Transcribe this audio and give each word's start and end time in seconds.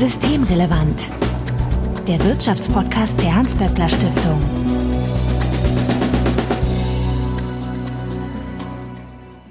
Systemrelevant. 0.00 1.10
Der 2.08 2.24
Wirtschaftspodcast 2.24 3.20
der 3.20 3.34
Hans-Böckler 3.34 3.86
Stiftung. 3.86 4.40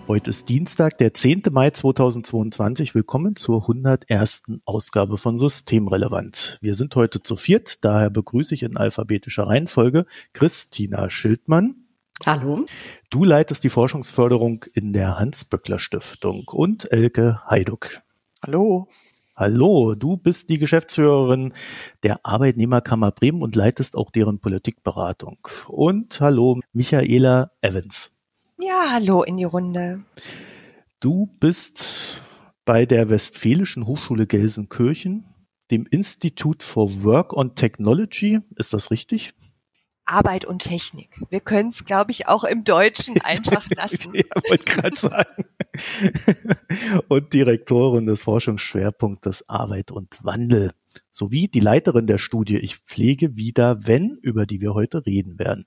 Heute 0.08 0.32
ist 0.32 0.50
Dienstag, 0.50 0.98
der 0.98 1.14
10. 1.14 1.44
Mai 1.52 1.70
2022. 1.70 2.96
Willkommen 2.96 3.36
zur 3.36 3.62
101. 3.62 4.60
Ausgabe 4.66 5.20
von 5.20 5.38
Systemrelevant. 5.38 6.58
Wir 6.64 6.74
sind 6.74 6.96
heute 6.96 7.22
zu 7.22 7.36
viert, 7.36 7.86
daher 7.86 8.10
begrüße 8.10 8.56
ich 8.56 8.64
in 8.64 8.76
alphabetischer 8.76 9.46
Reihenfolge 9.46 10.08
Christina 10.34 11.12
Schildmann. 11.12 11.76
Hallo. 12.26 12.66
Du 13.12 13.24
leitest 13.24 13.64
die 13.64 13.70
Forschungsförderung 13.70 14.66
in 14.74 14.94
der 14.94 15.20
Hans-Böckler 15.20 15.78
Stiftung 15.78 16.46
und 16.48 16.92
Elke 16.92 17.40
Heiduck. 17.48 18.02
Hallo. 18.44 18.88
Hallo, 19.40 19.96
du 19.96 20.18
bist 20.18 20.50
die 20.50 20.58
Geschäftsführerin 20.58 21.54
der 22.04 22.26
Arbeitnehmerkammer 22.26 23.12
Bremen 23.12 23.42
und 23.42 23.56
leitest 23.56 23.96
auch 23.96 24.12
deren 24.12 24.40
Politikberatung. 24.40 25.38
Und 25.70 26.20
hallo, 26.20 26.60
Michaela 26.74 27.50
Evans. 27.62 28.18
Ja, 28.60 28.88
hallo 28.92 29.24
in 29.24 29.38
die 29.38 29.46
Runde. 29.46 30.04
Du 31.00 31.28
bist 31.40 32.22
bei 32.66 32.86
der 32.86 33.10
Westfälischen 33.10 33.88
Hochschule 33.88 34.28
Gelsenkirchen, 34.28 35.24
dem 35.72 35.88
Institut 35.90 36.62
for 36.62 37.06
Work 37.06 37.32
on 37.32 37.56
Technology. 37.56 38.42
Ist 38.58 38.74
das 38.74 38.92
richtig? 38.92 39.34
Arbeit 40.10 40.46
und 40.46 40.60
Technik. 40.60 41.22
Wir 41.30 41.40
können 41.40 41.70
es, 41.70 41.86
glaube 41.86 42.12
ich, 42.12 42.28
auch 42.28 42.44
im 42.44 42.64
Deutschen 42.64 43.20
einfach 43.24 43.68
lassen. 43.76 44.14
ja, 44.14 44.24
wollte 44.50 44.66
gerade 44.66 44.96
sagen. 44.96 45.46
und 47.08 47.34
Direktorin 47.34 48.08
des 48.08 48.24
Forschungsschwerpunktes 48.24 49.48
Arbeit 49.48 49.92
und 49.92 50.18
Wandel 50.24 50.72
sowie 51.12 51.48
die 51.48 51.60
Leiterin 51.60 52.08
der 52.08 52.18
Studie 52.18 52.58
Ich 52.58 52.78
pflege 52.78 53.36
wieder, 53.36 53.86
wenn, 53.86 54.18
über 54.22 54.46
die 54.46 54.62
wir 54.62 54.74
heute 54.74 55.06
reden 55.06 55.38
werden. 55.38 55.66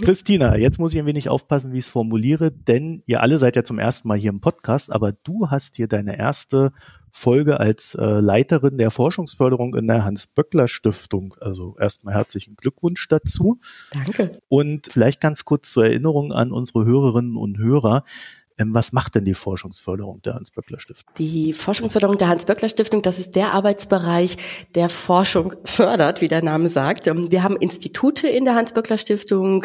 Christina, 0.00 0.56
jetzt 0.56 0.78
muss 0.78 0.94
ich 0.94 1.00
ein 1.00 1.06
wenig 1.06 1.28
aufpassen, 1.28 1.72
wie 1.72 1.78
ich 1.78 1.84
es 1.84 1.90
formuliere, 1.90 2.52
denn 2.52 3.02
ihr 3.06 3.20
alle 3.20 3.38
seid 3.38 3.56
ja 3.56 3.64
zum 3.64 3.78
ersten 3.78 4.08
Mal 4.08 4.16
hier 4.16 4.30
im 4.30 4.40
Podcast, 4.40 4.90
aber 4.90 5.12
du 5.12 5.48
hast 5.48 5.76
hier 5.76 5.88
deine 5.88 6.16
erste 6.16 6.72
Folge 7.12 7.60
als 7.60 7.94
äh, 7.94 8.04
Leiterin 8.04 8.78
der 8.78 8.90
Forschungsförderung 8.90 9.74
in 9.74 9.86
der 9.86 10.04
Hans-Böckler-Stiftung. 10.04 11.34
Also 11.40 11.76
erstmal 11.78 12.14
herzlichen 12.14 12.56
Glückwunsch 12.56 13.08
dazu. 13.08 13.60
Danke. 13.92 14.40
Und 14.48 14.88
vielleicht 14.90 15.20
ganz 15.20 15.44
kurz 15.44 15.70
zur 15.70 15.84
Erinnerung 15.84 16.32
an 16.32 16.52
unsere 16.52 16.84
Hörerinnen 16.84 17.36
und 17.36 17.58
Hörer. 17.58 18.04
Ähm, 18.60 18.74
was 18.74 18.92
macht 18.92 19.14
denn 19.14 19.24
die 19.24 19.34
Forschungsförderung 19.34 20.20
der 20.22 20.34
Hans-Böckler-Stiftung? 20.34 21.14
Die 21.16 21.54
Forschungsförderung 21.54 22.18
der 22.18 22.28
Hans-Böckler-Stiftung, 22.28 23.00
das 23.00 23.18
ist 23.18 23.34
der 23.34 23.54
Arbeitsbereich, 23.54 24.36
der 24.74 24.90
Forschung 24.90 25.54
fördert, 25.64 26.20
wie 26.20 26.28
der 26.28 26.42
Name 26.42 26.68
sagt. 26.68 27.06
Ähm, 27.06 27.30
wir 27.30 27.42
haben 27.42 27.56
Institute 27.56 28.28
in 28.28 28.44
der 28.44 28.54
Hans-Böckler-Stiftung, 28.54 29.64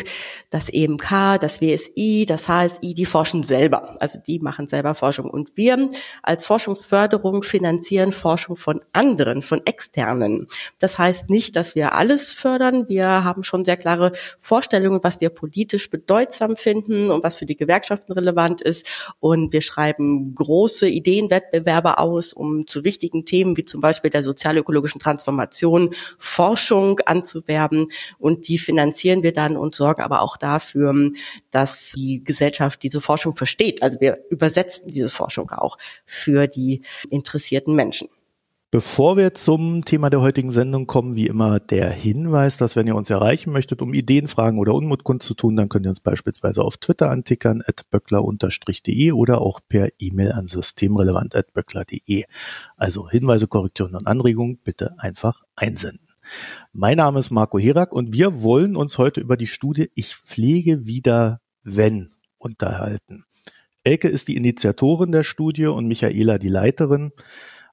das 0.50 0.70
EMK, 0.70 1.40
das 1.42 1.62
WSI, 1.62 2.26
das 2.26 2.48
HSI, 2.48 2.94
die 2.94 3.06
forschen 3.06 3.44
selber. 3.44 4.02
Also 4.02 4.20
die 4.26 4.40
machen 4.40 4.68
selber 4.68 4.96
Forschung. 4.96 5.30
Und 5.30 5.52
wir 5.56 5.90
als 6.24 6.46
Forschungsförderung 6.46 7.44
finanzieren 7.44 8.14
Forschung 8.14 8.56
von 8.56 8.82
anderen, 8.94 9.42
von 9.42 9.66
externen. 9.66 10.48
Das 10.80 10.98
heißt 10.98 11.30
nicht, 11.30 11.58
dass 11.58 11.76
wir 11.76 11.96
alles 11.96 12.34
fördern. 12.34 12.88
Wir 12.88 13.26
haben 13.26 13.44
schon 13.44 13.66
sehr 13.66 13.78
klare 13.78 14.14
Vorstellungen, 14.40 15.02
was 15.04 15.20
wir 15.20 15.30
politisch 15.30 15.90
bedeutsam 15.90 16.56
finden 16.56 17.12
und 17.12 17.24
was 17.24 17.40
für 17.40 17.46
die 17.46 17.58
Gewerkschaften 17.58 18.14
relevant 18.14 18.62
ist. 18.62 18.85
Und 19.20 19.54
wir 19.54 19.62
schreiben 19.62 20.36
große 20.36 20.88
Ideenwettbewerbe 20.88 21.98
aus, 21.98 22.34
um 22.34 22.68
zu 22.68 22.84
wichtigen 22.84 23.26
Themen 23.26 23.58
wie 23.58 23.66
zum 23.66 23.82
Beispiel 23.82 24.12
der 24.12 24.24
sozialökologischen 24.24 25.00
Transformation 25.00 25.92
Forschung 26.18 27.00
anzuwerben. 27.06 27.88
Und 28.18 28.48
die 28.48 28.58
finanzieren 28.58 29.24
wir 29.24 29.34
dann 29.34 29.58
und 29.58 29.76
sorgen 29.76 30.02
aber 30.02 30.22
auch 30.22 30.38
dafür, 30.38 31.12
dass 31.52 31.94
die 31.96 32.24
Gesellschaft 32.24 32.84
diese 32.84 33.02
Forschung 33.02 33.36
versteht. 33.36 33.82
Also 33.82 34.00
wir 34.00 34.20
übersetzen 34.30 34.88
diese 34.88 35.10
Forschung 35.10 35.52
auch 35.52 35.78
für 36.06 36.48
die 36.48 36.82
interessierten 37.10 37.76
Menschen. 37.76 38.10
Bevor 38.76 39.16
wir 39.16 39.34
zum 39.34 39.86
Thema 39.86 40.10
der 40.10 40.20
heutigen 40.20 40.52
Sendung 40.52 40.86
kommen, 40.86 41.16
wie 41.16 41.28
immer 41.28 41.62
der 41.62 41.90
Hinweis, 41.92 42.58
dass 42.58 42.76
wenn 42.76 42.88
ihr 42.88 42.98
uns 42.98 43.10
erreichen 43.10 43.54
möchtet, 43.54 43.82
um 43.82 43.94
Ideen, 43.94 44.28
Fragen 44.28 44.60
oder 44.60 44.74
Unmut 44.74 45.06
kundzutun, 45.06 45.56
dann 45.56 45.70
könnt 45.70 45.86
ihr 45.86 45.92
uns 45.92 46.02
beispielsweise 46.02 46.62
auf 46.62 46.76
Twitter 46.76 47.10
antickern, 47.10 47.64
at 47.66 47.90
böckler-de 47.90 49.14
oder 49.14 49.40
auch 49.40 49.62
per 49.70 49.88
E-Mail 49.98 50.34
an 50.34 50.48
systemrelevant.böckler.de. 50.48 52.26
Also 52.76 53.10
Hinweise, 53.10 53.48
Korrekturen 53.48 53.96
und 53.96 54.08
Anregungen 54.08 54.58
bitte 54.62 54.96
einfach 54.98 55.44
einsenden. 55.56 56.10
Mein 56.74 56.98
Name 56.98 57.20
ist 57.20 57.32
Marco 57.32 57.58
Herak 57.58 57.94
und 57.94 58.12
wir 58.12 58.44
wollen 58.44 58.76
uns 58.76 58.98
heute 58.98 59.22
über 59.22 59.38
die 59.38 59.48
Studie 59.48 59.90
Ich 59.96 60.18
pflege 60.18 60.86
wieder 60.86 61.40
wenn 61.64 62.12
unterhalten. 62.40 63.24
Elke 63.86 64.10
ist 64.10 64.28
die 64.28 64.36
Initiatorin 64.36 65.14
der 65.14 65.24
Studie 65.24 65.68
und 65.68 65.88
Michaela 65.88 66.40
die 66.40 66.50
Leiterin 66.50 67.14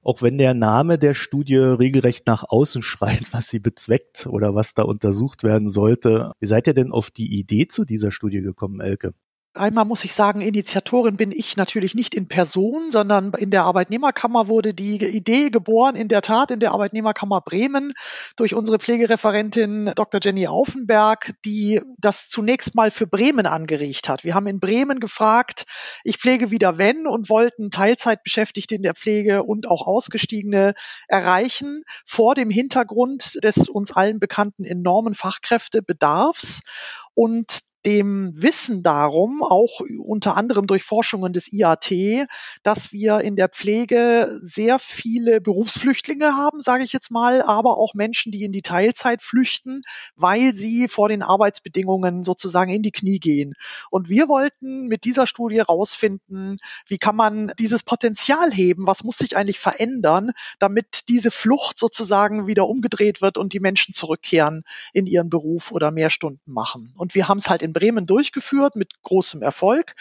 auch 0.03 0.21
wenn 0.21 0.37
der 0.37 0.53
Name 0.53 0.97
der 0.97 1.13
Studie 1.13 1.57
regelrecht 1.57 2.27
nach 2.27 2.43
außen 2.47 2.81
schreit, 2.81 3.33
was 3.33 3.49
sie 3.49 3.59
bezweckt 3.59 4.27
oder 4.27 4.53
was 4.55 4.73
da 4.73 4.83
untersucht 4.83 5.43
werden 5.43 5.69
sollte. 5.69 6.33
Wie 6.39 6.47
seid 6.47 6.67
ihr 6.67 6.73
denn 6.73 6.91
auf 6.91 7.11
die 7.11 7.39
Idee 7.39 7.67
zu 7.67 7.85
dieser 7.85 8.11
Studie 8.11 8.41
gekommen, 8.41 8.81
Elke? 8.81 9.13
Einmal 9.55 9.85
muss 9.85 10.03
ich 10.03 10.15
sagen, 10.15 10.41
Initiatorin 10.41 11.15
bin 11.15 11.31
ich 11.31 11.57
natürlich 11.57 11.93
nicht 11.93 12.15
in 12.15 12.27
Person, 12.27 12.89
sondern 12.89 13.33
in 13.33 13.51
der 13.51 13.65
Arbeitnehmerkammer 13.65 14.47
wurde 14.47 14.73
die 14.73 14.95
Idee 14.95 15.51
geboren, 15.51 15.95
in 15.95 16.07
der 16.07 16.23
Tat 16.23 16.49
in 16.49 16.59
der 16.59 16.71
Arbeitnehmerkammer 16.71 17.39
Bremen 17.39 17.93
durch 18.35 18.55
unsere 18.55 18.79
Pflegereferentin 18.79 19.91
Dr. 19.95 20.19
Jenny 20.23 20.47
Aufenberg, 20.47 21.33
die 21.45 21.81
das 21.99 22.29
zunächst 22.29 22.73
mal 22.73 22.89
für 22.89 23.05
Bremen 23.05 23.45
angeregt 23.45 24.09
hat. 24.09 24.23
Wir 24.23 24.33
haben 24.33 24.47
in 24.47 24.59
Bremen 24.59 24.99
gefragt, 24.99 25.65
ich 26.03 26.17
pflege 26.17 26.49
wieder 26.49 26.79
wenn 26.79 27.05
und 27.05 27.29
wollten 27.29 27.69
Teilzeitbeschäftigte 27.69 28.73
in 28.73 28.81
der 28.81 28.95
Pflege 28.95 29.43
und 29.43 29.69
auch 29.69 29.85
Ausgestiegene 29.85 30.73
erreichen 31.07 31.83
vor 32.07 32.33
dem 32.33 32.49
Hintergrund 32.49 33.37
des 33.43 33.69
uns 33.69 33.91
allen 33.91 34.19
bekannten 34.19 34.63
enormen 34.63 35.13
Fachkräftebedarfs. 35.13 36.61
Und 37.13 37.61
dem 37.85 38.33
Wissen 38.35 38.81
darum, 38.81 39.43
auch 39.43 39.81
unter 39.99 40.37
anderem 40.37 40.67
durch 40.67 40.83
Forschungen 40.83 41.33
des 41.33 41.51
IAT, 41.51 41.91
dass 42.63 42.93
wir 42.93 43.19
in 43.19 43.35
der 43.35 43.49
Pflege 43.49 44.39
sehr 44.41 44.79
viele 44.79 45.41
Berufsflüchtlinge 45.41 46.35
haben, 46.35 46.61
sage 46.61 46.83
ich 46.83 46.93
jetzt 46.93 47.11
mal, 47.11 47.41
aber 47.41 47.77
auch 47.77 47.93
Menschen, 47.93 48.31
die 48.31 48.43
in 48.43 48.53
die 48.53 48.61
Teilzeit 48.61 49.21
flüchten, 49.21 49.81
weil 50.15 50.53
sie 50.53 50.87
vor 50.87 51.09
den 51.09 51.21
Arbeitsbedingungen 51.21 52.23
sozusagen 52.23 52.71
in 52.71 52.83
die 52.83 52.91
Knie 52.91 53.19
gehen. 53.19 53.53
Und 53.89 54.07
wir 54.07 54.29
wollten 54.29 54.87
mit 54.87 55.03
dieser 55.03 55.27
Studie 55.27 55.57
herausfinden, 55.57 56.57
wie 56.87 56.97
kann 56.97 57.15
man 57.15 57.51
dieses 57.59 57.83
Potenzial 57.83 58.51
heben, 58.51 58.87
was 58.87 59.03
muss 59.03 59.17
sich 59.17 59.35
eigentlich 59.35 59.59
verändern, 59.59 60.31
damit 60.59 61.09
diese 61.09 61.31
Flucht 61.31 61.79
sozusagen 61.79 62.47
wieder 62.47 62.67
umgedreht 62.67 63.21
wird 63.21 63.37
und 63.37 63.51
die 63.51 63.59
Menschen 63.59 63.93
zurückkehren 63.93 64.63
in 64.93 65.05
ihren 65.05 65.29
Beruf 65.29 65.71
oder 65.71 65.91
mehr 65.91 66.09
Stunden 66.09 66.51
machen. 66.51 66.93
Und 66.95 67.15
wir 67.15 67.27
haben 67.27 67.39
es 67.39 67.49
halt 67.49 67.61
in 67.61 67.72
Bremen 67.73 68.05
durchgeführt 68.05 68.75
mit 68.75 69.01
großem 69.01 69.41
Erfolg 69.41 69.95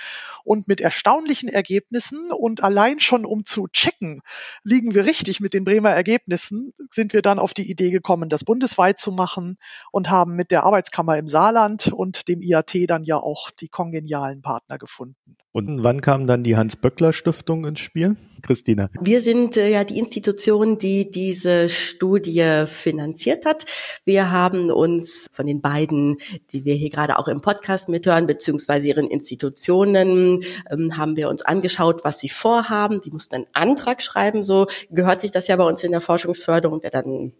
und 0.45 0.69
mit 0.69 0.81
erstaunlichen 0.81 1.49
Ergebnissen. 1.49 2.31
Und 2.31 2.63
allein 2.63 3.01
schon 3.01 3.25
um 3.25 3.45
zu 3.45 3.69
checken, 3.69 4.21
liegen 4.63 4.95
wir 4.95 5.05
richtig 5.05 5.41
mit 5.41 5.55
den 5.55 5.65
Bremer 5.65 5.91
Ergebnissen, 5.91 6.73
sind 6.91 7.13
wir 7.13 7.23
dann 7.23 7.39
auf 7.39 7.55
die 7.55 7.71
Idee 7.71 7.91
gekommen, 7.91 8.29
das 8.29 8.45
bundesweit 8.45 9.01
zu 9.01 9.13
machen 9.13 9.59
und 9.91 10.11
haben 10.11 10.35
mit 10.35 10.51
der 10.51 10.65
Arbeitskammer 10.65 11.19
im 11.19 11.29
Saarland 11.29 11.89
und 11.89 12.29
dem 12.29 12.43
IAT 12.43 12.75
dann 12.89 13.05
ja 13.05 13.17
auch 13.17 13.51
die 13.51 13.69
kongenialen 13.69 14.43
Partner 14.43 14.79
gefunden. 14.79 15.37
Und 15.55 15.85
wann 15.85 16.01
kam 16.01 16.27
dann 16.27 16.43
die 16.43 16.57
Hans-Böckler-Stiftung 16.57 17.67
ins 17.67 17.81
Spiel? 17.81 18.17
Christina. 18.41 18.89
Wir 19.03 19.21
sind 19.21 19.59
äh, 19.59 19.71
ja 19.71 19.85
die 19.85 19.99
Institution, 19.99 20.79
die 20.79 21.11
diese 21.11 21.69
Studie 21.69 22.65
finanziert 22.67 23.45
hat. 23.45 23.67
Wir 24.07 24.31
haben 24.31 24.71
uns 24.71 25.27
von 25.31 25.47
den 25.47 25.61
beiden, 25.61 26.17
die 26.53 26.65
wir 26.65 26.75
hier 26.75 26.89
gerade 26.89 27.19
auch 27.19 27.29
im 27.29 27.43
Podcast 27.43 27.62
mithören, 27.89 28.27
beziehungsweise 28.27 28.89
ihren 28.89 29.09
Institutionen, 29.09 30.41
ähm, 30.71 30.97
haben 30.97 31.17
wir 31.17 31.29
uns 31.29 31.43
angeschaut, 31.43 32.05
was 32.05 32.21
sie 32.21 32.29
vorhaben. 32.29 33.01
Die 33.01 33.11
mussten 33.11 33.35
einen 33.37 33.47
Antrag 33.53 34.03
schreiben, 34.03 34.43
so 34.43 34.67
gehört 34.91 35.21
sich 35.21 35.31
das 35.31 35.49
ja 35.49 35.57
bei 35.57 35.65
uns 35.65 35.83
in 35.83 35.93
der 35.93 36.01
Forschungsförderung, 36.01 36.81
der 36.81 36.91
dann 36.91 37.33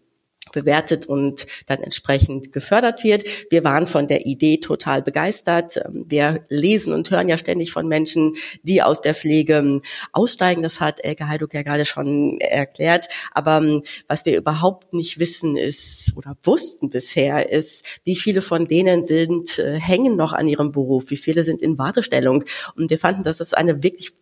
bewertet 0.53 1.05
und 1.05 1.45
dann 1.65 1.79
entsprechend 1.79 2.53
gefördert 2.53 3.03
wird. 3.03 3.23
Wir 3.51 3.65
waren 3.65 3.87
von 3.87 4.07
der 4.07 4.25
Idee 4.25 4.57
total 4.57 5.01
begeistert. 5.01 5.77
Ähm, 5.77 6.05
wir 6.07 6.43
lesen 6.47 6.93
und 6.93 7.11
hören 7.11 7.27
ja 7.27 7.37
ständig 7.37 7.73
von 7.73 7.87
Menschen, 7.87 8.35
die 8.61 8.81
aus 8.81 9.01
der 9.01 9.13
Pflege 9.13 9.55
ähm, 9.55 9.81
aussteigen. 10.13 10.61
Das 10.61 10.79
hat 10.79 11.03
Elke 11.03 11.27
Heiduk 11.27 11.53
ja 11.53 11.63
gerade 11.63 11.85
schon 11.85 12.37
erklärt. 12.39 13.07
Aber 13.33 13.57
ähm, 13.57 13.81
was 14.07 14.25
wir 14.25 14.37
überhaupt 14.37 14.93
nicht 14.93 15.19
wissen 15.19 15.57
ist 15.57 16.13
oder 16.15 16.37
wussten 16.43 16.89
bisher 16.89 17.51
ist, 17.51 17.99
wie 18.05 18.15
viele 18.15 18.41
von 18.41 18.67
denen 18.67 19.05
sind, 19.05 19.59
äh, 19.59 19.79
hängen 19.79 20.15
noch 20.15 20.33
an 20.33 20.47
ihrem 20.47 20.71
Beruf, 20.71 21.09
wie 21.09 21.17
viele 21.17 21.43
sind 21.43 21.61
in 21.61 21.77
Wartestellung. 21.77 22.43
Und 22.75 22.89
wir 22.89 22.99
fanden, 22.99 23.23
dass 23.23 23.37
das 23.37 23.53
eine 23.53 23.83
wirklich 23.83 24.13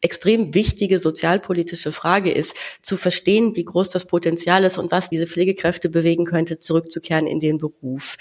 extrem 0.00 0.54
wichtige 0.54 0.98
sozialpolitische 0.98 1.92
Frage 1.92 2.30
ist, 2.30 2.56
zu 2.82 2.96
verstehen, 2.96 3.56
wie 3.56 3.64
groß 3.64 3.90
das 3.90 4.06
Potenzial 4.06 4.64
ist 4.64 4.78
und 4.78 4.90
was 4.90 5.10
diese 5.10 5.26
Pflegekräfte 5.26 5.88
bewegen 5.88 6.24
könnte, 6.24 6.58
zurückzukehren 6.58 7.26
in 7.26 7.40
den 7.40 7.58
Beruf. 7.58 8.16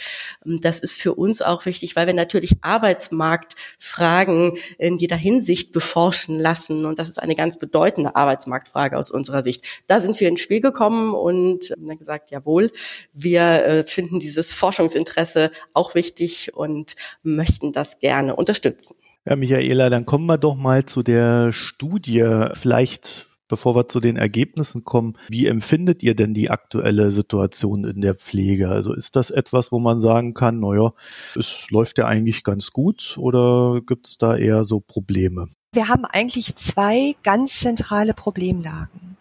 Das 0.45 0.79
ist 0.81 1.01
für 1.01 1.13
uns 1.13 1.41
auch 1.41 1.65
wichtig, 1.65 1.95
weil 1.95 2.07
wir 2.07 2.13
natürlich 2.13 2.55
Arbeitsmarktfragen 2.61 4.53
in 4.77 4.97
jeder 4.97 5.15
Hinsicht 5.15 5.71
beforschen 5.71 6.39
lassen. 6.39 6.85
Und 6.85 6.99
das 6.99 7.09
ist 7.09 7.21
eine 7.21 7.35
ganz 7.35 7.57
bedeutende 7.57 8.15
Arbeitsmarktfrage 8.15 8.97
aus 8.97 9.11
unserer 9.11 9.43
Sicht. 9.43 9.83
Da 9.87 9.99
sind 9.99 10.19
wir 10.19 10.29
ins 10.29 10.41
Spiel 10.41 10.61
gekommen 10.61 11.13
und 11.13 11.71
haben 11.71 11.97
gesagt, 11.97 12.31
jawohl, 12.31 12.71
wir 13.13 13.41
äh, 13.41 13.85
finden 13.85 14.19
dieses 14.19 14.53
Forschungsinteresse 14.53 15.51
auch 15.73 15.95
wichtig 15.95 16.53
und 16.55 16.95
möchten 17.23 17.71
das 17.71 17.99
gerne 17.99 18.35
unterstützen. 18.35 18.95
Ja, 19.25 19.35
Michaela, 19.35 19.89
dann 19.89 20.05
kommen 20.05 20.25
wir 20.25 20.37
doch 20.37 20.55
mal 20.55 20.85
zu 20.85 21.03
der 21.03 21.51
Studie. 21.53 22.49
Vielleicht 22.53 23.27
bevor 23.51 23.75
wir 23.75 23.89
zu 23.89 23.99
den 23.99 24.15
Ergebnissen 24.15 24.85
kommen, 24.85 25.17
wie 25.27 25.45
empfindet 25.45 26.01
ihr 26.03 26.15
denn 26.15 26.33
die 26.33 26.49
aktuelle 26.49 27.11
Situation 27.11 27.83
in 27.83 27.99
der 27.99 28.15
Pflege? 28.15 28.69
Also 28.69 28.93
ist 28.93 29.17
das 29.17 29.29
etwas, 29.29 29.73
wo 29.73 29.79
man 29.79 29.99
sagen 29.99 30.33
kann, 30.33 30.61
naja, 30.61 30.93
es 31.35 31.69
läuft 31.69 31.97
ja 31.97 32.05
eigentlich 32.05 32.45
ganz 32.45 32.71
gut 32.71 33.17
oder 33.17 33.81
gibt 33.85 34.07
es 34.07 34.17
da 34.17 34.37
eher 34.37 34.63
so 34.63 34.79
Probleme? 34.79 35.47
Wir 35.73 35.89
haben 35.89 36.05
eigentlich 36.05 36.55
zwei 36.55 37.15
ganz 37.23 37.59
zentrale 37.59 38.13
Problemlagen. 38.13 39.17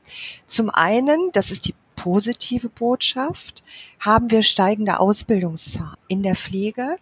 Zum 0.46 0.70
einen, 0.70 1.30
das 1.32 1.50
ist 1.50 1.66
die 1.66 1.74
positive 1.96 2.68
Botschaft, 2.68 3.64
haben 3.98 4.30
wir 4.30 4.42
steigende 4.42 5.00
Ausbildungszahlen 5.00 5.96
in 6.06 6.22
der 6.22 6.36
Pflege. 6.36 6.96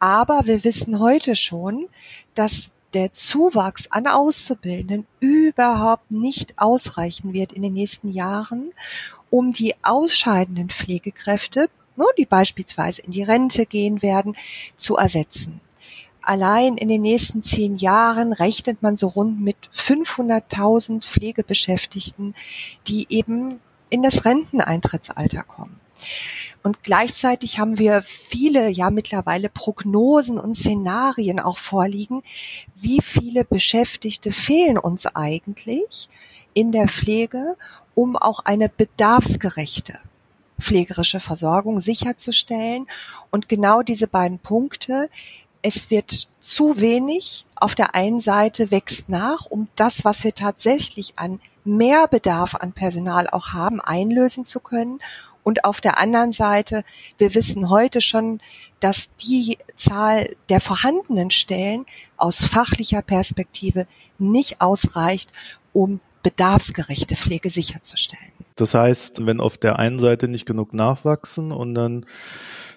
Aber 0.00 0.42
wir 0.46 0.64
wissen 0.64 1.00
heute 1.00 1.34
schon, 1.34 1.88
dass 2.34 2.70
der 2.94 3.12
Zuwachs 3.12 3.86
an 3.90 4.06
Auszubildenden 4.06 5.06
überhaupt 5.20 6.10
nicht 6.10 6.54
ausreichen 6.58 7.32
wird 7.32 7.52
in 7.52 7.62
den 7.62 7.74
nächsten 7.74 8.10
Jahren, 8.10 8.72
um 9.30 9.52
die 9.52 9.74
ausscheidenden 9.82 10.70
Pflegekräfte, 10.70 11.68
die 12.16 12.26
beispielsweise 12.26 13.02
in 13.02 13.10
die 13.10 13.22
Rente 13.22 13.66
gehen 13.66 14.02
werden, 14.02 14.36
zu 14.76 14.96
ersetzen. 14.96 15.60
Allein 16.22 16.76
in 16.76 16.88
den 16.88 17.02
nächsten 17.02 17.42
zehn 17.42 17.76
Jahren 17.76 18.32
rechnet 18.32 18.82
man 18.82 18.96
so 18.96 19.08
rund 19.08 19.40
mit 19.40 19.56
500.000 19.72 21.02
Pflegebeschäftigten, 21.02 22.34
die 22.86 23.06
eben 23.08 23.60
in 23.90 24.02
das 24.02 24.24
Renteneintrittsalter 24.24 25.42
kommen. 25.42 25.80
Und 26.68 26.82
gleichzeitig 26.82 27.58
haben 27.58 27.78
wir 27.78 28.02
viele, 28.02 28.68
ja 28.68 28.90
mittlerweile 28.90 29.48
Prognosen 29.48 30.38
und 30.38 30.54
Szenarien 30.54 31.40
auch 31.40 31.56
vorliegen. 31.56 32.22
Wie 32.74 33.00
viele 33.00 33.46
Beschäftigte 33.46 34.32
fehlen 34.32 34.76
uns 34.76 35.06
eigentlich 35.06 36.10
in 36.52 36.70
der 36.70 36.88
Pflege, 36.88 37.56
um 37.94 38.16
auch 38.16 38.40
eine 38.40 38.68
bedarfsgerechte 38.68 39.98
pflegerische 40.60 41.20
Versorgung 41.20 41.80
sicherzustellen? 41.80 42.86
Und 43.30 43.48
genau 43.48 43.80
diese 43.80 44.06
beiden 44.06 44.38
Punkte, 44.38 45.08
es 45.62 45.90
wird 45.90 46.28
zu 46.40 46.80
wenig. 46.80 47.46
Auf 47.56 47.74
der 47.74 47.94
einen 47.94 48.20
Seite 48.20 48.70
wächst 48.70 49.08
nach, 49.08 49.46
um 49.46 49.68
das, 49.74 50.04
was 50.04 50.22
wir 50.22 50.34
tatsächlich 50.34 51.14
an 51.16 51.40
Mehrbedarf 51.64 52.54
an 52.54 52.72
Personal 52.72 53.26
auch 53.28 53.48
haben, 53.54 53.80
einlösen 53.80 54.44
zu 54.44 54.60
können. 54.60 55.00
Und 55.48 55.64
auf 55.64 55.80
der 55.80 55.98
anderen 55.98 56.30
Seite, 56.30 56.82
wir 57.16 57.34
wissen 57.34 57.70
heute 57.70 58.02
schon, 58.02 58.42
dass 58.80 59.16
die 59.16 59.56
Zahl 59.76 60.36
der 60.50 60.60
vorhandenen 60.60 61.30
Stellen 61.30 61.86
aus 62.18 62.44
fachlicher 62.44 63.00
Perspektive 63.00 63.86
nicht 64.18 64.60
ausreicht, 64.60 65.32
um 65.72 66.00
bedarfsgerechte 66.22 67.16
Pflege 67.16 67.48
sicherzustellen. 67.48 68.30
Das 68.56 68.74
heißt, 68.74 69.24
wenn 69.24 69.40
auf 69.40 69.56
der 69.56 69.78
einen 69.78 69.98
Seite 69.98 70.28
nicht 70.28 70.44
genug 70.44 70.74
nachwachsen 70.74 71.50
und 71.50 71.74
dann 71.74 72.04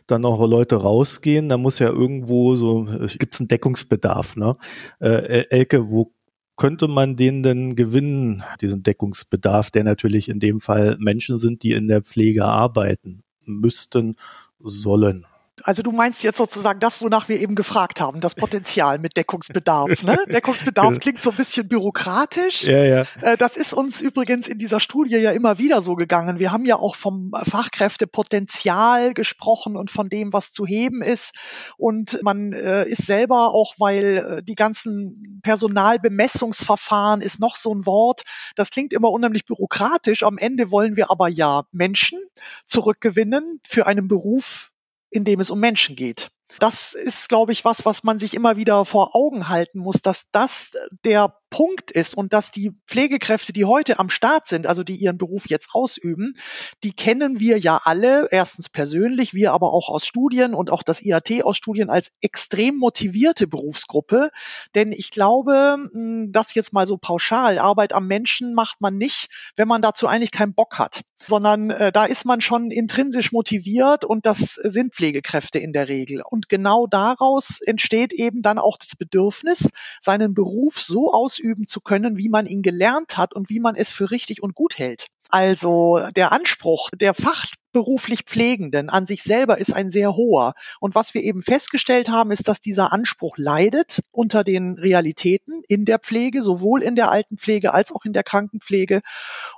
dann 0.07 0.21
noch 0.21 0.39
Leute 0.39 0.77
rausgehen, 0.77 1.49
da 1.49 1.57
muss 1.57 1.79
ja 1.79 1.89
irgendwo 1.89 2.55
so, 2.55 2.85
gibt 3.17 3.33
es 3.33 3.41
einen 3.41 3.49
Deckungsbedarf, 3.49 4.37
ne? 4.37 4.55
Äh, 5.01 5.45
Elke, 5.49 5.89
wo 5.89 6.13
könnte 6.61 6.87
man 6.87 7.15
den 7.15 7.41
denn 7.41 7.75
gewinnen, 7.75 8.43
diesen 8.61 8.83
Deckungsbedarf, 8.83 9.71
der 9.71 9.83
natürlich 9.83 10.29
in 10.29 10.39
dem 10.39 10.61
Fall 10.61 10.95
Menschen 10.99 11.39
sind, 11.39 11.63
die 11.63 11.71
in 11.71 11.87
der 11.87 12.03
Pflege 12.03 12.45
arbeiten 12.45 13.23
müssten, 13.45 14.15
sollen? 14.59 15.25
Also 15.63 15.83
du 15.83 15.91
meinst 15.91 16.23
jetzt 16.23 16.37
sozusagen 16.37 16.79
das, 16.79 17.01
wonach 17.01 17.29
wir 17.29 17.39
eben 17.39 17.55
gefragt 17.55 18.01
haben, 18.01 18.21
das 18.21 18.35
Potenzial 18.35 18.99
mit 18.99 19.17
Deckungsbedarf. 19.17 20.03
Ne? 20.03 20.17
Deckungsbedarf 20.31 20.99
klingt 20.99 21.21
so 21.21 21.31
ein 21.31 21.35
bisschen 21.35 21.67
bürokratisch. 21.67 22.63
Ja, 22.63 22.83
ja. 22.83 23.05
Äh, 23.21 23.37
das 23.37 23.57
ist 23.57 23.73
uns 23.73 24.01
übrigens 24.01 24.47
in 24.47 24.57
dieser 24.57 24.79
Studie 24.79 25.17
ja 25.17 25.31
immer 25.31 25.57
wieder 25.57 25.81
so 25.81 25.95
gegangen. 25.95 26.39
Wir 26.39 26.51
haben 26.51 26.65
ja 26.65 26.75
auch 26.75 26.95
vom 26.95 27.31
Fachkräftepotenzial 27.43 29.13
gesprochen 29.13 29.75
und 29.75 29.91
von 29.91 30.09
dem, 30.09 30.33
was 30.33 30.51
zu 30.51 30.65
heben 30.65 31.01
ist. 31.01 31.33
Und 31.77 32.21
man 32.23 32.53
äh, 32.53 32.85
ist 32.85 33.05
selber 33.05 33.53
auch, 33.53 33.75
weil 33.77 34.37
äh, 34.39 34.43
die 34.43 34.55
ganzen 34.55 35.39
Personalbemessungsverfahren 35.43 37.21
ist 37.21 37.39
noch 37.39 37.55
so 37.55 37.73
ein 37.73 37.85
Wort. 37.85 38.23
Das 38.55 38.71
klingt 38.71 38.93
immer 38.93 39.09
unheimlich 39.09 39.45
bürokratisch. 39.45 40.23
Am 40.23 40.37
Ende 40.37 40.71
wollen 40.71 40.95
wir 40.95 41.11
aber 41.11 41.27
ja 41.27 41.63
Menschen 41.71 42.19
zurückgewinnen 42.65 43.59
für 43.67 43.87
einen 43.87 44.07
Beruf, 44.07 44.70
in 45.11 45.23
dem 45.25 45.39
es 45.39 45.51
um 45.51 45.59
Menschen 45.59 45.95
geht. 45.95 46.31
Das 46.59 46.93
ist, 46.93 47.29
glaube 47.29 47.51
ich, 47.51 47.65
was, 47.65 47.85
was 47.85 48.03
man 48.03 48.19
sich 48.19 48.33
immer 48.33 48.57
wieder 48.57 48.85
vor 48.85 49.15
Augen 49.15 49.49
halten 49.49 49.79
muss, 49.79 50.01
dass 50.01 50.29
das 50.31 50.73
der 51.03 51.35
Punkt 51.51 51.91
ist 51.91 52.15
und 52.15 52.33
dass 52.33 52.49
die 52.49 52.71
Pflegekräfte, 52.87 53.51
die 53.51 53.65
heute 53.65 53.99
am 53.99 54.09
Start 54.09 54.47
sind, 54.47 54.65
also 54.65 54.83
die 54.83 54.95
ihren 54.95 55.17
Beruf 55.17 55.49
jetzt 55.49 55.69
ausüben, 55.73 56.35
die 56.83 56.93
kennen 56.93 57.39
wir 57.39 57.59
ja 57.59 57.81
alle, 57.83 58.29
erstens 58.31 58.69
persönlich, 58.69 59.33
wir 59.33 59.51
aber 59.51 59.73
auch 59.73 59.89
aus 59.89 60.07
Studien 60.07 60.55
und 60.55 60.71
auch 60.71 60.81
das 60.81 61.01
IAT 61.01 61.43
aus 61.43 61.57
Studien 61.57 61.89
als 61.89 62.13
extrem 62.21 62.77
motivierte 62.77 63.47
Berufsgruppe. 63.47 64.29
Denn 64.75 64.93
ich 64.93 65.11
glaube, 65.11 65.77
hm, 65.91 66.31
das 66.31 66.53
jetzt 66.53 66.71
mal 66.71 66.87
so 66.87 66.97
pauschal, 66.97 67.59
Arbeit 67.59 67.91
am 67.93 68.07
Menschen 68.07 68.53
macht 68.53 68.79
man 68.79 68.97
nicht, 68.97 69.27
wenn 69.57 69.67
man 69.67 69.81
dazu 69.81 70.07
eigentlich 70.07 70.31
keinen 70.31 70.53
Bock 70.53 70.79
hat, 70.79 71.01
sondern 71.27 71.69
äh, 71.69 71.91
da 71.91 72.05
ist 72.05 72.25
man 72.25 72.39
schon 72.39 72.71
intrinsisch 72.71 73.33
motiviert 73.33 74.05
und 74.05 74.25
das 74.25 74.53
sind 74.53 74.95
Pflegekräfte 74.95 75.59
in 75.59 75.73
der 75.73 75.89
Regel. 75.89 76.21
Und 76.23 76.40
genau 76.49 76.87
daraus 76.87 77.61
entsteht 77.61 78.13
eben 78.13 78.41
dann 78.41 78.59
auch 78.59 78.77
das 78.77 78.95
Bedürfnis, 78.95 79.69
seinen 80.01 80.33
Beruf 80.33 80.81
so 80.81 81.11
aus 81.11 81.31
ausüben 81.31 81.67
zu 81.67 81.81
können, 81.81 82.17
wie 82.17 82.29
man 82.29 82.45
ihn 82.45 82.61
gelernt 82.61 83.17
hat 83.17 83.33
und 83.33 83.49
wie 83.49 83.59
man 83.59 83.75
es 83.75 83.91
für 83.91 84.11
richtig 84.11 84.43
und 84.43 84.55
gut 84.55 84.77
hält. 84.77 85.07
Also 85.29 85.99
der 86.15 86.31
Anspruch 86.31 86.89
der 86.93 87.13
Fach 87.13 87.45
beruflich 87.71 88.23
Pflegenden 88.23 88.89
an 88.89 89.07
sich 89.07 89.23
selber 89.23 89.57
ist 89.57 89.73
ein 89.73 89.91
sehr 89.91 90.15
hoher. 90.15 90.53
Und 90.79 90.95
was 90.95 91.13
wir 91.13 91.23
eben 91.23 91.41
festgestellt 91.41 92.09
haben, 92.09 92.31
ist, 92.31 92.47
dass 92.47 92.59
dieser 92.59 92.91
Anspruch 92.91 93.37
leidet 93.37 94.01
unter 94.11 94.43
den 94.43 94.77
Realitäten 94.77 95.63
in 95.67 95.85
der 95.85 95.99
Pflege, 95.99 96.41
sowohl 96.41 96.81
in 96.81 96.95
der 96.95 97.11
Altenpflege 97.11 97.73
als 97.73 97.91
auch 97.91 98.05
in 98.05 98.13
der 98.13 98.23
Krankenpflege. 98.23 99.01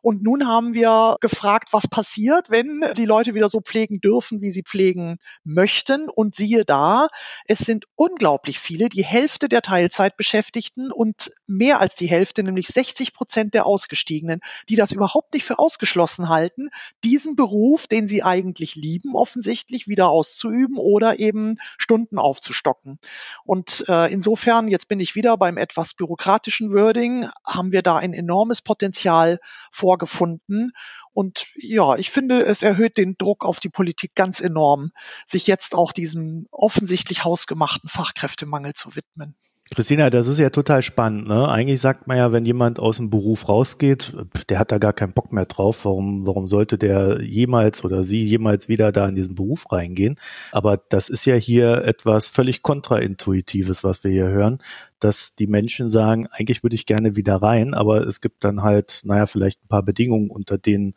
Und 0.02 0.24
nun 0.24 0.48
haben 0.48 0.74
wir 0.74 1.18
gefragt, 1.22 1.70
was 1.72 1.88
passiert, 1.88 2.50
wenn 2.50 2.84
die 2.98 3.06
Leute 3.06 3.34
wieder 3.34 3.50
so 3.50 3.62
pflegen 3.62 4.00
dürfen, 4.00 4.42
wie 4.42 4.52
sie 4.52 4.64
pflegen 4.64 5.18
möchten. 5.44 6.10
Und 6.10 6.36
siehe 6.36 6.66
da, 6.66 7.08
es 7.46 7.60
sind 7.60 7.86
unglaublich 7.96 8.60
viele, 8.60 8.90
die 8.90 9.06
Hälfte 9.06 9.50
der 9.50 9.62
Teilzeitbeschäftigten 9.62 10.92
und 10.92 11.32
mehr 11.48 11.80
als 11.80 11.96
die 11.96 12.08
Hälfte, 12.08 12.44
nämlich 12.44 12.68
60 12.68 13.14
Prozent 13.14 13.54
der 13.54 13.66
Ausgestiegenen, 13.66 14.42
die 14.70 14.76
das 14.76 14.92
überhaupt 14.92 15.34
nicht 15.34 15.46
für 15.46 15.60
ausgeschlossen 15.60 16.30
halten, 16.30 16.70
diesen 17.04 17.36
Beruf, 17.36 17.88
den 17.88 18.03
den 18.04 18.10
sie 18.10 18.24
eigentlich 18.24 18.76
lieben, 18.76 19.16
offensichtlich 19.16 19.88
wieder 19.88 20.10
auszuüben 20.10 20.78
oder 20.78 21.20
eben 21.20 21.58
Stunden 21.78 22.18
aufzustocken. 22.18 23.00
Und 23.46 23.86
äh, 23.88 24.12
insofern, 24.12 24.68
jetzt 24.68 24.90
bin 24.90 25.00
ich 25.00 25.16
wieder 25.16 25.38
beim 25.38 25.56
etwas 25.56 25.94
bürokratischen 25.94 26.74
Wording, 26.74 27.30
haben 27.48 27.72
wir 27.72 27.82
da 27.82 27.96
ein 27.96 28.14
enormes 28.14 28.62
Potenzial 28.62 29.40
vorgefunden. 29.72 30.74
Und 31.14 31.48
ja, 31.56 31.96
ich 31.96 32.12
finde, 32.12 32.42
es 32.42 32.62
erhöht 32.62 32.98
den 32.98 33.16
Druck 33.18 33.46
auf 33.46 33.62
die 33.62 33.70
Politik 33.70 34.16
ganz 34.16 34.42
enorm, 34.42 34.92
sich 35.26 35.48
jetzt 35.48 35.74
auch 35.74 35.94
diesem 35.94 36.48
offensichtlich 36.52 37.24
hausgemachten 37.24 37.90
Fachkräftemangel 37.90 38.74
zu 38.74 38.98
widmen. 38.98 39.36
Christina, 39.76 40.12
das 40.12 40.28
ist 40.28 40.38
ja 40.38 40.52
total 40.52 40.84
spannend. 40.84 41.28
Ne? 41.28 41.50
Eigentlich 41.50 41.82
sagt 41.82 42.06
man 42.06 42.18
ja, 42.18 42.32
wenn 42.32 42.46
jemand 42.46 42.80
aus 42.80 42.98
dem 42.98 43.10
Beruf 43.10 43.50
rausgeht, 43.50 44.16
der 44.50 44.60
hat 44.60 44.72
da 44.72 44.78
gar 44.78 44.94
keinen 44.94 45.14
Bock 45.14 45.34
mehr 45.34 45.46
drauf. 45.46 45.86
Warum, 45.86 46.28
warum 46.28 46.46
sollte 46.46 46.78
der 46.78 47.22
jemals 47.24 47.84
oder 47.84 48.04
sie 48.04 48.24
jemals 48.24 48.70
wieder 48.70 48.92
da 48.92 49.08
in 49.08 49.16
diesen 49.16 49.34
Beruf 49.34 49.72
reingehen? 49.72 50.20
Aber 50.52 50.78
das 50.78 51.10
ist 51.10 51.26
ja 51.26 51.34
hier 51.34 51.86
etwas 51.86 52.28
völlig 52.28 52.62
kontraintuitives, 52.62 53.84
was 53.84 54.04
wir 54.04 54.12
hier 54.12 54.28
hören, 54.28 54.60
dass 55.00 55.34
die 55.34 55.48
Menschen 55.48 55.90
sagen, 55.90 56.28
eigentlich 56.28 56.62
würde 56.62 56.76
ich 56.76 56.86
gerne 56.86 57.16
wieder 57.16 57.38
rein, 57.38 57.74
aber 57.74 58.06
es 58.06 58.22
gibt 58.22 58.44
dann 58.44 58.62
halt, 58.62 59.02
naja, 59.06 59.26
vielleicht 59.26 59.64
ein 59.64 59.70
paar 59.70 59.84
Bedingungen, 59.84 60.30
unter 60.30 60.60
denen 60.60 60.94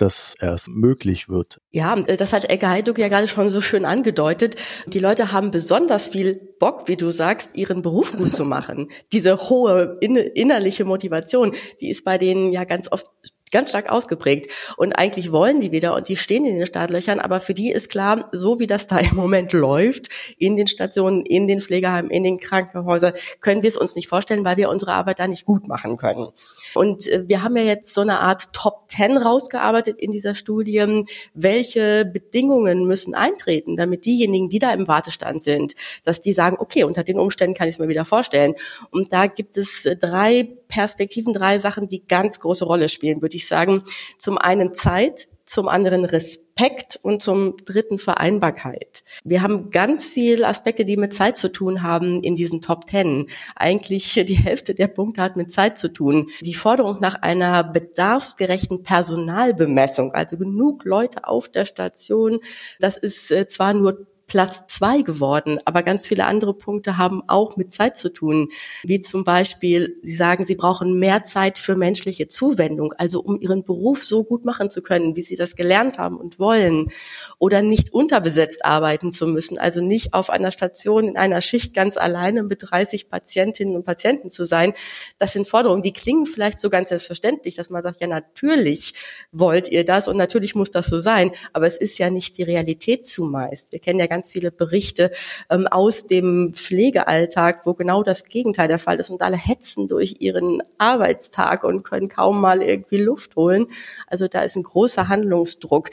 dass 0.00 0.34
erst 0.40 0.68
möglich 0.68 1.28
wird. 1.28 1.60
Ja, 1.70 1.94
das 1.96 2.32
hat 2.32 2.48
Ecke 2.50 2.68
Heiduk 2.68 2.98
ja 2.98 3.08
gerade 3.08 3.28
schon 3.28 3.50
so 3.50 3.60
schön 3.60 3.84
angedeutet. 3.84 4.56
Die 4.86 4.98
Leute 4.98 5.32
haben 5.32 5.50
besonders 5.50 6.08
viel 6.08 6.34
Bock, 6.58 6.88
wie 6.88 6.96
du 6.96 7.10
sagst, 7.10 7.56
ihren 7.56 7.82
Beruf 7.82 8.16
gut 8.16 8.34
zu 8.34 8.44
machen. 8.44 8.88
Diese 9.12 9.36
hohe 9.36 9.98
innerliche 10.00 10.84
Motivation, 10.84 11.52
die 11.80 11.90
ist 11.90 12.04
bei 12.04 12.18
denen 12.18 12.52
ja 12.52 12.64
ganz 12.64 12.90
oft 12.90 13.06
ganz 13.50 13.70
stark 13.70 13.90
ausgeprägt. 13.90 14.50
Und 14.76 14.92
eigentlich 14.92 15.32
wollen 15.32 15.60
die 15.60 15.72
wieder 15.72 15.94
und 15.94 16.08
die 16.08 16.16
stehen 16.16 16.44
in 16.44 16.56
den 16.56 16.66
Startlöchern, 16.66 17.20
aber 17.20 17.40
für 17.40 17.54
die 17.54 17.70
ist 17.70 17.90
klar, 17.90 18.28
so 18.32 18.60
wie 18.60 18.66
das 18.66 18.86
da 18.86 18.98
im 18.98 19.16
Moment 19.16 19.52
läuft, 19.52 20.08
in 20.38 20.56
den 20.56 20.66
Stationen, 20.66 21.24
in 21.24 21.48
den 21.48 21.60
Pflegeheimen, 21.60 22.10
in 22.10 22.24
den 22.24 22.38
Krankenhäusern, 22.38 23.12
können 23.40 23.62
wir 23.62 23.68
es 23.68 23.76
uns 23.76 23.96
nicht 23.96 24.08
vorstellen, 24.08 24.44
weil 24.44 24.56
wir 24.56 24.68
unsere 24.68 24.92
Arbeit 24.92 25.18
da 25.18 25.28
nicht 25.28 25.44
gut 25.44 25.68
machen 25.68 25.96
können. 25.96 26.28
Und 26.74 27.08
äh, 27.08 27.28
wir 27.28 27.42
haben 27.42 27.56
ja 27.56 27.62
jetzt 27.62 27.94
so 27.94 28.00
eine 28.00 28.20
Art 28.20 28.52
Top 28.52 28.88
Ten 28.88 29.16
rausgearbeitet 29.16 29.98
in 29.98 30.10
dieser 30.10 30.34
Studie. 30.34 31.04
Welche 31.34 32.04
Bedingungen 32.04 32.86
müssen 32.86 33.14
eintreten, 33.14 33.76
damit 33.76 34.04
diejenigen, 34.04 34.48
die 34.48 34.58
da 34.58 34.72
im 34.72 34.88
Wartestand 34.88 35.42
sind, 35.42 35.74
dass 36.04 36.20
die 36.20 36.32
sagen, 36.32 36.56
okay, 36.58 36.84
unter 36.84 37.02
den 37.04 37.18
Umständen 37.18 37.54
kann 37.54 37.68
ich 37.68 37.76
es 37.76 37.78
mir 37.78 37.88
wieder 37.88 38.04
vorstellen. 38.04 38.54
Und 38.90 39.12
da 39.12 39.26
gibt 39.26 39.56
es 39.56 39.88
drei 40.00 40.48
Perspektiven, 40.70 41.34
drei 41.34 41.58
Sachen, 41.58 41.88
die 41.88 42.06
ganz 42.06 42.40
große 42.40 42.64
Rolle 42.64 42.88
spielen, 42.88 43.20
würde 43.20 43.36
ich 43.36 43.46
sagen. 43.46 43.82
Zum 44.16 44.38
einen 44.38 44.72
Zeit, 44.74 45.28
zum 45.50 45.68
anderen 45.68 46.04
Respekt 46.04 46.98
und 47.02 47.22
zum 47.22 47.56
dritten 47.64 47.98
Vereinbarkeit. 47.98 49.02
Wir 49.24 49.42
haben 49.42 49.70
ganz 49.70 50.06
viele 50.06 50.46
Aspekte, 50.46 50.84
die 50.84 50.96
mit 50.96 51.12
Zeit 51.12 51.36
zu 51.36 51.50
tun 51.50 51.82
haben 51.82 52.22
in 52.22 52.36
diesen 52.36 52.60
Top 52.60 52.86
Ten. 52.86 53.26
Eigentlich 53.56 54.14
die 54.28 54.34
Hälfte 54.34 54.74
der 54.74 54.86
Punkte 54.86 55.22
hat 55.22 55.36
mit 55.36 55.50
Zeit 55.50 55.76
zu 55.76 55.88
tun. 55.92 56.28
Die 56.40 56.54
Forderung 56.54 57.00
nach 57.00 57.16
einer 57.16 57.64
bedarfsgerechten 57.64 58.82
Personalbemessung, 58.84 60.12
also 60.12 60.38
genug 60.38 60.84
Leute 60.84 61.26
auf 61.26 61.48
der 61.48 61.64
Station, 61.64 62.38
das 62.78 62.96
ist 62.96 63.30
äh, 63.32 63.48
zwar 63.48 63.74
nur 63.74 64.06
Platz 64.30 64.62
zwei 64.68 65.02
geworden. 65.02 65.58
Aber 65.64 65.82
ganz 65.82 66.06
viele 66.06 66.24
andere 66.24 66.54
Punkte 66.54 66.96
haben 66.96 67.20
auch 67.26 67.56
mit 67.56 67.72
Zeit 67.72 67.96
zu 67.96 68.12
tun. 68.12 68.48
Wie 68.84 69.00
zum 69.00 69.24
Beispiel, 69.24 69.96
Sie 70.02 70.14
sagen, 70.14 70.44
Sie 70.44 70.54
brauchen 70.54 71.00
mehr 71.00 71.24
Zeit 71.24 71.58
für 71.58 71.74
menschliche 71.74 72.28
Zuwendung, 72.28 72.92
also 72.96 73.20
um 73.20 73.40
Ihren 73.40 73.64
Beruf 73.64 74.04
so 74.04 74.22
gut 74.22 74.44
machen 74.44 74.70
zu 74.70 74.82
können, 74.82 75.16
wie 75.16 75.22
Sie 75.22 75.34
das 75.34 75.56
gelernt 75.56 75.98
haben 75.98 76.16
und 76.16 76.38
wollen. 76.38 76.92
Oder 77.40 77.60
nicht 77.60 77.92
unterbesetzt 77.92 78.64
arbeiten 78.64 79.10
zu 79.10 79.26
müssen, 79.26 79.58
also 79.58 79.80
nicht 79.80 80.14
auf 80.14 80.30
einer 80.30 80.52
Station 80.52 81.08
in 81.08 81.16
einer 81.16 81.40
Schicht 81.40 81.74
ganz 81.74 81.96
alleine 81.96 82.44
mit 82.44 82.70
30 82.70 83.08
Patientinnen 83.08 83.74
und 83.74 83.84
Patienten 83.84 84.30
zu 84.30 84.44
sein. 84.44 84.74
Das 85.18 85.32
sind 85.32 85.48
Forderungen, 85.48 85.82
die 85.82 85.92
klingen 85.92 86.26
vielleicht 86.26 86.60
so 86.60 86.70
ganz 86.70 86.90
selbstverständlich, 86.90 87.56
dass 87.56 87.68
man 87.68 87.82
sagt, 87.82 88.00
ja, 88.00 88.06
natürlich 88.06 88.94
wollt 89.32 89.66
ihr 89.66 89.84
das 89.84 90.06
und 90.06 90.16
natürlich 90.16 90.54
muss 90.54 90.70
das 90.70 90.86
so 90.86 91.00
sein. 91.00 91.32
Aber 91.52 91.66
es 91.66 91.76
ist 91.76 91.98
ja 91.98 92.10
nicht 92.10 92.38
die 92.38 92.44
Realität 92.44 93.08
zumeist. 93.08 93.72
Wir 93.72 93.80
kennen 93.80 93.98
ja 93.98 94.06
ganz 94.06 94.19
ganz 94.20 94.30
viele 94.30 94.50
Berichte 94.50 95.10
ähm, 95.48 95.66
aus 95.66 96.06
dem 96.06 96.52
Pflegealltag, 96.52 97.64
wo 97.64 97.72
genau 97.72 98.02
das 98.02 98.24
Gegenteil 98.24 98.68
der 98.68 98.78
Fall 98.78 99.00
ist 99.00 99.08
und 99.08 99.22
alle 99.22 99.38
hetzen 99.38 99.88
durch 99.88 100.16
ihren 100.20 100.62
Arbeitstag 100.76 101.64
und 101.64 101.84
können 101.84 102.10
kaum 102.10 102.38
mal 102.38 102.60
irgendwie 102.60 102.98
Luft 102.98 103.34
holen. 103.36 103.66
Also 104.08 104.28
da 104.28 104.40
ist 104.40 104.56
ein 104.56 104.62
großer 104.62 105.08
Handlungsdruck. 105.08 105.88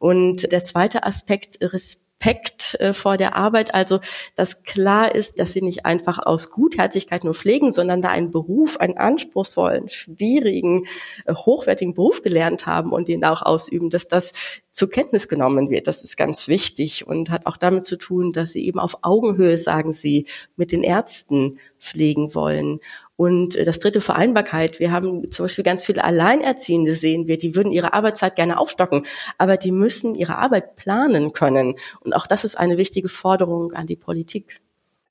Und 0.00 0.50
der 0.50 0.64
zweite 0.64 1.04
Aspekt, 1.04 1.58
Respekt 1.60 2.09
Respekt 2.20 2.76
äh, 2.80 2.92
vor 2.92 3.16
der 3.16 3.36
Arbeit. 3.36 3.74
Also, 3.74 4.00
dass 4.34 4.62
klar 4.62 5.14
ist, 5.14 5.38
dass 5.38 5.52
sie 5.52 5.62
nicht 5.62 5.86
einfach 5.86 6.18
aus 6.18 6.50
Gutherzigkeit 6.50 7.24
nur 7.24 7.34
pflegen, 7.34 7.72
sondern 7.72 8.02
da 8.02 8.10
einen 8.10 8.30
Beruf, 8.30 8.78
einen 8.78 8.98
anspruchsvollen, 8.98 9.88
schwierigen, 9.88 10.84
äh, 11.26 11.34
hochwertigen 11.34 11.94
Beruf 11.94 12.22
gelernt 12.22 12.66
haben 12.66 12.92
und 12.92 13.08
den 13.08 13.24
auch 13.24 13.42
ausüben, 13.42 13.90
dass 13.90 14.08
das 14.08 14.62
zur 14.70 14.90
Kenntnis 14.90 15.28
genommen 15.28 15.70
wird. 15.70 15.86
Das 15.86 16.02
ist 16.02 16.16
ganz 16.16 16.48
wichtig 16.48 17.06
und 17.06 17.30
hat 17.30 17.46
auch 17.46 17.56
damit 17.56 17.86
zu 17.86 17.96
tun, 17.96 18.32
dass 18.32 18.52
sie 18.52 18.64
eben 18.66 18.78
auf 18.78 18.98
Augenhöhe, 19.02 19.56
sagen 19.56 19.92
sie, 19.92 20.26
mit 20.56 20.72
den 20.72 20.82
Ärzten 20.82 21.58
pflegen 21.78 22.34
wollen. 22.34 22.80
Und 23.20 23.54
äh, 23.54 23.64
das 23.64 23.78
dritte 23.78 24.00
Vereinbarkeit. 24.00 24.80
Wir 24.80 24.92
haben 24.92 25.30
zum 25.30 25.44
Beispiel 25.44 25.62
ganz 25.62 25.84
viele 25.84 26.04
Alleinerziehende 26.04 26.94
sehen 26.94 27.28
wir, 27.28 27.36
die 27.36 27.54
würden 27.54 27.70
ihre 27.70 27.92
Arbeitszeit 27.92 28.34
gerne 28.34 28.58
aufstocken, 28.58 29.02
aber 29.36 29.58
die 29.58 29.72
müssen 29.72 30.14
ihre 30.14 30.38
Arbeit 30.38 30.76
planen 30.76 31.34
können. 31.34 31.74
Und 32.00 32.14
auch 32.14 32.26
das 32.26 32.46
ist 32.46 32.56
eine 32.56 32.78
wichtige 32.78 33.10
Forderung 33.10 33.72
an 33.72 33.84
die 33.84 33.96
Politik. 33.96 34.62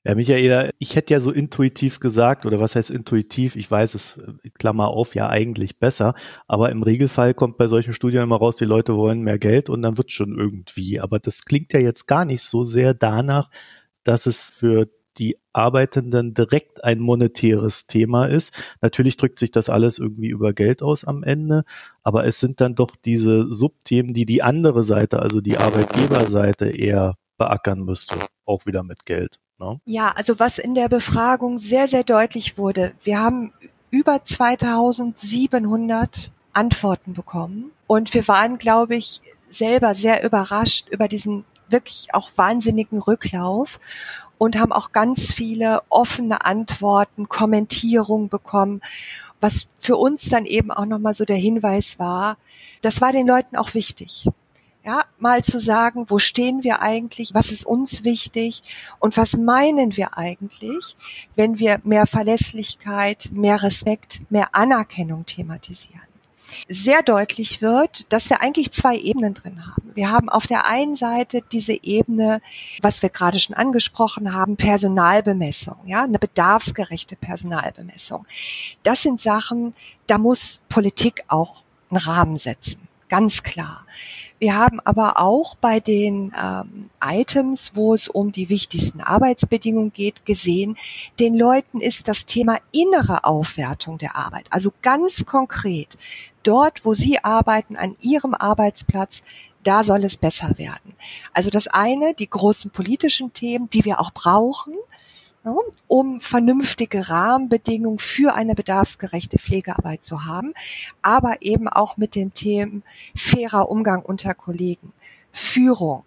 Ja, 0.02 0.16
Michaela, 0.16 0.70
ich 0.80 0.96
hätte 0.96 1.12
ja 1.12 1.20
so 1.20 1.30
intuitiv 1.30 2.00
gesagt, 2.00 2.46
oder 2.46 2.58
was 2.58 2.74
heißt 2.74 2.90
intuitiv? 2.90 3.54
Ich 3.54 3.70
weiß 3.70 3.94
es, 3.94 4.18
äh, 4.18 4.50
Klammer 4.58 4.88
auf, 4.88 5.14
ja 5.14 5.28
eigentlich 5.28 5.78
besser. 5.78 6.14
Aber 6.48 6.70
im 6.70 6.82
Regelfall 6.82 7.32
kommt 7.32 7.58
bei 7.58 7.68
solchen 7.68 7.92
Studien 7.92 8.24
immer 8.24 8.38
raus, 8.38 8.56
die 8.56 8.64
Leute 8.64 8.96
wollen 8.96 9.20
mehr 9.20 9.38
Geld 9.38 9.70
und 9.70 9.82
dann 9.82 9.98
wird 9.98 10.10
schon 10.10 10.36
irgendwie. 10.36 10.98
Aber 10.98 11.20
das 11.20 11.44
klingt 11.44 11.72
ja 11.72 11.78
jetzt 11.78 12.08
gar 12.08 12.24
nicht 12.24 12.42
so 12.42 12.64
sehr 12.64 12.92
danach, 12.92 13.50
dass 14.02 14.26
es 14.26 14.50
für 14.50 14.88
die 15.20 15.36
Arbeitenden 15.52 16.34
direkt 16.34 16.82
ein 16.82 16.98
monetäres 16.98 17.86
Thema 17.86 18.24
ist. 18.24 18.76
Natürlich 18.80 19.16
drückt 19.16 19.38
sich 19.38 19.50
das 19.50 19.68
alles 19.68 19.98
irgendwie 19.98 20.28
über 20.28 20.54
Geld 20.54 20.82
aus 20.82 21.04
am 21.04 21.22
Ende, 21.22 21.64
aber 22.02 22.24
es 22.24 22.40
sind 22.40 22.60
dann 22.60 22.74
doch 22.74 22.96
diese 22.96 23.52
Subthemen, 23.52 24.14
die 24.14 24.26
die 24.26 24.42
andere 24.42 24.82
Seite, 24.82 25.20
also 25.20 25.40
die 25.40 25.58
Arbeitgeberseite 25.58 26.70
eher 26.70 27.16
beackern 27.36 27.80
müsste, 27.80 28.16
auch 28.46 28.66
wieder 28.66 28.82
mit 28.82 29.04
Geld. 29.04 29.38
Ne? 29.58 29.80
Ja, 29.84 30.12
also 30.16 30.40
was 30.40 30.58
in 30.58 30.74
der 30.74 30.88
Befragung 30.88 31.58
sehr, 31.58 31.86
sehr 31.86 32.04
deutlich 32.04 32.56
wurde, 32.56 32.92
wir 33.02 33.20
haben 33.20 33.52
über 33.90 34.24
2700 34.24 36.32
Antworten 36.52 37.14
bekommen 37.14 37.70
und 37.86 38.14
wir 38.14 38.26
waren, 38.26 38.58
glaube 38.58 38.96
ich, 38.96 39.20
selber 39.48 39.94
sehr 39.94 40.24
überrascht 40.24 40.88
über 40.88 41.08
diesen 41.08 41.44
wirklich 41.68 42.08
auch 42.12 42.30
wahnsinnigen 42.36 42.98
Rücklauf 42.98 43.78
und 44.40 44.58
haben 44.58 44.72
auch 44.72 44.92
ganz 44.92 45.34
viele 45.34 45.82
offene 45.90 46.46
Antworten, 46.46 47.28
Kommentierungen 47.28 48.30
bekommen, 48.30 48.80
was 49.38 49.66
für 49.76 49.98
uns 49.98 50.30
dann 50.30 50.46
eben 50.46 50.70
auch 50.70 50.86
nochmal 50.86 51.12
so 51.12 51.26
der 51.26 51.36
Hinweis 51.36 51.98
war, 51.98 52.38
das 52.80 53.02
war 53.02 53.12
den 53.12 53.26
Leuten 53.26 53.56
auch 53.56 53.74
wichtig. 53.74 54.30
Ja, 54.82 55.02
mal 55.18 55.44
zu 55.44 55.58
sagen, 55.58 56.06
wo 56.08 56.18
stehen 56.18 56.64
wir 56.64 56.80
eigentlich, 56.80 57.34
was 57.34 57.52
ist 57.52 57.66
uns 57.66 58.02
wichtig 58.02 58.62
und 58.98 59.18
was 59.18 59.36
meinen 59.36 59.98
wir 59.98 60.16
eigentlich, 60.16 60.96
wenn 61.36 61.58
wir 61.58 61.82
mehr 61.84 62.06
Verlässlichkeit, 62.06 63.28
mehr 63.34 63.62
Respekt, 63.62 64.22
mehr 64.30 64.54
Anerkennung 64.54 65.26
thematisieren 65.26 66.09
sehr 66.68 67.02
deutlich 67.02 67.62
wird, 67.62 68.12
dass 68.12 68.30
wir 68.30 68.42
eigentlich 68.42 68.70
zwei 68.70 68.96
Ebenen 68.96 69.34
drin 69.34 69.66
haben. 69.66 69.90
Wir 69.94 70.10
haben 70.10 70.28
auf 70.28 70.46
der 70.46 70.66
einen 70.66 70.96
Seite 70.96 71.42
diese 71.52 71.72
Ebene, 71.82 72.40
was 72.80 73.02
wir 73.02 73.08
gerade 73.08 73.38
schon 73.38 73.56
angesprochen 73.56 74.34
haben, 74.34 74.56
Personalbemessung, 74.56 75.76
ja, 75.86 76.02
eine 76.02 76.18
bedarfsgerechte 76.18 77.16
Personalbemessung. 77.16 78.26
Das 78.82 79.02
sind 79.02 79.20
Sachen, 79.20 79.74
da 80.06 80.18
muss 80.18 80.60
Politik 80.68 81.22
auch 81.28 81.62
einen 81.90 81.98
Rahmen 81.98 82.36
setzen, 82.36 82.88
ganz 83.08 83.42
klar. 83.42 83.86
Wir 84.40 84.56
haben 84.56 84.80
aber 84.80 85.20
auch 85.20 85.54
bei 85.54 85.80
den 85.80 86.32
ähm, 86.42 86.88
Items, 87.04 87.72
wo 87.74 87.92
es 87.92 88.08
um 88.08 88.32
die 88.32 88.48
wichtigsten 88.48 89.02
Arbeitsbedingungen 89.02 89.92
geht, 89.92 90.24
gesehen, 90.24 90.78
den 91.20 91.34
Leuten 91.34 91.80
ist 91.80 92.08
das 92.08 92.24
Thema 92.24 92.56
innere 92.72 93.24
Aufwertung 93.24 93.98
der 93.98 94.16
Arbeit, 94.16 94.46
also 94.48 94.72
ganz 94.80 95.26
konkret, 95.26 95.98
dort, 96.42 96.84
wo 96.84 96.94
sie 96.94 97.22
arbeiten, 97.22 97.76
an 97.76 97.96
ihrem 98.00 98.34
Arbeitsplatz, 98.34 99.22
da 99.62 99.84
soll 99.84 100.04
es 100.04 100.16
besser 100.16 100.58
werden. 100.58 100.94
Also 101.34 101.50
das 101.50 101.68
eine, 101.68 102.14
die 102.14 102.30
großen 102.30 102.70
politischen 102.70 103.32
Themen, 103.32 103.68
die 103.68 103.84
wir 103.84 104.00
auch 104.00 104.12
brauchen, 104.12 104.74
um 105.88 106.20
vernünftige 106.20 107.08
Rahmenbedingungen 107.08 107.98
für 107.98 108.34
eine 108.34 108.54
bedarfsgerechte 108.54 109.38
Pflegearbeit 109.38 110.04
zu 110.04 110.24
haben, 110.24 110.52
aber 111.02 111.36
eben 111.40 111.68
auch 111.68 111.96
mit 111.96 112.14
den 112.14 112.34
Themen 112.34 112.82
fairer 113.16 113.70
Umgang 113.70 114.02
unter 114.02 114.34
Kollegen, 114.34 114.92
Führung, 115.32 116.04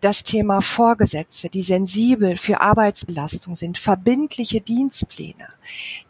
das 0.00 0.24
Thema 0.24 0.60
Vorgesetzte, 0.60 1.48
die 1.48 1.62
sensibel 1.62 2.36
für 2.36 2.60
Arbeitsbelastung 2.60 3.54
sind, 3.54 3.78
verbindliche 3.78 4.60
Dienstpläne. 4.60 5.48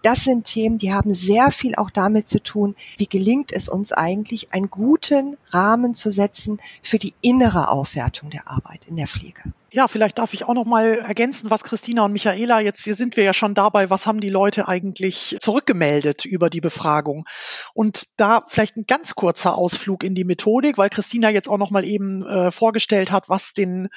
Das 0.03 0.25
sind 0.25 0.45
Themen, 0.45 0.79
die 0.79 0.93
haben 0.93 1.13
sehr 1.13 1.51
viel 1.51 1.75
auch 1.75 1.91
damit 1.91 2.29
zu 2.29 2.43
tun, 2.43 2.77
wie 2.97 3.07
gelingt 3.07 3.53
es 3.53 3.69
uns 3.69 3.93
eigentlich, 3.93 4.53
einen 4.53 4.71
guten 4.71 5.37
Rahmen 5.49 5.95
zu 5.95 6.11
setzen 6.11 6.61
für 6.83 6.99
die 6.99 7.15
innere 7.21 7.69
Aufwertung 7.69 8.31
der 8.31 8.49
Arbeit 8.49 8.87
in 8.87 8.97
der 8.97 9.09
Pflege. 9.09 9.53
Ja, 9.73 9.87
vielleicht 9.87 10.19
darf 10.19 10.35
ich 10.35 10.45
auch 10.45 10.55
noch 10.55 10.65
mal 10.65 10.99
ergänzen, 10.99 11.49
was 11.49 11.63
Christina 11.63 12.05
und 12.05 12.13
Michaela 12.13 12.61
jetzt 12.61 12.83
hier 12.83 12.97
sind 12.97 13.17
wir 13.17 13.23
ja 13.23 13.33
schon 13.33 13.55
dabei, 13.55 13.89
was 13.89 14.07
haben 14.07 14.21
die 14.21 14.29
Leute 14.29 14.67
eigentlich 14.67 15.37
zurückgemeldet 15.41 16.25
über 16.25 16.51
die 16.51 16.61
Befragung? 16.61 17.25
Und 17.73 18.09
da 18.17 18.45
vielleicht 18.49 18.77
ein 18.77 18.87
ganz 18.87 19.15
kurzer 19.15 19.57
Ausflug 19.57 20.03
in 20.03 20.17
die 20.17 20.25
Methodik, 20.25 20.77
weil 20.77 20.91
Christina 20.91 21.31
jetzt 21.31 21.49
auch 21.49 21.59
noch 21.59 21.71
mal 21.71 21.85
eben 21.85 22.27
äh, 22.27 22.51
vorgestellt 22.51 23.13
hat, 23.13 23.29
was 23.29 23.53
den 23.53 23.89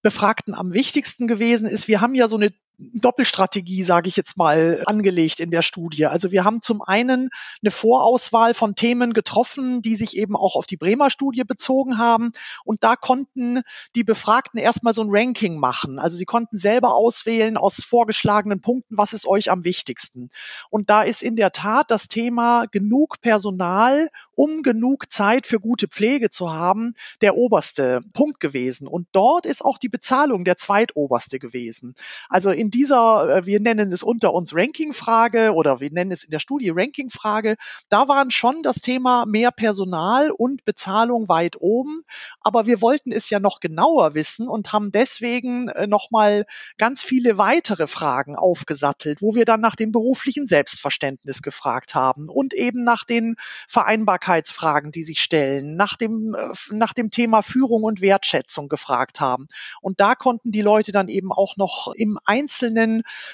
Befragten 0.00 0.54
am 0.54 0.72
wichtigsten 0.72 1.26
gewesen 1.26 1.68
ist. 1.68 1.88
Wir 1.88 2.00
haben 2.00 2.14
ja 2.14 2.26
so 2.26 2.36
eine 2.36 2.50
Doppelstrategie, 2.78 3.82
sage 3.82 4.08
ich 4.08 4.16
jetzt 4.16 4.36
mal, 4.36 4.82
angelegt 4.86 5.40
in 5.40 5.50
der 5.50 5.62
Studie. 5.62 6.06
Also 6.06 6.30
wir 6.30 6.44
haben 6.44 6.62
zum 6.62 6.80
einen 6.80 7.30
eine 7.60 7.70
Vorauswahl 7.72 8.54
von 8.54 8.76
Themen 8.76 9.12
getroffen, 9.12 9.82
die 9.82 9.96
sich 9.96 10.16
eben 10.16 10.36
auch 10.36 10.54
auf 10.54 10.66
die 10.66 10.76
Bremer 10.76 11.10
Studie 11.10 11.42
bezogen 11.42 11.98
haben. 11.98 12.32
Und 12.64 12.84
da 12.84 12.94
konnten 12.94 13.62
die 13.96 14.04
Befragten 14.04 14.60
erstmal 14.60 14.92
so 14.92 15.02
ein 15.02 15.08
Ranking 15.10 15.58
machen. 15.58 15.98
Also 15.98 16.16
sie 16.16 16.24
konnten 16.24 16.56
selber 16.56 16.94
auswählen 16.94 17.56
aus 17.56 17.82
vorgeschlagenen 17.82 18.60
Punkten, 18.60 18.96
was 18.96 19.12
ist 19.12 19.26
euch 19.26 19.50
am 19.50 19.64
wichtigsten. 19.64 20.30
Und 20.70 20.88
da 20.88 21.02
ist 21.02 21.22
in 21.22 21.34
der 21.34 21.50
Tat 21.50 21.90
das 21.90 22.06
Thema 22.06 22.66
genug 22.70 23.20
Personal, 23.20 24.08
um 24.36 24.62
genug 24.62 25.12
Zeit 25.12 25.48
für 25.48 25.58
gute 25.58 25.88
Pflege 25.88 26.30
zu 26.30 26.52
haben, 26.52 26.94
der 27.22 27.36
oberste 27.36 28.02
Punkt 28.14 28.38
gewesen. 28.38 28.86
Und 28.86 29.08
dort 29.10 29.46
ist 29.46 29.64
auch 29.64 29.78
die 29.78 29.88
Bezahlung 29.88 30.44
der 30.44 30.56
zweitoberste 30.58 31.40
gewesen. 31.40 31.94
Also 32.28 32.50
in 32.50 32.67
dieser, 32.70 33.38
äh, 33.38 33.46
wir 33.46 33.60
nennen 33.60 33.92
es 33.92 34.02
unter 34.02 34.32
uns 34.32 34.54
Ranking-Frage 34.54 35.52
oder 35.54 35.80
wir 35.80 35.90
nennen 35.90 36.12
es 36.12 36.24
in 36.24 36.30
der 36.30 36.40
Studie 36.40 36.70
Ranking-Frage, 36.70 37.56
da 37.88 38.08
waren 38.08 38.30
schon 38.30 38.62
das 38.62 38.76
Thema 38.76 39.26
mehr 39.26 39.50
Personal 39.50 40.30
und 40.30 40.64
Bezahlung 40.64 41.28
weit 41.28 41.56
oben. 41.60 42.04
Aber 42.40 42.66
wir 42.66 42.80
wollten 42.80 43.12
es 43.12 43.30
ja 43.30 43.40
noch 43.40 43.60
genauer 43.60 44.14
wissen 44.14 44.48
und 44.48 44.72
haben 44.72 44.92
deswegen 44.92 45.68
äh, 45.68 45.86
nochmal 45.86 46.44
ganz 46.76 47.02
viele 47.02 47.38
weitere 47.38 47.86
Fragen 47.86 48.36
aufgesattelt, 48.36 49.22
wo 49.22 49.34
wir 49.34 49.44
dann 49.44 49.60
nach 49.60 49.76
dem 49.76 49.92
beruflichen 49.92 50.46
Selbstverständnis 50.46 51.42
gefragt 51.42 51.94
haben 51.94 52.28
und 52.28 52.54
eben 52.54 52.84
nach 52.84 53.04
den 53.04 53.36
Vereinbarkeitsfragen, 53.68 54.92
die 54.92 55.04
sich 55.04 55.20
stellen, 55.20 55.76
nach 55.76 55.96
dem, 55.96 56.34
äh, 56.34 56.52
nach 56.70 56.92
dem 56.92 57.10
Thema 57.10 57.42
Führung 57.42 57.82
und 57.82 58.00
Wertschätzung 58.00 58.68
gefragt 58.68 59.20
haben. 59.20 59.48
Und 59.80 60.00
da 60.00 60.14
konnten 60.14 60.52
die 60.52 60.62
Leute 60.62 60.92
dann 60.92 61.08
eben 61.08 61.32
auch 61.32 61.56
noch 61.56 61.92
im 61.94 62.18
einzelnen 62.24 62.57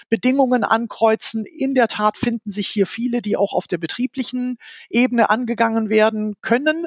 Bedingungen 0.09 0.65
ankreuzen. 0.65 1.45
In 1.45 1.75
der 1.75 1.89
Tat 1.89 2.17
finden 2.17 2.51
sich 2.51 2.69
hier 2.69 2.87
viele, 2.87 3.23
die 3.23 3.37
auch 3.37 3.53
auf 3.53 3.67
der 3.67 3.79
betrieblichen 3.79 4.59
Ebene 4.91 5.31
angegangen 5.31 5.89
werden 5.89 6.37
können. 6.41 6.87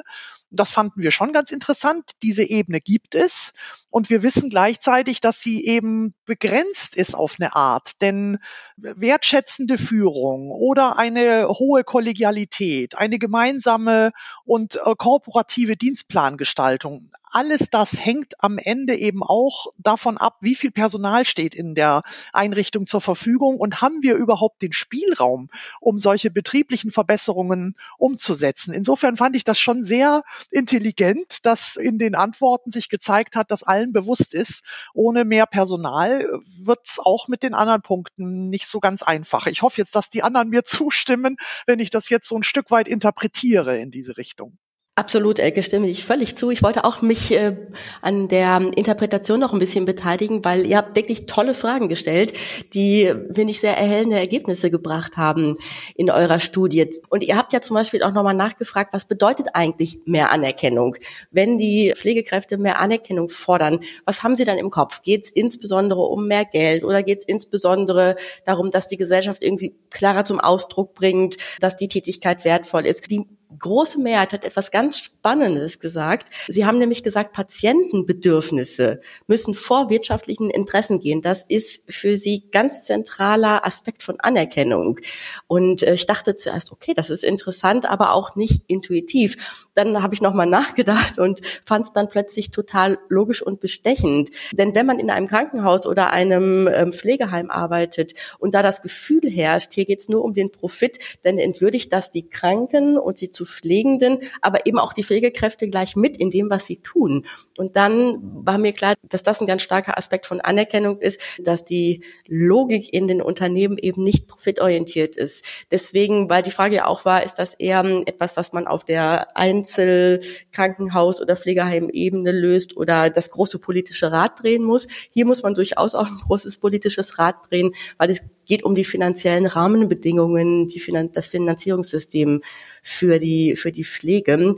Das 0.50 0.70
fanden 0.70 1.02
wir 1.02 1.10
schon 1.10 1.32
ganz 1.32 1.50
interessant. 1.50 2.12
Diese 2.22 2.42
Ebene 2.42 2.80
gibt 2.80 3.14
es. 3.14 3.52
Und 3.90 4.10
wir 4.10 4.22
wissen 4.22 4.50
gleichzeitig, 4.50 5.20
dass 5.20 5.40
sie 5.40 5.64
eben 5.64 6.14
begrenzt 6.26 6.94
ist 6.94 7.14
auf 7.14 7.36
eine 7.38 7.56
Art. 7.56 8.02
Denn 8.02 8.38
wertschätzende 8.76 9.78
Führung 9.78 10.50
oder 10.50 10.98
eine 10.98 11.48
hohe 11.48 11.84
Kollegialität, 11.84 12.96
eine 12.96 13.18
gemeinsame 13.18 14.10
und 14.44 14.76
äh, 14.76 14.94
korporative 14.96 15.76
Dienstplangestaltung, 15.76 17.10
alles 17.30 17.70
das 17.70 18.04
hängt 18.04 18.42
am 18.42 18.58
Ende 18.58 18.94
eben 18.94 19.22
auch 19.22 19.66
davon 19.78 20.18
ab, 20.18 20.38
wie 20.40 20.54
viel 20.54 20.70
Personal 20.70 21.24
steht 21.24 21.54
in 21.54 21.74
der 21.74 22.02
Einrichtung 22.32 22.86
zur 22.86 23.00
Verfügung 23.00 23.58
und 23.58 23.80
haben 23.80 24.02
wir 24.02 24.16
überhaupt 24.16 24.62
den 24.62 24.72
Spielraum, 24.72 25.50
um 25.80 25.98
solche 25.98 26.30
betrieblichen 26.30 26.90
Verbesserungen 26.90 27.74
umzusetzen. 27.98 28.72
Insofern 28.72 29.16
fand 29.16 29.36
ich 29.36 29.44
das 29.44 29.58
schon 29.58 29.82
sehr 29.82 30.22
intelligent, 30.50 31.44
dass 31.46 31.76
in 31.76 31.98
den 31.98 32.14
Antworten 32.14 32.70
sich 32.70 32.88
gezeigt 32.88 33.36
hat, 33.36 33.50
dass 33.50 33.62
allen 33.62 33.92
bewusst 33.92 34.34
ist, 34.34 34.64
ohne 34.94 35.24
mehr 35.24 35.46
Personal 35.46 36.26
wird 36.58 36.80
es 36.86 36.98
auch 36.98 37.28
mit 37.28 37.42
den 37.42 37.54
anderen 37.54 37.82
Punkten 37.82 38.48
nicht 38.48 38.66
so 38.66 38.80
ganz 38.80 39.02
einfach. 39.02 39.46
Ich 39.46 39.62
hoffe 39.62 39.80
jetzt, 39.80 39.94
dass 39.94 40.10
die 40.10 40.22
anderen 40.22 40.48
mir 40.48 40.64
zustimmen, 40.64 41.36
wenn 41.66 41.80
ich 41.80 41.90
das 41.90 42.08
jetzt 42.08 42.28
so 42.28 42.36
ein 42.36 42.42
Stück 42.42 42.70
weit 42.70 42.88
interpretiere 42.88 43.78
in 43.78 43.90
diese 43.90 44.16
Richtung. 44.16 44.58
Absolut, 44.98 45.38
Elke, 45.38 45.62
stimme 45.62 45.86
ich 45.86 46.04
völlig 46.04 46.34
zu. 46.34 46.50
Ich 46.50 46.64
wollte 46.64 46.82
auch 46.82 47.02
mich 47.02 47.30
äh, 47.30 47.54
an 48.02 48.26
der 48.26 48.60
Interpretation 48.74 49.38
noch 49.38 49.52
ein 49.52 49.60
bisschen 49.60 49.84
beteiligen, 49.84 50.44
weil 50.44 50.66
ihr 50.66 50.76
habt 50.76 50.96
wirklich 50.96 51.26
tolle 51.26 51.54
Fragen 51.54 51.88
gestellt, 51.88 52.32
die, 52.74 53.14
finde 53.32 53.52
ich, 53.52 53.60
sehr 53.60 53.78
erhellende 53.78 54.16
Ergebnisse 54.16 54.72
gebracht 54.72 55.16
haben 55.16 55.56
in 55.94 56.10
eurer 56.10 56.40
Studie. 56.40 56.84
Und 57.10 57.22
ihr 57.22 57.36
habt 57.36 57.52
ja 57.52 57.60
zum 57.60 57.74
Beispiel 57.74 58.02
auch 58.02 58.12
nochmal 58.12 58.34
nachgefragt, 58.34 58.92
was 58.92 59.06
bedeutet 59.06 59.50
eigentlich 59.52 60.00
mehr 60.04 60.32
Anerkennung? 60.32 60.96
Wenn 61.30 61.58
die 61.58 61.92
Pflegekräfte 61.94 62.58
mehr 62.58 62.80
Anerkennung 62.80 63.28
fordern, 63.28 63.78
was 64.04 64.24
haben 64.24 64.34
sie 64.34 64.44
dann 64.44 64.58
im 64.58 64.70
Kopf? 64.70 65.02
Geht 65.02 65.22
es 65.22 65.30
insbesondere 65.30 66.00
um 66.00 66.26
mehr 66.26 66.44
Geld 66.44 66.82
oder 66.82 67.04
geht 67.04 67.18
es 67.18 67.24
insbesondere 67.24 68.16
darum, 68.44 68.72
dass 68.72 68.88
die 68.88 68.96
Gesellschaft 68.96 69.44
irgendwie 69.44 69.76
klarer 69.90 70.24
zum 70.24 70.40
Ausdruck 70.40 70.94
bringt, 70.94 71.36
dass 71.60 71.76
die 71.76 71.86
Tätigkeit 71.86 72.44
wertvoll 72.44 72.84
ist? 72.84 73.08
Die 73.12 73.24
große 73.58 74.00
Mehrheit 74.00 74.32
hat 74.32 74.44
etwas 74.44 74.70
ganz 74.70 74.98
Spannendes 74.98 75.80
gesagt. 75.80 76.28
Sie 76.48 76.66
haben 76.66 76.78
nämlich 76.78 77.02
gesagt, 77.02 77.32
Patientenbedürfnisse 77.32 79.00
müssen 79.26 79.54
vor 79.54 79.90
wirtschaftlichen 79.90 80.50
Interessen 80.50 81.00
gehen. 81.00 81.22
Das 81.22 81.44
ist 81.48 81.82
für 81.88 82.16
sie 82.16 82.44
ganz 82.50 82.84
zentraler 82.84 83.64
Aspekt 83.66 84.02
von 84.02 84.20
Anerkennung. 84.20 84.98
Und 85.46 85.82
äh, 85.82 85.94
ich 85.94 86.06
dachte 86.06 86.34
zuerst, 86.34 86.72
okay, 86.72 86.94
das 86.94 87.10
ist 87.10 87.24
interessant, 87.24 87.88
aber 87.88 88.12
auch 88.12 88.36
nicht 88.36 88.62
intuitiv. 88.66 89.66
Dann 89.74 90.02
habe 90.02 90.14
ich 90.14 90.20
nochmal 90.20 90.46
nachgedacht 90.58 91.18
und 91.18 91.40
fand 91.64 91.86
es 91.86 91.92
dann 91.92 92.08
plötzlich 92.08 92.50
total 92.50 92.98
logisch 93.08 93.42
und 93.42 93.60
bestechend. 93.60 94.30
Denn 94.52 94.74
wenn 94.74 94.86
man 94.86 94.98
in 94.98 95.10
einem 95.10 95.26
Krankenhaus 95.26 95.86
oder 95.86 96.10
einem 96.10 96.68
ähm, 96.68 96.92
Pflegeheim 96.92 97.50
arbeitet 97.50 98.12
und 98.38 98.54
da 98.54 98.62
das 98.62 98.82
Gefühl 98.82 99.20
herrscht, 99.28 99.72
hier 99.72 99.86
geht 99.86 100.00
es 100.00 100.08
nur 100.08 100.24
um 100.24 100.34
den 100.34 100.52
Profit, 100.52 100.98
dann 101.22 101.38
entwürdigt 101.38 101.92
das 101.92 102.10
die 102.10 102.28
Kranken 102.28 102.98
und 102.98 103.20
die 103.20 103.30
zu 103.38 103.44
Pflegenden, 103.44 104.18
aber 104.40 104.66
eben 104.66 104.78
auch 104.78 104.92
die 104.92 105.04
Pflegekräfte 105.04 105.68
gleich 105.68 105.94
mit 105.94 106.16
in 106.16 106.30
dem, 106.30 106.50
was 106.50 106.66
sie 106.66 106.78
tun. 106.82 107.24
Und 107.56 107.76
dann 107.76 108.18
war 108.44 108.58
mir 108.58 108.72
klar, 108.72 108.94
dass 109.08 109.22
das 109.22 109.40
ein 109.40 109.46
ganz 109.46 109.62
starker 109.62 109.96
Aspekt 109.96 110.26
von 110.26 110.40
Anerkennung 110.40 110.98
ist, 110.98 111.38
dass 111.38 111.64
die 111.64 112.02
Logik 112.26 112.92
in 112.92 113.06
den 113.06 113.22
Unternehmen 113.22 113.78
eben 113.78 114.02
nicht 114.02 114.26
profitorientiert 114.26 115.14
ist. 115.14 115.44
Deswegen, 115.70 116.28
weil 116.28 116.42
die 116.42 116.50
Frage 116.50 116.76
ja 116.76 116.86
auch 116.86 117.04
war, 117.04 117.22
ist 117.22 117.38
das 117.38 117.54
eher 117.54 117.84
etwas, 118.06 118.36
was 118.36 118.52
man 118.52 118.66
auf 118.66 118.84
der 118.84 119.36
Einzelkrankenhaus- 119.36 121.22
oder 121.22 121.36
Pflegeheimebene 121.36 122.32
löst 122.32 122.76
oder 122.76 123.08
das 123.08 123.30
große 123.30 123.60
politische 123.60 124.10
Rad 124.10 124.42
drehen 124.42 124.64
muss. 124.64 124.88
Hier 125.12 125.26
muss 125.26 125.44
man 125.44 125.54
durchaus 125.54 125.94
auch 125.94 126.06
ein 126.06 126.18
großes 126.18 126.58
politisches 126.58 127.18
Rad 127.18 127.36
drehen, 127.48 127.72
weil 127.98 128.10
es 128.10 128.20
geht 128.48 128.64
um 128.64 128.74
die 128.74 128.84
finanziellen 128.84 129.46
Rahmenbedingungen, 129.46 130.66
die 130.66 130.80
Finan 130.80 131.12
das 131.12 131.28
Finanzierungssystem 131.28 132.40
für 132.82 133.18
die, 133.18 133.54
für 133.54 133.70
die 133.70 133.84
Pflege 133.84 134.56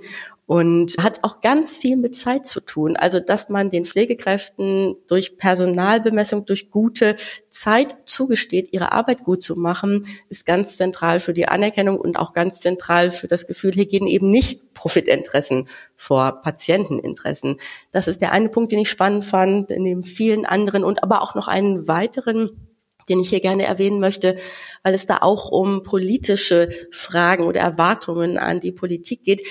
und 0.51 0.97
hat 0.99 1.23
auch 1.23 1.43
ganz 1.43 1.77
viel 1.77 1.97
mit 1.97 2.17
Zeit 2.17 2.45
zu 2.45 2.61
tun. 2.61 2.97
Also, 2.97 3.21
dass 3.21 3.51
man 3.51 3.71
den 3.71 3.85
Pflegekräften 3.85 4.97
durch 5.07 5.37
Personalbemessung, 5.37 6.45
durch 6.45 6.73
gute 6.73 7.15
Zeit 7.49 7.97
zugesteht, 8.05 8.73
ihre 8.73 8.91
Arbeit 8.91 9.23
gut 9.23 9.45
zu 9.45 9.55
machen, 9.55 10.05
ist 10.29 10.47
ganz 10.47 10.77
zentral 10.77 11.21
für 11.21 11.35
die 11.35 11.47
Anerkennung 11.47 12.01
und 12.01 12.19
auch 12.19 12.33
ganz 12.33 12.59
zentral 12.59 13.13
für 13.13 13.29
das 13.29 13.47
Gefühl, 13.47 13.75
hier 13.75 13.87
gehen 13.87 14.09
eben 14.09 14.29
nicht 14.29 14.75
Profitinteressen 14.75 15.69
vor 15.95 16.41
Patienteninteressen. 16.41 17.59
Das 17.93 18.09
ist 18.09 18.21
der 18.21 18.33
eine 18.33 18.49
Punkt, 18.49 18.73
den 18.73 18.81
ich 18.81 18.91
spannend 18.91 19.25
fand, 19.25 19.71
neben 19.71 20.03
vielen 20.03 20.47
anderen 20.47 20.83
und 20.83 21.05
aber 21.05 21.23
auch 21.23 21.37
noch 21.37 21.47
einen 21.47 21.87
weiteren 21.87 22.70
den 23.11 23.21
ich 23.21 23.29
hier 23.29 23.41
gerne 23.41 23.65
erwähnen 23.65 24.01
möchte, 24.01 24.37
weil 24.83 24.95
es 24.95 25.07
da 25.07 25.19
auch 25.19 25.51
um 25.51 25.83
politische 25.83 26.69
Fragen 26.91 27.45
oder 27.45 27.61
Erwartungen 27.61 28.39
an 28.39 28.61
die 28.61 28.73
Politik 28.73 29.25
geht. 29.25 29.43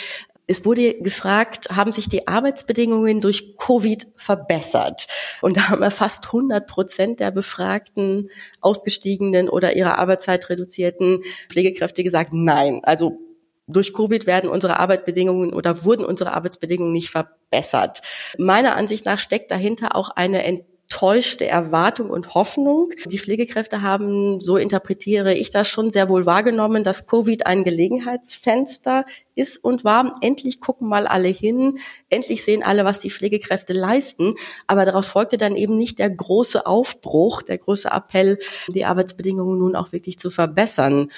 Es 0.47 0.65
wurde 0.65 0.95
gefragt, 0.95 1.69
haben 1.69 1.91
sich 1.91 2.09
die 2.09 2.27
Arbeitsbedingungen 2.27 3.21
durch 3.21 3.55
Covid 3.55 4.07
verbessert? 4.15 5.05
Und 5.41 5.57
da 5.57 5.69
haben 5.69 5.81
wir 5.81 5.91
fast 5.91 6.25
100 6.25 6.65
Prozent 6.65 7.19
der 7.19 7.29
befragten 7.29 8.31
ausgestiegenen 8.59 9.47
oder 9.47 9.75
ihre 9.75 9.99
Arbeitszeit 9.99 10.49
reduzierten 10.49 11.21
Pflegekräfte 11.49 12.03
gesagt, 12.03 12.31
nein. 12.33 12.81
Also 12.83 13.19
durch 13.67 13.93
Covid 13.93 14.25
werden 14.25 14.49
unsere 14.49 14.79
Arbeitsbedingungen 14.79 15.53
oder 15.53 15.85
wurden 15.85 16.03
unsere 16.03 16.33
Arbeitsbedingungen 16.33 16.93
nicht 16.93 17.11
verbessert. 17.11 18.01
Meiner 18.39 18.75
Ansicht 18.75 19.05
nach 19.05 19.19
steckt 19.19 19.51
dahinter 19.51 19.95
auch 19.95 20.09
eine 20.09 20.43
täuschte 20.89 21.45
Erwartung 21.45 22.09
und 22.09 22.33
Hoffnung. 22.33 22.89
Die 23.05 23.19
Pflegekräfte 23.19 23.81
haben, 23.83 24.41
so 24.41 24.57
interpretiere 24.57 25.33
ich 25.35 25.51
das 25.51 25.67
schon 25.67 25.91
sehr 25.91 26.09
wohl 26.09 26.25
wahrgenommen, 26.25 26.83
dass 26.83 27.07
Covid 27.07 27.45
ein 27.45 27.63
Gelegenheitsfenster 27.63 29.05
ist 29.35 29.63
und 29.63 29.83
war. 29.83 30.13
Endlich 30.21 30.59
gucken 30.59 30.89
mal 30.89 31.07
alle 31.07 31.27
hin, 31.27 31.77
endlich 32.09 32.43
sehen 32.43 32.63
alle, 32.63 32.85
was 32.85 32.99
die 32.99 33.11
Pflegekräfte 33.11 33.73
leisten. 33.73 34.33
Aber 34.65 34.83
daraus 34.83 35.07
folgte 35.07 35.37
dann 35.37 35.55
eben 35.55 35.77
nicht 35.77 35.99
der 35.99 36.09
große 36.09 36.65
Aufbruch, 36.65 37.43
der 37.43 37.59
große 37.59 37.89
Appell, 37.89 38.39
die 38.67 38.85
Arbeitsbedingungen 38.85 39.59
nun 39.59 39.75
auch 39.75 39.91
wirklich 39.91 40.17
zu 40.17 40.31
verbessern. 40.31 41.11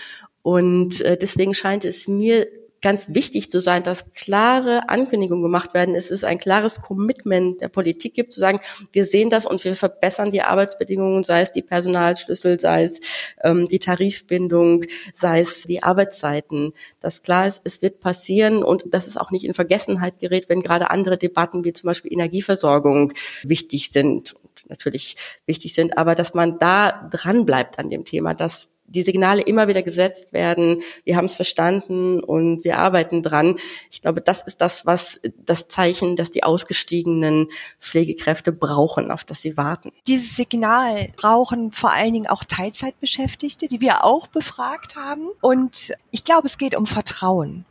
Und 0.44 1.02
äh, 1.02 1.18
deswegen 1.18 1.54
scheint 1.54 1.86
es 1.86 2.08
mir 2.08 2.48
ganz 2.82 3.14
wichtig 3.14 3.52
zu 3.52 3.60
sein, 3.60 3.84
dass 3.84 4.14
klare 4.14 4.90
Ankündigungen 4.90 5.44
gemacht 5.44 5.74
werden. 5.74 5.96
Es 5.96 6.12
ist 6.12 6.24
ein 6.24 6.40
klares 6.40 6.82
Commitment 6.82 7.62
der 7.62 7.70
Politik 7.70 8.14
gibt, 8.14 8.34
zu 8.34 8.40
sagen, 8.40 8.60
wir 8.92 9.06
sehen 9.06 9.30
das 9.30 9.46
und 9.46 9.64
wir 9.64 9.76
verbessern 9.76 10.32
die 10.32 10.42
Arbeitsbedingungen, 10.42 11.24
sei 11.24 11.42
es 11.42 11.52
die 11.52 11.62
Personalschlüssel, 11.62 12.60
sei 12.60 12.84
es 12.84 13.00
ähm, 13.44 13.68
die 13.68 13.80
Tarifbindung, 13.80 14.84
sei 15.14 15.42
es 15.42 15.64
die 15.64 15.84
Arbeitszeiten. 15.84 16.74
Dass 17.00 17.24
klar 17.24 17.48
ist, 17.48 17.62
es 17.64 17.82
wird 17.82 18.00
passieren 18.00 18.64
und 18.64 18.84
dass 18.94 19.08
es 19.08 19.18
auch 19.18 19.32
nicht 19.32 19.46
in 19.46 19.54
Vergessenheit 19.54 20.20
gerät, 20.20 20.50
wenn 20.50 20.62
gerade 20.62 20.90
andere 20.90 21.18
Debatten 21.18 21.64
wie 21.64 21.74
zum 21.74 21.88
Beispiel 21.88 22.12
Energieversorgung 22.12 23.14
wichtig 23.44 23.92
sind 23.92 24.36
natürlich 24.72 25.18
wichtig 25.46 25.74
sind, 25.74 25.98
aber 25.98 26.16
dass 26.16 26.34
man 26.34 26.58
da 26.58 27.10
dran 27.12 27.46
bleibt 27.46 27.78
an 27.78 27.90
dem 27.90 28.06
Thema, 28.06 28.34
dass 28.34 28.72
die 28.92 29.02
Signale 29.02 29.42
immer 29.42 29.68
wieder 29.68 29.82
gesetzt 29.84 30.34
werden. 30.34 30.82
Wir 31.04 31.16
haben 31.16 31.26
es 31.26 31.36
verstanden 31.36 32.24
und 32.24 32.64
wir 32.64 32.78
arbeiten 32.78 33.24
dran. 33.24 33.56
Ich 33.90 34.02
glaube, 34.02 34.22
das 34.22 34.42
ist 34.42 34.62
das, 34.62 34.86
was 34.86 35.20
das 35.38 35.68
Zeichen, 35.68 36.16
dass 36.16 36.32
die 36.32 36.44
ausgestiegenen 36.44 37.48
Pflegekräfte 37.80 38.52
brauchen, 38.52 39.12
auf 39.12 39.24
das 39.24 39.42
sie 39.42 39.58
warten. 39.58 39.92
Dieses 40.08 40.36
Signal 40.36 41.10
brauchen 41.16 41.72
vor 41.72 41.92
allen 41.92 42.14
Dingen 42.14 42.28
auch 42.28 42.44
Teilzeitbeschäftigte, 42.44 43.68
die 43.68 43.82
wir 43.82 44.04
auch 44.04 44.28
befragt 44.28 44.96
haben. 44.96 45.30
Und 45.42 45.94
ich 46.12 46.24
glaube, 46.24 46.48
es 46.48 46.58
geht 46.58 46.76
um 46.76 46.86
Vertrauen. 46.86 47.66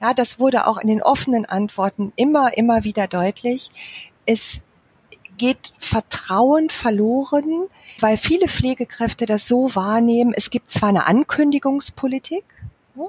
Ja, 0.00 0.14
das 0.14 0.38
wurde 0.38 0.66
auch 0.66 0.78
in 0.78 0.88
den 0.88 1.02
offenen 1.02 1.44
Antworten 1.44 2.12
immer, 2.16 2.56
immer 2.56 2.84
wieder 2.84 3.08
deutlich. 3.08 3.70
Es 4.26 4.60
geht 5.38 5.72
Vertrauen 5.78 6.68
verloren, 6.68 7.68
weil 8.00 8.16
viele 8.16 8.48
Pflegekräfte 8.48 9.24
das 9.24 9.48
so 9.48 9.74
wahrnehmen, 9.74 10.34
es 10.36 10.50
gibt 10.50 10.70
zwar 10.70 10.90
eine 10.90 11.06
Ankündigungspolitik, 11.06 12.44
ne? 12.94 13.08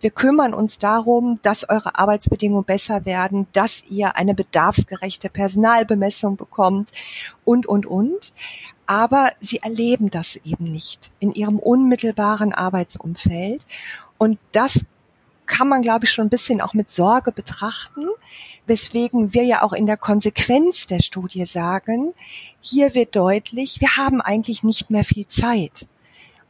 wir 0.00 0.10
kümmern 0.10 0.54
uns 0.54 0.78
darum, 0.78 1.38
dass 1.42 1.68
eure 1.68 1.98
Arbeitsbedingungen 1.98 2.64
besser 2.64 3.04
werden, 3.04 3.46
dass 3.52 3.82
ihr 3.90 4.16
eine 4.16 4.34
bedarfsgerechte 4.34 5.28
Personalbemessung 5.28 6.36
bekommt 6.36 6.90
und, 7.44 7.66
und, 7.66 7.84
und. 7.84 8.32
Aber 8.86 9.30
sie 9.40 9.58
erleben 9.58 10.10
das 10.10 10.36
eben 10.44 10.70
nicht 10.70 11.10
in 11.18 11.32
ihrem 11.32 11.58
unmittelbaren 11.58 12.52
Arbeitsumfeld. 12.52 13.66
Und 14.18 14.38
das 14.52 14.84
kann 15.46 15.68
man, 15.68 15.82
glaube 15.82 16.04
ich, 16.04 16.10
schon 16.10 16.26
ein 16.26 16.30
bisschen 16.30 16.60
auch 16.60 16.74
mit 16.74 16.90
Sorge 16.90 17.32
betrachten, 17.32 18.06
weswegen 18.66 19.34
wir 19.34 19.44
ja 19.44 19.62
auch 19.62 19.72
in 19.72 19.86
der 19.86 19.96
Konsequenz 19.96 20.86
der 20.86 21.00
Studie 21.00 21.44
sagen, 21.44 22.14
hier 22.60 22.94
wird 22.94 23.16
deutlich, 23.16 23.80
wir 23.80 23.96
haben 23.96 24.20
eigentlich 24.20 24.62
nicht 24.62 24.90
mehr 24.90 25.04
viel 25.04 25.26
Zeit, 25.26 25.86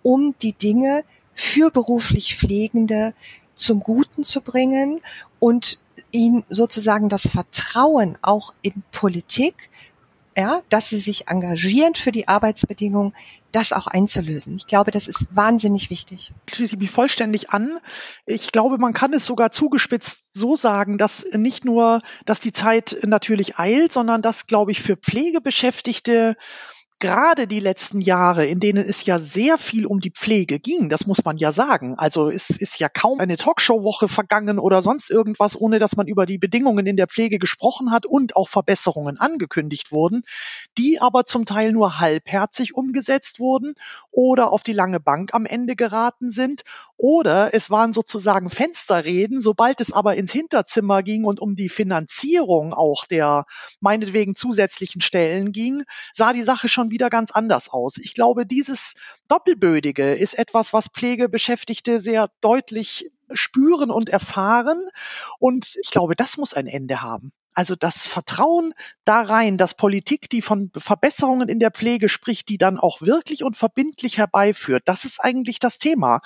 um 0.02 0.34
die 0.42 0.52
Dinge 0.52 1.04
für 1.34 1.70
beruflich 1.70 2.36
Pflegende 2.36 3.14
zum 3.56 3.80
Guten 3.80 4.24
zu 4.24 4.40
bringen 4.40 5.00
und 5.40 5.78
ihnen 6.10 6.44
sozusagen 6.48 7.08
das 7.08 7.28
Vertrauen 7.28 8.16
auch 8.22 8.54
in 8.62 8.82
Politik 8.92 9.70
ja, 10.36 10.62
dass 10.68 10.88
sie 10.88 10.98
sich 10.98 11.28
engagieren 11.28 11.94
für 11.94 12.12
die 12.12 12.28
Arbeitsbedingungen, 12.28 13.14
das 13.52 13.72
auch 13.72 13.86
einzulösen. 13.86 14.56
Ich 14.56 14.66
glaube, 14.66 14.90
das 14.90 15.06
ist 15.06 15.28
wahnsinnig 15.30 15.90
wichtig. 15.90 16.32
Schließe 16.52 16.74
ich 16.74 16.80
mich 16.80 16.90
vollständig 16.90 17.50
an. 17.50 17.78
Ich 18.26 18.50
glaube, 18.50 18.78
man 18.78 18.94
kann 18.94 19.12
es 19.12 19.26
sogar 19.26 19.52
zugespitzt 19.52 20.34
so 20.34 20.56
sagen, 20.56 20.98
dass 20.98 21.24
nicht 21.32 21.64
nur, 21.64 22.02
dass 22.26 22.40
die 22.40 22.52
Zeit 22.52 22.98
natürlich 23.02 23.58
eilt, 23.58 23.92
sondern 23.92 24.22
dass, 24.22 24.46
glaube 24.48 24.72
ich, 24.72 24.82
für 24.82 24.96
Pflegebeschäftigte 24.96 26.36
gerade 27.00 27.46
die 27.46 27.60
letzten 27.60 28.00
Jahre, 28.00 28.46
in 28.46 28.60
denen 28.60 28.84
es 28.84 29.04
ja 29.04 29.18
sehr 29.18 29.58
viel 29.58 29.86
um 29.86 30.00
die 30.00 30.10
Pflege 30.10 30.58
ging, 30.58 30.88
das 30.88 31.06
muss 31.06 31.24
man 31.24 31.36
ja 31.36 31.52
sagen. 31.52 31.94
Also 31.96 32.28
es 32.28 32.50
ist 32.50 32.78
ja 32.78 32.88
kaum 32.88 33.20
eine 33.20 33.36
Talkshow-Woche 33.36 34.08
vergangen 34.08 34.58
oder 34.58 34.80
sonst 34.80 35.10
irgendwas, 35.10 35.60
ohne 35.60 35.78
dass 35.78 35.96
man 35.96 36.06
über 36.06 36.24
die 36.26 36.38
Bedingungen 36.38 36.86
in 36.86 36.96
der 36.96 37.06
Pflege 37.06 37.38
gesprochen 37.38 37.90
hat 37.90 38.06
und 38.06 38.36
auch 38.36 38.48
Verbesserungen 38.48 39.18
angekündigt 39.18 39.92
wurden, 39.92 40.22
die 40.78 41.00
aber 41.00 41.24
zum 41.24 41.44
Teil 41.44 41.72
nur 41.72 41.98
halbherzig 42.00 42.74
umgesetzt 42.74 43.38
wurden 43.38 43.74
oder 44.10 44.52
auf 44.52 44.62
die 44.62 44.72
lange 44.72 45.00
Bank 45.00 45.34
am 45.34 45.46
Ende 45.46 45.76
geraten 45.76 46.30
sind 46.30 46.62
oder 46.96 47.52
es 47.52 47.70
waren 47.70 47.92
sozusagen 47.92 48.48
Fensterreden, 48.50 49.42
sobald 49.42 49.80
es 49.80 49.92
aber 49.92 50.14
ins 50.14 50.32
Hinterzimmer 50.32 51.02
ging 51.02 51.24
und 51.24 51.40
um 51.40 51.54
die 51.56 51.68
Finanzierung 51.68 52.72
auch 52.72 53.04
der 53.04 53.46
meinetwegen 53.80 54.36
zusätzlichen 54.36 55.00
Stellen 55.00 55.52
ging, 55.52 55.82
sah 56.14 56.32
die 56.32 56.42
Sache 56.42 56.68
schon 56.68 56.83
wieder 56.90 57.10
ganz 57.10 57.30
anders 57.30 57.68
aus. 57.68 57.98
Ich 57.98 58.14
glaube, 58.14 58.46
dieses 58.46 58.94
Doppelbödige 59.28 60.14
ist 60.14 60.38
etwas, 60.38 60.72
was 60.72 60.88
Pflegebeschäftigte 60.88 62.00
sehr 62.00 62.30
deutlich 62.40 63.10
spüren 63.32 63.90
und 63.90 64.08
erfahren. 64.08 64.88
Und 65.38 65.76
ich 65.82 65.90
glaube, 65.90 66.14
das 66.16 66.36
muss 66.36 66.54
ein 66.54 66.66
Ende 66.66 67.02
haben. 67.02 67.32
Also 67.54 67.76
das 67.76 68.04
Vertrauen 68.04 68.74
da 69.04 69.22
rein, 69.22 69.56
dass 69.56 69.74
Politik, 69.74 70.28
die 70.28 70.42
von 70.42 70.72
Verbesserungen 70.76 71.48
in 71.48 71.60
der 71.60 71.70
Pflege 71.70 72.08
spricht, 72.08 72.48
die 72.48 72.58
dann 72.58 72.78
auch 72.78 73.00
wirklich 73.00 73.44
und 73.44 73.56
verbindlich 73.56 74.18
herbeiführt, 74.18 74.82
das 74.86 75.04
ist 75.04 75.20
eigentlich 75.20 75.60
das 75.60 75.78
Thema. 75.78 76.20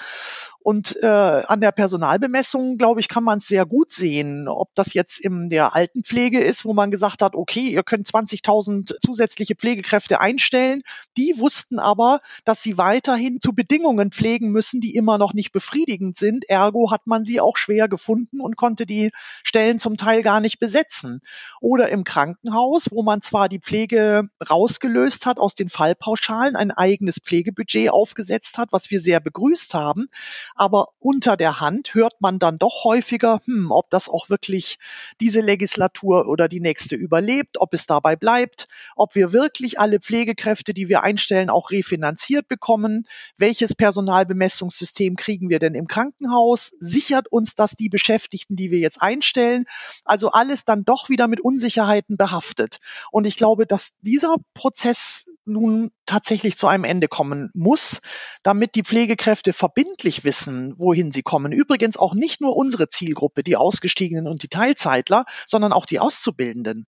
Und 0.68 1.02
äh, 1.02 1.07
an 1.07 1.62
der 1.62 1.72
Personalbemessung, 1.72 2.76
glaube 2.76 3.00
ich, 3.00 3.09
kann 3.09 3.24
man 3.24 3.38
es 3.38 3.46
sehr 3.46 3.64
gut 3.64 3.90
sehen, 3.90 4.48
ob 4.48 4.68
das 4.74 4.92
jetzt 4.92 5.18
in 5.18 5.48
der 5.48 5.74
Altenpflege 5.74 6.40
ist, 6.40 6.66
wo 6.66 6.74
man 6.74 6.90
gesagt 6.90 7.22
hat, 7.22 7.35
okay, 7.35 7.70
ihr 7.70 7.83
könnt 7.83 8.07
20.000 8.07 8.96
zusätzliche 9.02 9.54
Pflegekräfte 9.54 10.20
einstellen. 10.20 10.83
Die 11.16 11.37
wussten 11.38 11.78
aber, 11.78 12.20
dass 12.44 12.62
sie 12.62 12.76
weiterhin 12.76 13.40
zu 13.40 13.54
Bedingungen 13.54 14.12
pflegen 14.12 14.50
müssen, 14.50 14.83
die 14.83 14.94
immer 14.94 15.16
noch 15.16 15.33
nicht 15.33 15.52
befriedigend 15.52 16.18
sind. 16.18 16.44
Ergo 16.50 16.90
hat 16.90 17.07
man 17.07 17.24
sie 17.24 17.40
auch 17.40 17.57
schwer 17.57 17.88
gefunden 17.88 18.42
und 18.42 18.59
konnte 18.59 18.85
die 18.85 19.11
Stellen 19.44 19.78
zum 19.78 19.96
Teil 19.96 20.22
gar 20.22 20.40
nicht 20.40 20.59
besetzen. 20.59 21.22
Oder 21.62 21.88
im 21.88 22.04
Krankenhaus, 22.04 22.88
wo 22.90 23.02
man 23.02 23.22
zwar 23.22 23.48
die 23.48 23.61
Pflege 23.61 24.28
rausgelöst 24.50 25.24
hat 25.24 25.38
aus 25.38 25.54
den 25.54 25.70
Fallpauschalen, 25.70 26.57
ein 26.57 26.72
eigenes 26.72 27.20
Pflegebudget 27.24 27.88
aufgesetzt 27.88 28.59
hat, 28.59 28.68
was 28.70 28.90
wir 28.90 29.00
sehr 29.00 29.20
begrüßt 29.20 29.72
haben, 29.72 30.11
aber 30.59 30.88
unter 30.99 31.37
der 31.37 31.61
Hand 31.61 31.94
hört 31.94 32.21
man 32.21 32.38
dann 32.38 32.59
doch 32.59 32.85
häufiger, 32.85 33.40
hm, 33.44 33.71
ob 33.71 33.90
das 33.90 34.09
auch 34.09 34.29
wirklich 34.29 34.79
diese 35.21 35.40
Legislatur 35.40 36.27
oder 36.29 36.49
die 36.49 36.61
nächste 36.61 36.97
überlebt, 36.97 37.61
ob 37.61 37.75
es 37.75 37.87
dabei 37.87 38.16
bleibt, 38.16 38.68
ob 38.97 39.14
wir 39.14 39.33
wirklich 39.33 39.79
alle 39.79 40.01
Pflegekräfte, 40.01 40.75
die 40.75 40.88
wir 40.88 41.03
einstellen, 41.03 41.51
auch 41.51 41.71
refinanziert 41.71 42.49
bekommen, 42.49 43.07
welches 43.37 43.75
Personalbemessungssystem 43.75 45.16
kriegen 45.16 45.49
wir 45.49 45.59
denn 45.59 45.75
im 45.75 45.87
Krankenhaus, 45.87 46.73
sichert 46.81 47.29
uns 47.29 47.55
das 47.55 47.73
die 47.73 47.88
Beschäftigten, 47.88 48.57
die 48.57 48.71
wir 48.71 48.79
jetzt 48.79 49.01
einstellen, 49.01 49.64
also 50.05 50.31
alles 50.31 50.64
dann 50.64 50.85
doch 50.85 51.09
wieder 51.09 51.29
mit 51.29 51.40
Unsicherheiten 51.40 52.16
behaftet. 52.16 52.79
Und 53.11 53.27
ich 53.27 53.37
glaube, 53.37 53.66
dass 53.66 53.92
dieser 54.03 54.37
Prozess 54.55 55.27
nun 55.44 55.90
tatsächlich 56.07 56.57
zu 56.57 56.66
einem 56.66 56.85
Ende 56.85 57.09
kommen 57.09 57.51
muss, 57.55 58.01
damit 58.42 58.75
die 58.75 58.83
Pflegekräfte 58.83 59.53
verbindlich 59.53 60.25
wissen, 60.49 60.75
wohin 60.79 61.13
sie 61.13 61.23
kommen. 61.23 61.53
Übrigens 61.53 61.97
auch 61.97 62.15
nicht 62.15 62.41
nur 62.41 62.57
unsere 62.57 62.89
Zielgruppe, 62.89 63.43
die 63.43 63.57
Ausgestiegenen 63.57 64.27
und 64.27 64.43
die 64.43 64.49
Teilzeitler, 64.49 65.25
sondern 65.47 65.73
auch 65.73 65.87
die 65.87 66.01
Auszubildenden. 66.01 66.87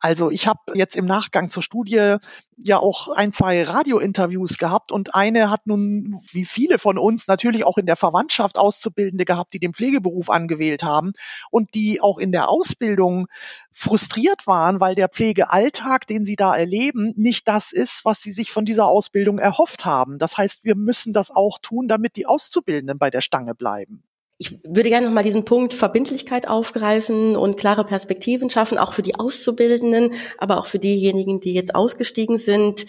Also 0.00 0.30
ich 0.30 0.46
habe 0.46 0.60
jetzt 0.74 0.96
im 0.96 1.04
Nachgang 1.04 1.50
zur 1.50 1.62
Studie 1.62 2.16
ja 2.56 2.78
auch 2.78 3.08
ein, 3.08 3.34
zwei 3.34 3.62
Radiointerviews 3.62 4.56
gehabt 4.56 4.92
und 4.92 5.14
eine 5.14 5.50
hat 5.50 5.66
nun, 5.66 6.22
wie 6.32 6.46
viele 6.46 6.78
von 6.78 6.96
uns, 6.96 7.26
natürlich 7.28 7.64
auch 7.64 7.76
in 7.76 7.84
der 7.84 7.96
Verwandtschaft 7.96 8.56
Auszubildende 8.56 9.26
gehabt, 9.26 9.52
die 9.52 9.60
den 9.60 9.74
Pflegeberuf 9.74 10.30
angewählt 10.30 10.82
haben 10.82 11.12
und 11.50 11.74
die 11.74 12.00
auch 12.00 12.16
in 12.18 12.32
der 12.32 12.48
Ausbildung 12.48 13.26
frustriert 13.72 14.46
waren, 14.46 14.80
weil 14.80 14.94
der 14.94 15.10
Pflegealltag, 15.10 16.06
den 16.06 16.24
sie 16.24 16.36
da 16.36 16.56
erleben, 16.56 17.12
nicht 17.16 17.46
das 17.46 17.70
ist, 17.70 18.06
was 18.06 18.22
sie 18.22 18.32
sich 18.32 18.50
von 18.50 18.64
dieser 18.64 18.86
Ausbildung 18.86 19.38
erhofft 19.38 19.84
haben. 19.84 20.18
Das 20.18 20.38
heißt, 20.38 20.64
wir 20.64 20.76
müssen 20.76 21.12
das 21.12 21.30
auch 21.30 21.58
tun, 21.58 21.88
damit 21.88 22.16
die 22.16 22.26
Auszubildenden 22.26 22.98
bei 22.98 23.10
der 23.10 23.20
Stange 23.20 23.54
bleiben. 23.54 24.02
Ich 24.42 24.58
würde 24.64 24.88
gerne 24.88 25.04
nochmal 25.04 25.22
diesen 25.22 25.44
Punkt 25.44 25.74
Verbindlichkeit 25.74 26.48
aufgreifen 26.48 27.36
und 27.36 27.58
klare 27.58 27.84
Perspektiven 27.84 28.48
schaffen, 28.48 28.78
auch 28.78 28.94
für 28.94 29.02
die 29.02 29.14
Auszubildenden, 29.14 30.12
aber 30.38 30.58
auch 30.58 30.64
für 30.64 30.78
diejenigen, 30.78 31.40
die 31.40 31.52
jetzt 31.52 31.74
ausgestiegen 31.74 32.38
sind. 32.38 32.86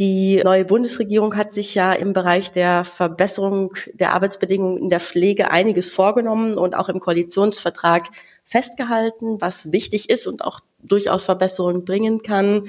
Die 0.00 0.42
neue 0.42 0.64
Bundesregierung 0.64 1.36
hat 1.36 1.52
sich 1.52 1.76
ja 1.76 1.92
im 1.92 2.12
Bereich 2.12 2.50
der 2.50 2.84
Verbesserung 2.84 3.74
der 3.94 4.12
Arbeitsbedingungen 4.12 4.78
in 4.78 4.90
der 4.90 4.98
Pflege 4.98 5.52
einiges 5.52 5.92
vorgenommen 5.92 6.58
und 6.58 6.74
auch 6.74 6.88
im 6.88 6.98
Koalitionsvertrag 6.98 8.08
festgehalten, 8.42 9.40
was 9.40 9.70
wichtig 9.70 10.10
ist 10.10 10.26
und 10.26 10.44
auch 10.44 10.58
durchaus 10.82 11.24
Verbesserungen 11.24 11.84
bringen 11.84 12.22
kann. 12.22 12.64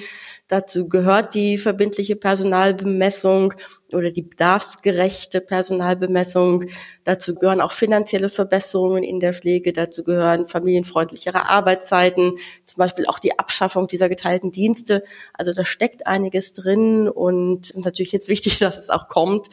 Dazu 0.47 0.87
gehört 0.87 1.33
die 1.33 1.57
verbindliche 1.57 2.15
Personalbemessung 2.15 3.53
oder 3.91 4.11
die 4.11 4.21
bedarfsgerechte 4.21 5.41
Personalbemessung. 5.41 6.65
Dazu 7.03 7.35
gehören 7.35 7.61
auch 7.61 7.71
finanzielle 7.71 8.29
Verbesserungen 8.29 9.03
in 9.03 9.19
der 9.19 9.33
Pflege. 9.33 9.73
Dazu 9.73 10.03
gehören 10.03 10.45
familienfreundlichere 10.45 11.47
Arbeitszeiten, 11.49 12.33
zum 12.65 12.77
Beispiel 12.77 13.05
auch 13.07 13.19
die 13.19 13.39
Abschaffung 13.39 13.87
dieser 13.87 14.09
geteilten 14.09 14.51
Dienste. 14.51 15.03
Also 15.33 15.53
da 15.53 15.63
steckt 15.63 16.05
einiges 16.05 16.53
drin 16.53 17.07
und 17.07 17.65
es 17.65 17.71
ist 17.71 17.85
natürlich 17.85 18.11
jetzt 18.11 18.29
wichtig, 18.29 18.57
dass 18.59 18.77
es 18.77 18.89
auch 18.89 19.07
kommt, 19.07 19.47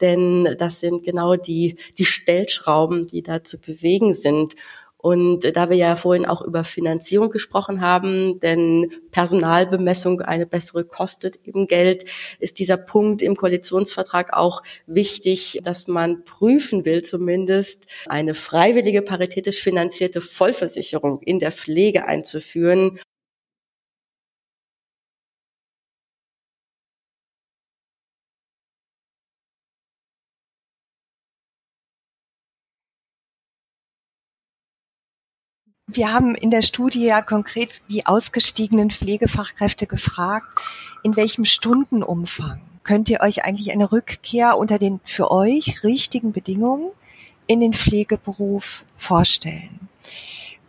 denn 0.00 0.56
das 0.58 0.80
sind 0.80 1.04
genau 1.04 1.36
die, 1.36 1.76
die 1.98 2.04
Stellschrauben, 2.04 3.06
die 3.06 3.22
da 3.22 3.42
zu 3.42 3.58
bewegen 3.58 4.14
sind. 4.14 4.54
Und 5.02 5.56
da 5.56 5.70
wir 5.70 5.76
ja 5.76 5.96
vorhin 5.96 6.26
auch 6.26 6.42
über 6.42 6.64
Finanzierung 6.64 7.30
gesprochen 7.30 7.80
haben, 7.80 8.38
denn 8.40 8.92
Personalbemessung 9.10 10.20
eine 10.20 10.46
bessere 10.46 10.84
kostet 10.84 11.38
eben 11.44 11.66
Geld, 11.66 12.04
ist 12.38 12.58
dieser 12.58 12.76
Punkt 12.76 13.22
im 13.22 13.34
Koalitionsvertrag 13.34 14.34
auch 14.34 14.62
wichtig, 14.86 15.60
dass 15.64 15.88
man 15.88 16.24
prüfen 16.24 16.84
will 16.84 17.02
zumindest, 17.02 17.86
eine 18.06 18.34
freiwillige 18.34 19.02
paritätisch 19.02 19.62
finanzierte 19.62 20.20
Vollversicherung 20.20 21.20
in 21.22 21.38
der 21.38 21.52
Pflege 21.52 22.06
einzuführen 22.06 22.98
Wir 35.92 36.12
haben 36.12 36.36
in 36.36 36.52
der 36.52 36.62
Studie 36.62 37.04
ja 37.04 37.20
konkret 37.20 37.82
die 37.90 38.06
ausgestiegenen 38.06 38.90
Pflegefachkräfte 38.90 39.88
gefragt, 39.88 40.46
in 41.02 41.16
welchem 41.16 41.44
Stundenumfang 41.44 42.60
könnt 42.84 43.08
ihr 43.08 43.20
euch 43.22 43.44
eigentlich 43.44 43.72
eine 43.72 43.90
Rückkehr 43.90 44.56
unter 44.56 44.78
den 44.78 45.00
für 45.02 45.32
euch 45.32 45.82
richtigen 45.82 46.30
Bedingungen 46.30 46.90
in 47.48 47.58
den 47.58 47.72
Pflegeberuf 47.72 48.84
vorstellen. 48.96 49.88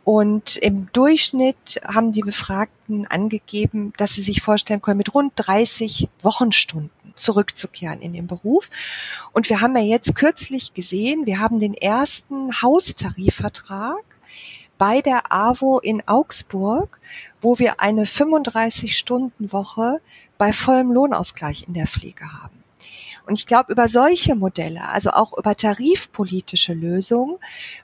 Und 0.04 0.58
im 0.58 0.92
Durchschnitt 0.92 1.80
haben 1.86 2.12
die 2.12 2.24
Befragten 2.24 3.06
angegeben, 3.06 3.94
dass 3.98 4.16
sie 4.16 4.24
sich 4.24 4.42
vorstellen 4.42 4.82
können, 4.82 4.98
mit 4.98 5.14
rund 5.14 5.34
30 5.36 6.10
Wochenstunden 6.24 6.90
zurückzukehren 7.14 8.02
in 8.02 8.14
den 8.14 8.26
Beruf. 8.26 8.72
Und 9.34 9.50
wir 9.50 9.62
haben 9.62 9.78
ja 9.78 9.84
jetzt 9.84 10.16
kürzlich 10.16 10.74
gesehen, 10.74 11.28
wir 11.28 11.40
haben 11.40 11.60
den 11.60 11.76
ersten 11.76 12.64
Haustarifvertrag 12.64 14.04
bei 14.82 15.00
der 15.02 15.32
AWO 15.32 15.78
in 15.78 16.02
Augsburg, 16.08 17.00
wo 17.40 17.60
wir 17.60 17.82
eine 17.82 18.06
35-Stunden-Woche 18.06 20.02
bei 20.40 20.52
vollem 20.52 20.92
Lohnausgleich 20.92 21.68
in 21.68 21.76
der 21.76 21.86
Pflege 21.86 22.26
haben. 22.42 22.64
Und 23.28 23.38
ich 23.38 23.46
glaube, 23.46 23.74
über 23.74 23.88
solche 23.88 24.34
Modelle, 24.34 24.88
also 24.88 25.12
auch 25.12 25.38
über 25.38 25.56
tarifpolitische 25.56 26.74
Lösungen, 26.74 27.38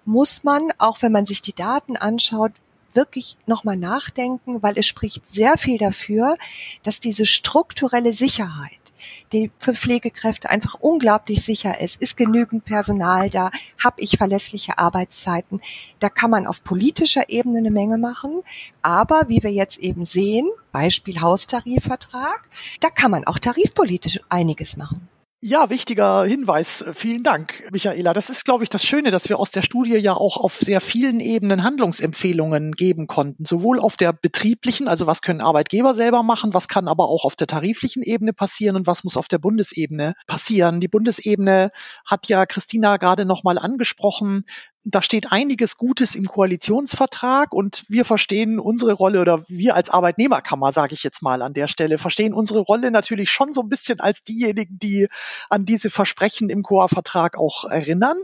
muss 0.06 0.44
man, 0.44 0.74
auch 0.80 1.04
wenn 1.04 1.12
man 1.12 1.28
sich 1.28 1.44
die 1.44 1.54
Daten 1.54 1.98
anschaut, 1.98 2.54
wirklich 2.94 3.38
nochmal 3.46 3.78
nachdenken, 3.78 4.62
weil 4.64 4.78
es 4.78 4.86
spricht 4.86 5.28
sehr 5.28 5.58
viel 5.58 5.78
dafür, 5.78 6.38
dass 6.84 7.00
diese 7.00 7.26
strukturelle 7.26 8.14
Sicherheit, 8.14 8.94
die 9.32 9.52
für 9.60 9.74
Pflegekräfte 9.74 10.50
einfach 10.50 10.76
unglaublich 10.76 11.44
sicher 11.44 11.80
ist, 11.80 12.02
ist 12.02 12.18
genügend 12.18 12.66
Personal 12.66 13.30
da, 13.30 13.52
habe 13.84 14.02
ich 14.02 14.18
verlässliche 14.18 14.78
Arbeitszeiten. 14.78 15.62
Da 16.00 16.10
kann 16.10 16.32
man 16.32 16.48
auf 16.48 16.64
politischer 16.64 17.30
Ebene 17.30 17.60
eine 17.60 17.72
Menge 17.72 17.98
machen, 17.98 18.42
aber 18.82 19.26
wie 19.28 19.44
wir 19.44 19.52
jetzt 19.52 19.78
eben 19.78 20.06
sehen, 20.06 20.50
Beispiel 20.72 21.22
Haustarifvertrag, 21.22 22.50
da 22.80 22.90
kann 22.90 23.12
man 23.12 23.26
auch 23.26 23.40
tarifpolitisch 23.40 24.20
einiges 24.30 24.78
machen. 24.78 25.08
Ja, 25.40 25.70
wichtiger 25.70 26.24
Hinweis. 26.24 26.84
Vielen 26.96 27.22
Dank, 27.22 27.54
Michaela. 27.72 28.14
Das 28.14 28.32
ist, 28.32 28.44
glaube 28.44 28.64
ich, 28.64 28.72
das 28.72 28.84
Schöne, 28.84 29.12
dass 29.12 29.30
wir 29.30 29.38
aus 29.38 29.52
der 29.52 29.62
Studie 29.62 29.96
ja 29.96 30.16
auch 30.16 30.38
auf 30.38 30.58
sehr 30.58 30.82
vielen 30.82 31.20
Ebenen 31.20 31.64
Handlungsempfehlungen 31.64 32.72
geben 32.72 33.06
konnten. 33.06 33.46
Sowohl 33.46 33.80
auf 33.80 33.98
der 33.98 34.14
betrieblichen, 34.14 34.88
also 34.88 35.06
was 35.06 35.22
können 35.22 35.42
Arbeitgeber 35.42 35.94
selber 35.94 36.24
machen, 36.24 36.56
was 36.56 36.68
kann 36.68 36.88
aber 36.88 37.08
auch 37.08 37.24
auf 37.24 37.36
der 37.36 37.46
tariflichen 37.46 38.02
Ebene 38.02 38.34
passieren 38.34 38.76
und 38.76 38.88
was 38.88 39.04
muss 39.04 39.16
auf 39.16 39.28
der 39.28 39.38
Bundesebene 39.38 40.16
passieren. 40.26 40.80
Die 40.80 40.88
Bundesebene 40.88 41.70
hat 42.04 42.28
ja 42.30 42.48
Christina 42.48 42.98
gerade 42.98 43.26
nochmal 43.26 43.60
angesprochen 43.60 44.44
da 44.90 45.02
steht 45.02 45.32
einiges 45.34 45.78
Gutes 45.78 46.16
im 46.16 46.26
Koalitionsvertrag 46.26 47.52
und 47.52 47.84
wir 47.90 48.06
verstehen 48.06 48.58
unsere 48.58 48.94
Rolle 48.94 49.20
oder 49.20 49.44
wir 49.50 49.76
als 49.76 49.90
Arbeitnehmerkammer, 49.90 50.72
sage 50.72 50.94
ich 50.94 51.04
jetzt 51.04 51.22
mal 51.22 51.42
an 51.42 51.54
der 51.54 51.68
Stelle, 51.68 51.98
verstehen 51.98 52.34
unsere 52.34 52.60
Rolle 52.60 52.90
natürlich 52.90 53.30
schon 53.30 53.52
so 53.52 53.62
ein 53.62 53.70
bisschen 53.70 54.00
als 54.00 54.24
diejenigen, 54.24 54.80
die 54.80 55.10
an 55.50 55.66
diese 55.66 55.90
Versprechen 55.90 56.50
im 56.50 56.64
Koa-Vertrag 56.64 57.38
auch 57.38 57.66
erinnern. 57.66 58.18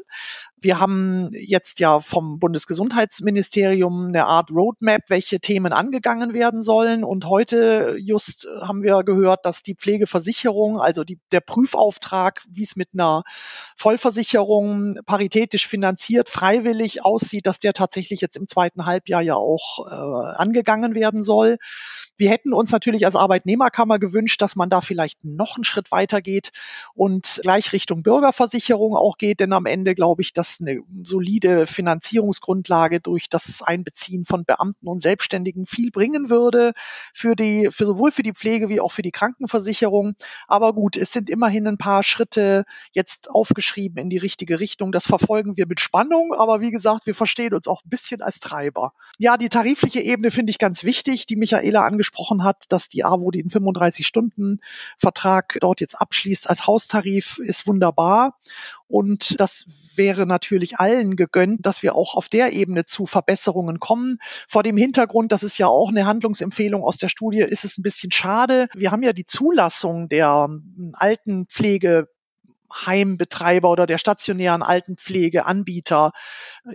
Wir 0.64 0.80
haben 0.80 1.30
jetzt 1.34 1.82
ja 1.82 2.00
vom 2.00 2.40
Bundesgesundheitsministerium 2.40 4.08
eine 4.08 4.28
Art 4.28 4.50
Roadmap, 4.50 5.02
welche 5.10 5.42
Themen 5.42 5.74
angegangen 5.74 6.34
werden 6.34 6.64
sollen. 6.64 7.04
Und 7.04 7.26
heute 7.28 7.98
just 8.00 8.48
haben 8.62 8.82
wir 8.82 9.04
gehört, 9.04 9.46
dass 9.46 9.62
die 9.62 9.76
Pflegeversicherung, 9.76 10.80
also 10.80 11.04
die, 11.04 11.20
der 11.34 11.42
Prüfauftrag, 11.42 12.46
wie 12.50 12.64
es 12.64 12.78
mit 12.78 12.88
einer 12.94 13.24
Vollversicherung 13.76 15.00
paritätisch 15.06 15.68
finanziert, 15.68 16.30
freiwillig 16.30 17.04
aussieht, 17.04 17.46
dass 17.46 17.60
der 17.60 17.74
tatsächlich 17.74 18.22
jetzt 18.22 18.38
im 18.38 18.48
zweiten 18.48 18.86
Halbjahr 18.86 19.22
ja 19.22 19.36
auch 19.36 19.86
äh, 19.86 20.36
angegangen 20.38 20.96
werden 20.96 21.24
soll. 21.24 21.58
Wir 22.16 22.30
hätten 22.30 22.54
uns 22.54 22.72
natürlich 22.72 23.08
als 23.08 23.16
Arbeitnehmerkammer 23.16 23.98
gewünscht, 23.98 24.40
dass 24.42 24.56
man 24.56 24.70
da 24.70 24.82
vielleicht 24.82 25.26
noch 25.26 25.56
einen 25.56 25.64
Schritt 25.64 25.92
weiter 25.92 26.22
geht 26.22 26.52
und 26.94 27.40
gleich 27.42 27.74
Richtung 27.74 28.04
Bürgerversicherung 28.04 28.96
auch 28.96 29.18
geht, 29.18 29.40
denn 29.40 29.52
am 29.52 29.66
Ende 29.66 29.96
glaube 29.96 30.22
ich, 30.22 30.32
dass 30.32 30.62
eine 30.62 30.82
solide 31.02 31.66
Finanzierungsgrundlage 31.66 33.00
durch 33.00 33.30
das 33.30 33.64
Einbeziehen 33.64 34.26
von 34.26 34.46
Beamten 34.46 34.88
und 34.88 35.02
Selbstständigen 35.02 35.66
viel 35.66 35.90
bringen 35.90 36.30
würde 36.30 36.74
für 37.16 37.36
die, 37.36 37.70
für 37.72 37.86
sowohl 37.86 38.12
für 38.12 38.22
die 38.22 38.34
Pflege 38.34 38.70
wie 38.70 38.80
auch 38.80 38.92
für 38.92 39.02
die 39.02 39.12
Krankenversicherung. 39.12 40.14
Aber 40.48 40.74
gut, 40.74 40.98
es 40.98 41.12
sind 41.12 41.32
immerhin 41.32 41.68
ein 41.68 41.80
paar 41.80 42.04
Schritte 42.04 42.64
jetzt 42.92 43.32
aufgeschrieben 43.32 43.98
in 43.98 44.12
die 44.12 44.20
richtige 44.20 44.60
Richtung. 44.60 44.92
Das 44.92 45.08
verfolgen 45.08 45.58
wir 45.58 45.66
mit 45.66 45.80
Spannung, 45.80 46.34
aber 46.34 46.62
wie 46.62 46.72
gesagt, 46.72 47.08
wir 47.08 47.16
verstehen 47.16 47.56
uns 47.56 47.68
auch 47.68 47.84
ein 47.84 47.90
bisschen 47.90 48.22
als 48.22 48.40
Treiber. 48.40 48.94
Ja, 49.18 49.38
die 49.38 49.50
tarifliche 49.50 50.02
Ebene 50.02 50.30
finde 50.30 50.52
ich 50.52 50.60
ganz 50.60 50.84
wichtig, 50.84 51.26
die 51.26 51.38
Michaela 51.38 51.82
angesprochen 51.84 52.04
angesprochen 52.14 52.44
hat, 52.44 52.66
dass 52.70 52.90
die 52.90 53.04
AWO 53.04 53.32
den 53.32 53.50
35-Stunden-Vertrag 53.50 55.58
dort 55.62 55.82
jetzt 55.82 56.00
abschließt 56.00 56.48
als 56.50 56.68
Haustarif, 56.68 57.40
ist 57.40 57.66
wunderbar. 57.68 58.38
Und 58.88 59.40
das 59.40 59.66
wäre 59.96 60.28
natürlich 60.28 60.80
allen 60.80 61.16
gegönnt, 61.16 61.66
dass 61.66 61.82
wir 61.82 61.96
auch 61.96 62.16
auf 62.16 62.30
der 62.30 62.54
Ebene 62.54 62.86
zu 62.86 63.08
Verbesserungen 63.08 63.80
kommen. 63.80 64.20
Vor 64.48 64.64
dem 64.64 64.78
Hintergrund, 64.78 65.32
das 65.32 65.44
ist 65.44 65.58
ja 65.58 65.68
auch 65.68 65.90
eine 65.90 66.06
Handlungsempfehlung 66.06 66.84
aus 66.84 66.98
der 66.98 67.10
Studie, 67.10 67.40
ist 67.40 67.66
es 67.66 67.78
ein 67.78 67.84
bisschen 67.84 68.12
schade. 68.12 68.68
Wir 68.76 68.92
haben 68.92 69.04
ja 69.04 69.14
die 69.14 69.26
Zulassung 69.26 70.10
der 70.10 70.48
Altenpflege 70.94 72.08
Heimbetreiber 72.74 73.70
oder 73.70 73.86
der 73.86 73.98
stationären 73.98 74.64
Altenpflegeanbieter 74.64 76.12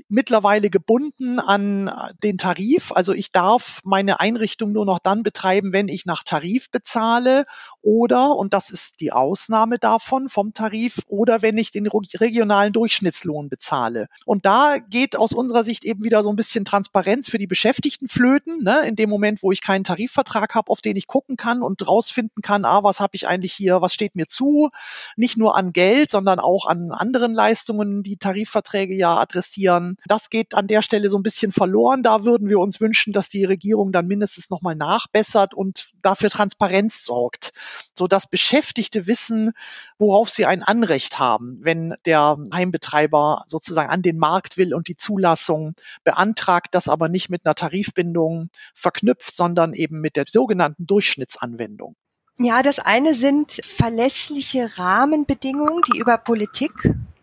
mittlerweile 0.09 0.71
gebunden 0.71 1.39
an 1.41 1.91
den 2.23 2.39
Tarif. 2.39 2.93
Also 2.93 3.13
ich 3.13 3.33
darf 3.33 3.81
meine 3.85 4.21
Einrichtung 4.21 4.73
nur 4.73 4.85
noch 4.85 4.99
dann 4.99 5.23
betreiben, 5.23 5.73
wenn 5.73 5.89
ich 5.89 6.07
nach 6.07 6.23
Tarif 6.23 6.71
bezahle 6.71 7.47
oder, 7.83 8.37
und 8.37 8.55
das 8.55 8.71
ist 8.71 9.01
die 9.01 9.13
Ausnahme 9.13 9.79
davon 9.79 10.29
vom 10.29 10.53
Tarif, 10.53 11.01
oder 11.07 11.43
wenn 11.43 11.59
ich 11.59 11.73
den 11.73 11.87
regionalen 11.87 12.73
Durchschnittslohn 12.73 13.49
bezahle. 13.49 14.09
Und 14.25 14.45
da 14.47 14.79
geht 14.79 15.17
aus 15.17 15.33
unserer 15.33 15.65
Sicht 15.65 15.85
eben 15.85 16.05
wieder 16.05 16.23
so 16.23 16.31
ein 16.31 16.37
bisschen 16.37 16.65
Transparenz 16.65 17.29
für 17.29 17.39
die 17.39 17.47
Beschäftigten 17.47 18.09
flöten, 18.09 18.63
ne? 18.63 18.87
in 18.87 18.97
dem 18.97 19.11
Moment, 19.11 19.43
wo 19.43 19.53
ich 19.53 19.63
keinen 19.63 19.85
Tarifvertrag 19.85 20.55
habe, 20.55 20.71
auf 20.71 20.81
den 20.81 20.97
ich 20.97 21.07
gucken 21.07 21.37
kann 21.37 21.63
und 21.63 21.87
rausfinden 21.87 22.43
kann, 22.43 22.65
ah, 22.65 22.83
was 22.83 23.01
habe 23.01 23.17
ich 23.17 23.27
eigentlich 23.27 23.53
hier, 23.53 23.81
was 23.81 23.95
steht 23.95 24.15
mir 24.15 24.27
zu, 24.27 24.71
nicht 25.17 25.37
nur 25.37 25.57
an 25.57 25.73
Geld, 25.73 25.88
Geld, 25.89 26.11
sondern 26.11 26.39
auch 26.39 26.67
an 26.67 26.91
anderen 26.93 27.33
Leistungen, 27.33 28.03
die 28.03 28.19
Tarifverträge 28.19 28.95
ja 28.95 29.17
adressieren. 29.17 29.97
Das 30.07 30.29
geht 30.29 30.55
an 30.55 30.67
der 30.67 30.83
Stelle 30.83 31.09
so 31.09 31.19
ein 31.19 31.23
bisschen 31.23 31.51
verloren. 31.51 32.03
Da 32.03 32.25
würden 32.25 32.51
wir 32.51 32.59
uns 32.59 32.79
wünschen, 32.79 33.15
dass 33.15 33.31
die 33.31 33.47
Regierung 33.47 33.91
dann 33.91 34.07
mindestens 34.07 34.51
nochmal 34.51 34.75
nachbessert 34.75 35.55
und 35.55 35.91
dafür 36.03 36.29
Transparenz 36.29 37.05
sorgt, 37.05 37.53
sodass 37.97 38.29
Beschäftigte 38.29 39.07
wissen, 39.07 39.53
worauf 39.97 40.29
sie 40.29 40.45
ein 40.45 40.63
Anrecht 40.63 41.19
haben, 41.19 41.59
wenn 41.63 41.95
der 42.05 42.37
Heimbetreiber 42.53 43.45
sozusagen 43.47 43.89
an 43.89 44.03
den 44.03 44.19
Markt 44.19 44.59
will 44.59 44.75
und 44.75 44.89
die 44.89 44.97
Zulassung 44.97 45.75
beantragt, 46.05 46.75
das 46.75 46.89
aber 46.89 47.09
nicht 47.09 47.31
mit 47.31 47.47
einer 47.47 47.55
Tarifbindung 47.55 48.51
verknüpft, 48.75 49.35
sondern 49.35 49.73
eben 49.73 50.03
mit 50.03 50.17
der 50.17 50.27
sogenannten 50.29 50.87
Durchschnittsanwendung. 50.87 51.97
Ja, 52.41 52.63
das 52.63 52.79
eine 52.79 53.15
sind 53.15 53.61
verlässliche 53.65 54.79
Rahmenbedingungen, 54.79 55.83
die 55.93 55.99
über 55.99 56.19
Politik 56.19 56.73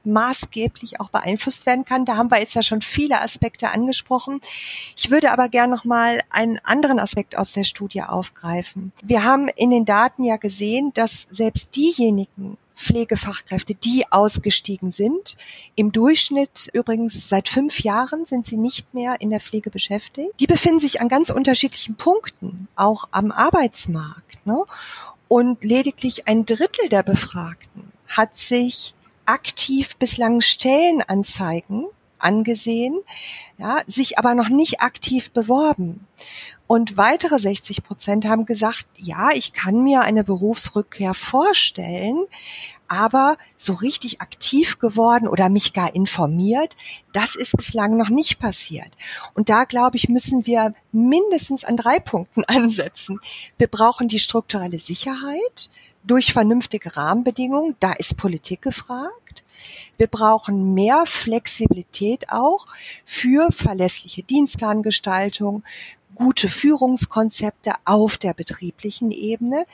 maßgeblich 0.05 0.99
auch 0.99 1.09
beeinflusst 1.09 1.65
werden 1.65 1.85
kann. 1.85 2.05
Da 2.05 2.17
haben 2.17 2.31
wir 2.31 2.39
jetzt 2.39 2.55
ja 2.55 2.63
schon 2.63 2.81
viele 2.81 3.21
Aspekte 3.21 3.69
angesprochen. 3.69 4.39
Ich 4.95 5.11
würde 5.11 5.31
aber 5.31 5.49
gerne 5.49 5.75
noch 5.75 5.85
mal 5.85 6.21
einen 6.29 6.59
anderen 6.63 6.99
Aspekt 6.99 7.37
aus 7.37 7.53
der 7.53 7.63
Studie 7.63 8.03
aufgreifen. 8.03 8.91
Wir 9.03 9.23
haben 9.23 9.47
in 9.47 9.69
den 9.69 9.85
Daten 9.85 10.23
ja 10.23 10.37
gesehen, 10.37 10.91
dass 10.93 11.27
selbst 11.29 11.75
diejenigen 11.75 12.57
Pflegefachkräfte, 12.75 13.73
die 13.73 14.05
ausgestiegen 14.11 14.89
sind. 14.89 15.37
Im 15.75 15.91
Durchschnitt 15.91 16.69
übrigens 16.73 17.29
seit 17.29 17.47
fünf 17.47 17.79
Jahren 17.79 18.25
sind 18.25 18.45
sie 18.45 18.57
nicht 18.57 18.93
mehr 18.93 19.21
in 19.21 19.29
der 19.29 19.39
Pflege 19.39 19.71
beschäftigt. 19.71 20.31
Die 20.39 20.47
befinden 20.47 20.81
sich 20.81 21.01
an 21.01 21.07
ganz 21.07 21.29
unterschiedlichen 21.29 21.95
Punkten, 21.95 22.67
auch 22.75 23.05
am 23.11 23.31
Arbeitsmarkt. 23.31 24.45
Ne? 24.45 24.63
Und 25.27 25.63
lediglich 25.63 26.27
ein 26.27 26.45
Drittel 26.45 26.89
der 26.89 27.03
Befragten 27.03 27.91
hat 28.07 28.37
sich 28.37 28.93
aktiv 29.25 29.95
bislang 29.97 30.41
Stellenanzeigen 30.41 31.85
angesehen, 32.19 32.99
ja, 33.57 33.81
sich 33.87 34.17
aber 34.17 34.35
noch 34.35 34.49
nicht 34.49 34.81
aktiv 34.81 35.31
beworben. 35.31 36.07
Und 36.67 36.97
weitere 36.97 37.37
60 37.37 37.83
Prozent 37.83 38.25
haben 38.25 38.45
gesagt, 38.45 38.87
ja, 38.97 39.29
ich 39.33 39.53
kann 39.53 39.83
mir 39.83 40.01
eine 40.01 40.23
Berufsrückkehr 40.23 41.13
vorstellen, 41.13 42.25
aber 42.87 43.37
so 43.55 43.73
richtig 43.73 44.21
aktiv 44.21 44.79
geworden 44.79 45.27
oder 45.27 45.49
mich 45.49 45.73
gar 45.73 45.93
informiert, 45.93 46.75
das 47.13 47.35
ist 47.35 47.55
bislang 47.55 47.97
noch 47.97 48.09
nicht 48.09 48.39
passiert. 48.39 48.89
Und 49.35 49.49
da, 49.49 49.65
glaube 49.65 49.97
ich, 49.97 50.09
müssen 50.09 50.47
wir 50.47 50.73
mindestens 50.91 51.65
an 51.65 51.77
drei 51.77 51.99
Punkten 51.99 52.43
ansetzen. 52.47 53.19
Wir 53.57 53.67
brauchen 53.67 54.07
die 54.07 54.19
strukturelle 54.19 54.79
Sicherheit 54.79 55.69
durch 56.07 56.33
vernünftige 56.33 56.95
Rahmenbedingungen. 56.95 57.75
Da 57.79 57.93
ist 57.93 58.17
Politik 58.17 58.61
gefragt. 58.61 59.43
Wir 59.97 60.07
brauchen 60.07 60.73
mehr 60.73 61.05
Flexibilität 61.05 62.29
auch 62.29 62.67
für 63.05 63.51
verlässliche 63.51 64.23
Dienstplangestaltung, 64.23 65.63
gute 66.15 66.47
Führungskonzepte 66.47 67.73
auf 67.85 68.17
der 68.17 68.33
betrieblichen 68.33 69.11
Ebene. 69.11 69.65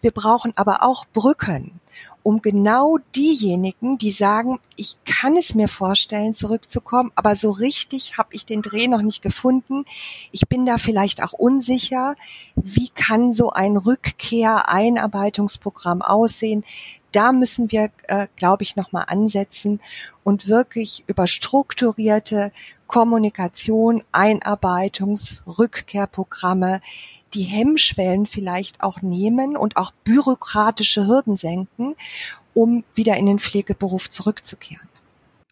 Wir 0.00 0.12
brauchen 0.12 0.52
aber 0.56 0.82
auch 0.82 1.04
Brücken 1.06 1.80
um 2.28 2.42
genau 2.42 2.98
diejenigen, 3.16 3.96
die 3.96 4.10
sagen, 4.10 4.60
ich 4.76 4.98
kann 5.06 5.38
es 5.38 5.54
mir 5.54 5.68
vorstellen, 5.68 6.34
zurückzukommen, 6.34 7.10
aber 7.14 7.36
so 7.36 7.50
richtig 7.50 8.18
habe 8.18 8.28
ich 8.32 8.44
den 8.44 8.60
Dreh 8.60 8.86
noch 8.86 9.00
nicht 9.00 9.22
gefunden. 9.22 9.86
Ich 10.30 10.46
bin 10.48 10.66
da 10.66 10.76
vielleicht 10.78 11.22
auch 11.22 11.32
unsicher. 11.32 12.16
Wie 12.54 12.90
kann 12.90 13.32
so 13.32 13.48
ein 13.50 13.78
Rückkehr-Einarbeitungsprogramm 13.78 16.02
aussehen? 16.02 16.64
Da 17.12 17.32
müssen 17.32 17.72
wir, 17.72 17.88
äh, 18.08 18.26
glaube 18.36 18.62
ich, 18.62 18.76
nochmal 18.76 19.06
ansetzen 19.08 19.80
und 20.22 20.48
wirklich 20.48 21.04
über 21.06 21.26
strukturierte 21.26 22.52
Kommunikation, 22.88 24.02
Einarbeitungs-, 24.12 25.42
Rückkehrprogramme 25.46 26.80
die 27.34 27.42
Hemmschwellen 27.42 28.26
vielleicht 28.26 28.82
auch 28.82 29.02
nehmen 29.02 29.56
und 29.56 29.76
auch 29.76 29.92
bürokratische 30.04 31.06
Hürden 31.06 31.36
senken, 31.36 31.94
um 32.54 32.84
wieder 32.94 33.16
in 33.16 33.26
den 33.26 33.38
Pflegeberuf 33.38 34.10
zurückzukehren. 34.10 34.88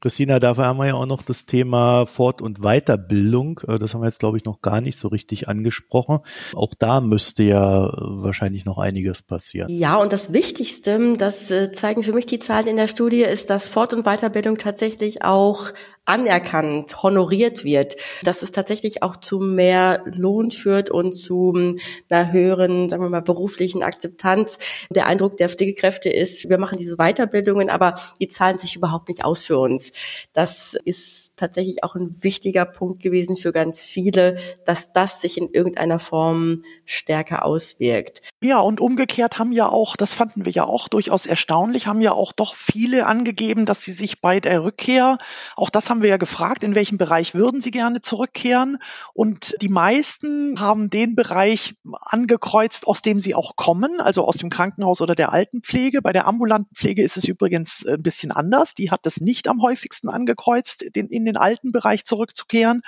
Christina, 0.03 0.39
dafür 0.39 0.67
haben 0.67 0.79
wir 0.79 0.87
ja 0.87 0.95
auch 0.95 1.07
noch 1.07 1.23
das 1.23 1.47
Thema 1.47 2.05
Fort- 2.05 2.43
und 2.43 2.61
Weiterbildung. 2.61 3.61
Äh, 3.67 3.79
das 3.79 3.95
haben 3.95 4.03
wir 4.03 4.07
jetzt, 4.07 4.21
glaube 4.21 4.37
ich, 4.37 4.45
noch 4.45 4.61
gar 4.61 4.81
nicht 4.81 4.99
so 4.99 5.09
richtig 5.09 5.49
angesprochen. 5.49 6.21
Auch 6.55 6.75
da 6.79 7.01
müsste 7.01 7.43
ja 7.43 7.91
wahrscheinlich 7.97 8.67
noch 8.67 8.79
einiges 8.79 9.23
passieren. 9.23 9.69
Ja, 9.69 9.97
und 9.97 10.13
das 10.13 10.33
Wichtigste, 10.33 11.17
das 11.17 11.51
äh, 11.51 11.73
zeigen 11.73 12.03
für 12.03 12.13
mich 12.13 12.27
die 12.27 12.39
Zahlen 12.39 12.67
in 12.67 12.77
der 12.77 12.89
Studie, 12.89 13.23
ist, 13.23 13.49
dass 13.49 13.69
Fort- 13.69 13.95
und 13.95 14.05
Weiterbildung 14.05 14.59
tatsächlich 14.59 15.25
auch 15.25 15.73
anerkannt, 16.07 17.03
honoriert 17.03 17.65
wird, 17.65 17.97
dass 18.23 18.43
es 18.43 18.53
tatsächlich 18.53 19.03
auch 19.03 19.17
zu 19.17 19.39
mehr 19.39 20.03
Lohn 20.07 20.51
führt 20.51 20.89
und 20.91 21.15
zu 21.15 21.77
einer 22.09 22.33
höheren, 22.33 22.89
sagen 22.89 23.03
wir 23.03 23.11
mal, 23.11 23.23
beruflichen 23.23 23.83
Akzeptanz. 23.83 24.59
Der 24.91 25.07
Eindruck 25.07 25.37
der 25.37 25.49
Pflegekräfte 25.49 26.09
ist, 26.09 26.49
wir 26.49 26.59
machen 26.59 26.79
diese 26.79 26.97
Weiterbildungen, 26.97 27.71
aber 27.71 27.95
die 28.21 28.29
zahlen 28.29 28.59
sich 28.59 28.77
überhaupt 28.77 29.09
nicht 29.09 29.25
aus 29.25 29.47
für 29.47 29.59
uns. 29.59 29.93
Das 30.33 30.77
ist 30.85 31.37
tatsächlich 31.37 31.85
auch 31.85 31.95
ein 31.95 32.17
wichtiger 32.23 32.65
Punkt 32.65 33.03
gewesen 33.03 33.37
für 33.37 33.53
ganz 33.53 33.81
viele, 33.81 34.37
dass 34.65 34.93
das 34.93 35.21
sich 35.21 35.39
in 35.39 35.51
irgendeiner 35.53 35.99
Form 35.99 36.63
stärker 36.85 37.45
auswirkt. 37.45 38.23
Ja, 38.43 38.61
und 38.61 38.81
umgekehrt 38.81 39.39
haben 39.39 39.53
ja 39.53 39.69
auch, 39.69 39.97
das 39.97 40.15
fanden 40.15 40.45
wir 40.45 40.53
ja 40.53 40.65
auch 40.65 40.89
durchaus 40.89 41.27
erstaunlich, 41.27 41.87
haben 41.87 42.01
ja 42.01 42.13
auch 42.13 42.33
doch 42.33 42.55
viele 42.55 43.07
angegeben, 43.07 43.67
dass 43.67 43.83
sie 43.83 43.93
sich 43.93 44.21
bei 44.21 44.41
der 44.41 44.63
Rückkehr, 44.63 45.19
auch 45.57 45.71
das 45.71 45.91
haben 45.91 45.96
haben 45.97 46.03
wir 46.03 46.11
ja 46.11 46.19
gefragt, 46.19 46.63
in 46.63 46.75
welchem 46.75 46.99
Bereich 46.99 47.35
würden 47.35 47.63
Sie 47.63 47.71
gerne 47.71 48.03
zurückkehren? 48.03 48.77
Und 49.15 49.55
die 49.63 49.71
meisten 49.71 50.61
haben 50.61 50.91
den 50.91 51.15
Bereich 51.15 51.75
angekreuzt, 52.03 52.87
aus 52.87 53.01
dem 53.01 53.19
sie 53.19 53.35
auch 53.35 53.57
kommen, 53.57 53.99
also 54.03 54.23
aus 54.27 54.37
dem 54.37 54.51
Krankenhaus 54.51 55.01
oder 55.01 55.15
der 55.15 55.33
Altenpflege. 55.33 56.03
Bei 56.03 56.13
der 56.13 56.27
ambulanten 56.27 56.75
Pflege 56.75 57.03
ist 57.03 57.17
es 57.17 57.25
übrigens 57.25 57.87
ein 57.87 58.03
bisschen 58.03 58.31
anders. 58.31 58.75
Die 58.75 58.91
hat 58.91 59.07
das 59.07 59.23
nicht 59.23 59.49
am 59.49 59.63
häufigsten 59.63 60.11
angekreuzt, 60.11 60.85
den, 60.95 61.09
in 61.09 61.25
den 61.25 61.39
alten 61.39 61.73
Bereich 61.73 62.05
zurückzukehren. 62.05 62.83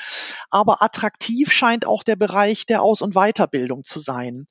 Aber 0.50 0.82
attraktiv 0.82 1.50
scheint 1.50 1.86
auch 1.86 2.02
der 2.02 2.16
Bereich 2.16 2.66
der 2.66 2.82
Aus- 2.82 3.00
und 3.00 3.14
Weiterbildung 3.14 3.84
zu 3.84 4.00
sein. 4.00 4.48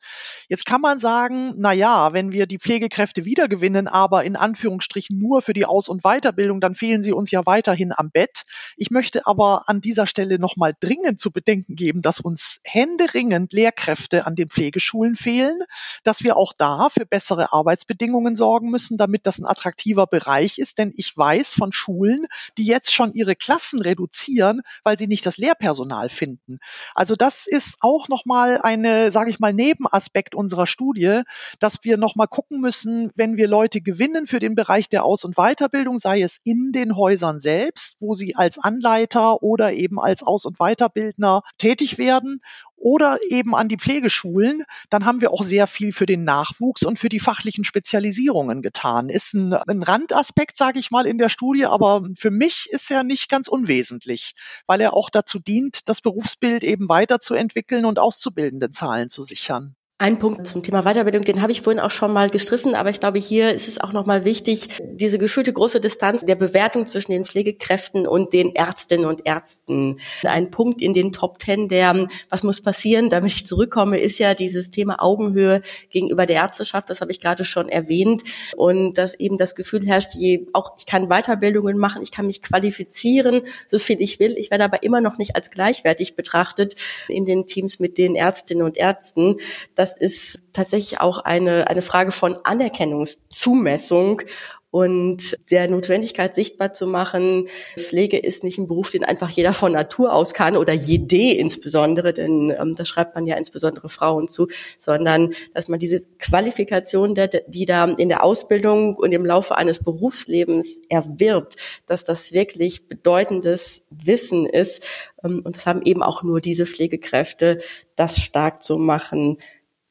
Jetzt 0.50 0.65
kann 0.65 0.82
man 0.82 0.98
sagen, 0.98 1.54
na 1.58 1.74
ja, 1.74 2.12
wenn 2.13 2.32
wir 2.32 2.48
die 2.48 2.58
Pflegekräfte 2.58 3.24
wiedergewinnen, 3.24 3.88
aber 3.88 4.24
in 4.24 4.36
Anführungsstrichen 4.36 5.20
nur 5.20 5.43
für 5.43 5.54
die 5.54 5.67
Aus- 5.67 5.89
und 5.89 6.02
Weiterbildung, 6.02 6.60
dann 6.60 6.74
fehlen 6.74 7.04
sie 7.04 7.13
uns 7.13 7.30
ja 7.30 7.46
weiterhin 7.46 7.93
am 7.96 8.10
Bett. 8.10 8.46
Ich 8.75 8.91
möchte 8.91 9.25
aber 9.25 9.67
an 9.67 9.81
dieser 9.81 10.07
Stelle 10.07 10.39
nochmal 10.39 10.73
dringend 10.79 11.19
zu 11.19 11.31
bedenken 11.31 11.75
geben, 11.75 12.01
dass 12.01 12.19
uns 12.19 12.62
händeringend 12.63 13.53
Lehrkräfte 13.53 14.25
an 14.25 14.36
den 14.36 14.49
Pflegeschulen 14.49 15.15
fehlen, 15.15 15.60
dass 16.03 16.23
wir 16.23 16.38
auch 16.38 16.53
da 16.57 16.89
für 16.89 17.05
bessere 17.05 17.53
Arbeitsbedingungen 17.53 18.36
sorgen 18.36 18.69
müssen, 18.69 18.97
damit 18.97 19.25
das 19.25 19.39
ein 19.39 19.45
attraktiver 19.45 20.07
Bereich 20.07 20.60
ist. 20.60 20.77
Denn 20.77 20.93
ich 20.95 21.15
weiß 21.15 21.53
von 21.53 21.73
Schulen, 21.73 22.27
die 22.57 22.65
jetzt 22.65 22.93
schon 22.93 23.13
ihre 23.13 23.36
Klassen 23.36 23.81
reduzieren, 23.81 24.62
weil 24.83 24.97
sie 24.97 25.07
nicht 25.07 25.25
das 25.25 25.38
Lehrpersonal 25.38 26.10
finden. 26.10 26.60
Also 26.95 27.15
das 27.15 27.47
ist 27.47 27.77
auch 27.81 28.07
nochmal 28.07 28.60
eine, 28.62 29.12
sage 29.12 29.29
ich 29.29 29.39
mal, 29.39 29.53
Nebenaspekt 29.53 30.36
unserer 30.36 30.67
Studie, 30.67 31.21
dass 31.60 31.83
wir 31.83 31.97
nochmal 31.97 32.27
gucken 32.27 32.62
müssen, 32.62 33.12
wenn 33.15 33.38
wir 33.38 33.47
Leute 33.47 33.81
gewinnen 33.81 34.27
für 34.27 34.39
den 34.39 34.55
Bereich 34.55 34.89
der 34.89 35.03
Aus- 35.03 35.25
und 35.25 35.36
Weiterbildung, 35.36 35.99
sei 35.99 36.21
es 36.21 36.39
in 36.43 36.71
den 36.71 36.95
Häusern 36.95 37.39
selbst, 37.39 37.97
wo 37.99 38.13
sie 38.13 38.36
als 38.38 38.58
Anleiter 38.58 39.41
oder 39.43 39.73
eben 39.73 40.00
als 40.00 40.23
Aus- 40.23 40.45
und 40.45 40.58
Weiterbildner 40.58 41.41
tätig 41.58 41.97
werden 41.97 42.41
oder 42.78 43.17
eben 43.30 43.56
an 43.56 43.67
die 43.67 43.78
Pflegeschulen, 43.78 44.63
dann 44.89 45.06
haben 45.06 45.19
wir 45.19 45.34
auch 45.34 45.43
sehr 45.43 45.67
viel 45.67 45.91
für 45.91 46.06
den 46.06 46.23
Nachwuchs 46.23 46.84
und 46.84 47.00
für 47.00 47.10
die 47.10 47.19
fachlichen 47.19 47.65
Spezialisierungen 47.65 48.62
getan. 48.62 49.10
Ist 49.10 49.34
ein, 49.34 49.54
ein 49.54 49.84
Randaspekt, 49.84 50.58
sage 50.58 50.80
ich 50.80 50.91
mal, 50.91 51.08
in 51.08 51.17
der 51.17 51.30
Studie, 51.30 51.65
aber 51.65 52.08
für 52.15 52.32
mich 52.32 52.69
ist 52.71 52.91
er 52.91 53.04
nicht 53.04 53.30
ganz 53.30 53.47
unwesentlich, 53.47 54.34
weil 54.67 54.80
er 54.80 54.93
auch 54.93 55.10
dazu 55.10 55.39
dient, 55.39 55.89
das 55.89 56.02
Berufsbild 56.02 56.63
eben 56.63 56.88
weiterzuentwickeln 56.88 57.86
und 57.86 58.00
auszubildende 58.00 58.71
Zahlen 58.71 59.10
zu 59.10 59.23
sichern. 59.23 59.76
Ein 59.99 60.19
Punkt 60.19 60.45
zum 60.45 60.62
Thema 60.62 60.83
Weiterbildung, 60.83 61.23
den 61.23 61.41
habe 61.41 61.51
ich 61.51 61.63
vorhin 61.63 61.79
auch 61.79 61.89
schon 61.89 62.13
mal 62.13 62.29
gestriffen, 62.29 62.75
aber 62.75 62.91
ich 62.91 62.99
glaube, 62.99 63.17
hier 63.17 63.55
ist 63.55 63.67
es 63.67 63.81
auch 63.81 63.93
nochmal 63.93 64.25
wichtig, 64.25 64.67
diese 64.79 65.17
gefühlte 65.17 65.51
große 65.51 65.81
Distanz 65.81 66.23
der 66.23 66.36
Bewertung 66.36 66.86
zwischen 66.86 67.13
den 67.13 67.25
Pflegekräften 67.25 68.05
und 68.05 68.31
den 68.31 68.53
Ärztinnen 68.53 69.07
und 69.07 69.25
Ärzten. 69.25 69.97
Ein 70.23 70.51
Punkt 70.51 70.83
in 70.83 70.93
den 70.93 71.13
Top 71.13 71.39
Ten, 71.39 71.67
der, 71.67 72.07
was 72.29 72.43
muss 72.43 72.62
passieren, 72.62 73.10
damit 73.10 73.31
ich 73.31 73.47
zurückkomme, 73.47 73.97
ist 73.97 74.19
ja 74.19 74.36
dieses 74.36 74.69
Thema 74.69 75.01
Augenhöhe 75.01 75.63
gegenüber 75.89 76.27
der 76.27 76.36
Ärzteschaft, 76.36 76.91
das 76.91 77.01
habe 77.01 77.10
ich 77.10 77.19
gerade 77.19 77.43
schon 77.43 77.67
erwähnt, 77.67 78.21
und 78.55 78.99
dass 78.99 79.15
eben 79.15 79.39
das 79.39 79.55
Gefühl 79.55 79.83
herrscht, 79.83 80.13
je, 80.13 80.45
auch 80.53 80.73
ich 80.77 80.86
kann 80.86 81.07
Weiterbildungen 81.07 81.79
machen, 81.79 82.03
ich 82.03 82.12
kann 82.12 82.27
mich 82.27 82.43
qualifizieren, 82.43 83.41
so 83.65 83.79
viel 83.79 83.99
ich 83.99 84.19
will, 84.19 84.36
ich 84.38 84.51
werde 84.51 84.65
aber 84.65 84.83
immer 84.83 85.01
noch 85.01 85.17
nicht 85.17 85.36
als 85.36 85.49
gleichwertig 85.49 86.15
betrachtet 86.15 86.75
in 87.07 87.25
den 87.25 87.47
Teams 87.47 87.79
mit 87.79 87.97
den 87.97 88.15
Ärztinnen 88.15 88.63
und 88.63 88.77
Ärzten. 88.77 89.38
Das 89.73 89.87
das 89.88 89.95
ist 89.95 90.41
tatsächlich 90.52 91.00
auch 91.00 91.19
eine, 91.19 91.69
eine 91.69 91.82
Frage 91.82 92.12
von 92.12 92.38
Anerkennungszumessung 92.43 94.21
und 94.69 95.38
der 95.50 95.69
Notwendigkeit 95.69 96.36
sichtbar 96.36 96.73
zu 96.73 96.88
machen, 96.88 97.47
Pflege 97.78 98.17
ist 98.17 98.43
nicht 98.43 98.58
ein 98.58 98.67
Beruf, 98.67 98.91
den 98.91 99.06
einfach 99.06 99.30
jeder 99.30 99.54
von 99.54 99.71
Natur 99.71 100.13
aus 100.13 100.34
kann 100.34 100.58
oder 100.58 100.73
jede 100.73 101.32
insbesondere, 101.38 102.12
denn 102.12 102.54
ähm, 102.60 102.76
da 102.76 102.84
schreibt 102.84 103.15
man 103.15 103.26
ja 103.26 103.38
insbesondere 103.38 103.88
Frauen 103.88 104.28
zu, 104.28 104.50
sondern 104.78 105.34
dass 105.54 105.69
man 105.69 105.80
diese 105.80 106.02
Qualifikation, 106.19 107.15
der, 107.15 107.30
die 107.47 107.65
da 107.65 107.86
in 107.86 108.10
der 108.10 108.23
Ausbildung 108.23 108.97
und 108.97 109.13
im 109.13 109.26
Laufe 109.26 109.56
eines 109.56 109.84
Berufslebens 109.84 110.78
erwirbt, 110.89 111.56
dass 111.86 112.04
das 112.04 112.34
wirklich 112.34 112.89
bedeutendes 112.89 113.86
Wissen 113.89 114.45
ist. 114.45 114.84
Ähm, 115.23 115.41
und 115.45 115.56
das 115.56 115.65
haben 115.65 115.82
eben 115.84 116.04
auch 116.04 116.23
nur 116.23 116.41
diese 116.41 116.65
Pflegekräfte, 116.65 117.60
das 117.95 118.19
stark 118.19 118.62
zu 118.62 118.78
machen, 118.78 119.38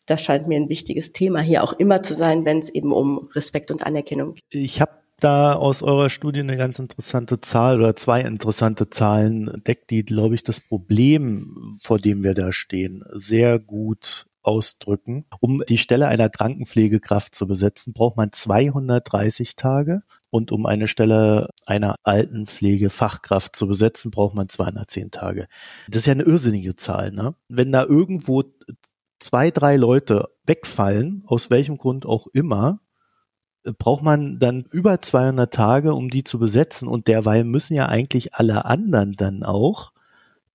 das 0.07 0.23
scheint 0.23 0.49
mir 0.49 0.57
ein 0.57 0.69
wichtiges 0.69 1.13
Thema 1.13 1.41
hier 1.41 1.63
auch 1.63 1.73
immer 1.75 2.03
zu 2.03 2.15
sein, 2.15 2.45
wenn 2.45 2.59
es 2.59 2.69
eben 2.69 2.93
um 2.93 3.29
Respekt 3.35 3.71
und 3.71 3.85
Anerkennung 3.85 4.35
geht. 4.35 4.45
Ich 4.51 4.81
habe 4.81 4.93
da 5.21 5.55
aus 5.55 5.83
eurer 5.83 6.11
Studie 6.11 6.41
eine 6.41 6.57
ganz 6.57 6.79
interessante 6.79 7.41
Zahl 7.41 7.79
oder 7.79 7.97
zwei 7.97 8.21
interessante 8.21 8.91
Zahlen 8.91 9.63
deckt, 9.67 9.91
die, 9.91 10.05
glaube 10.05 10.35
ich, 10.35 10.43
das 10.43 10.61
Problem, 10.61 11.79
vor 11.83 11.99
dem 11.99 12.23
wir 12.23 12.35
da 12.35 12.53
stehen, 12.53 13.05
sehr 13.13 13.59
gut 13.59 14.27
ausdrücken. 14.43 15.25
Um 15.41 15.63
die 15.69 15.79
Stelle 15.79 16.07
einer 16.07 16.29
Krankenpflegekraft 16.29 17.35
zu 17.35 17.47
besetzen, 17.49 17.93
braucht 17.93 18.17
man 18.17 18.31
230 18.31 19.57
Tage 19.57 20.03
und 20.31 20.53
um 20.53 20.67
eine 20.67 20.87
Stelle 20.87 21.51
einer 21.65 21.97
Altenpflegefachkraft 22.05 23.57
zu 23.57 23.67
besetzen, 23.67 24.11
braucht 24.11 24.35
man 24.35 24.49
210 24.49 25.11
Tage. 25.11 25.49
Das 25.89 26.03
ist 26.03 26.07
ja 26.07 26.13
eine 26.13 26.23
irrsinnige 26.23 26.77
Zahl. 26.77 27.11
Ne? 27.11 27.35
Wenn 27.49 27.73
da 27.73 27.85
irgendwo 27.85 28.45
zwei, 29.19 29.51
drei 29.51 29.77
Leute 29.77 30.29
wegfallen, 30.45 31.23
aus 31.27 31.51
welchem 31.51 31.79
Grund 31.79 32.07
auch 32.07 32.27
immer, 32.29 32.81
äh, 33.65 33.73
braucht 33.73 34.03
man 34.03 34.39
dann 34.39 34.65
über 34.71 35.01
200 35.01 35.53
Tage, 35.53 35.95
um 35.95 36.11
die 36.11 36.25
zu 36.25 36.39
besetzen. 36.39 36.89
Und 36.89 37.09
derweil 37.09 37.45
müssen 37.45 37.75
ja 37.75 37.87
eigentlich 37.87 38.35
alle 38.35 38.65
anderen 38.65 39.13
dann 39.13 39.43
auch 39.43 39.93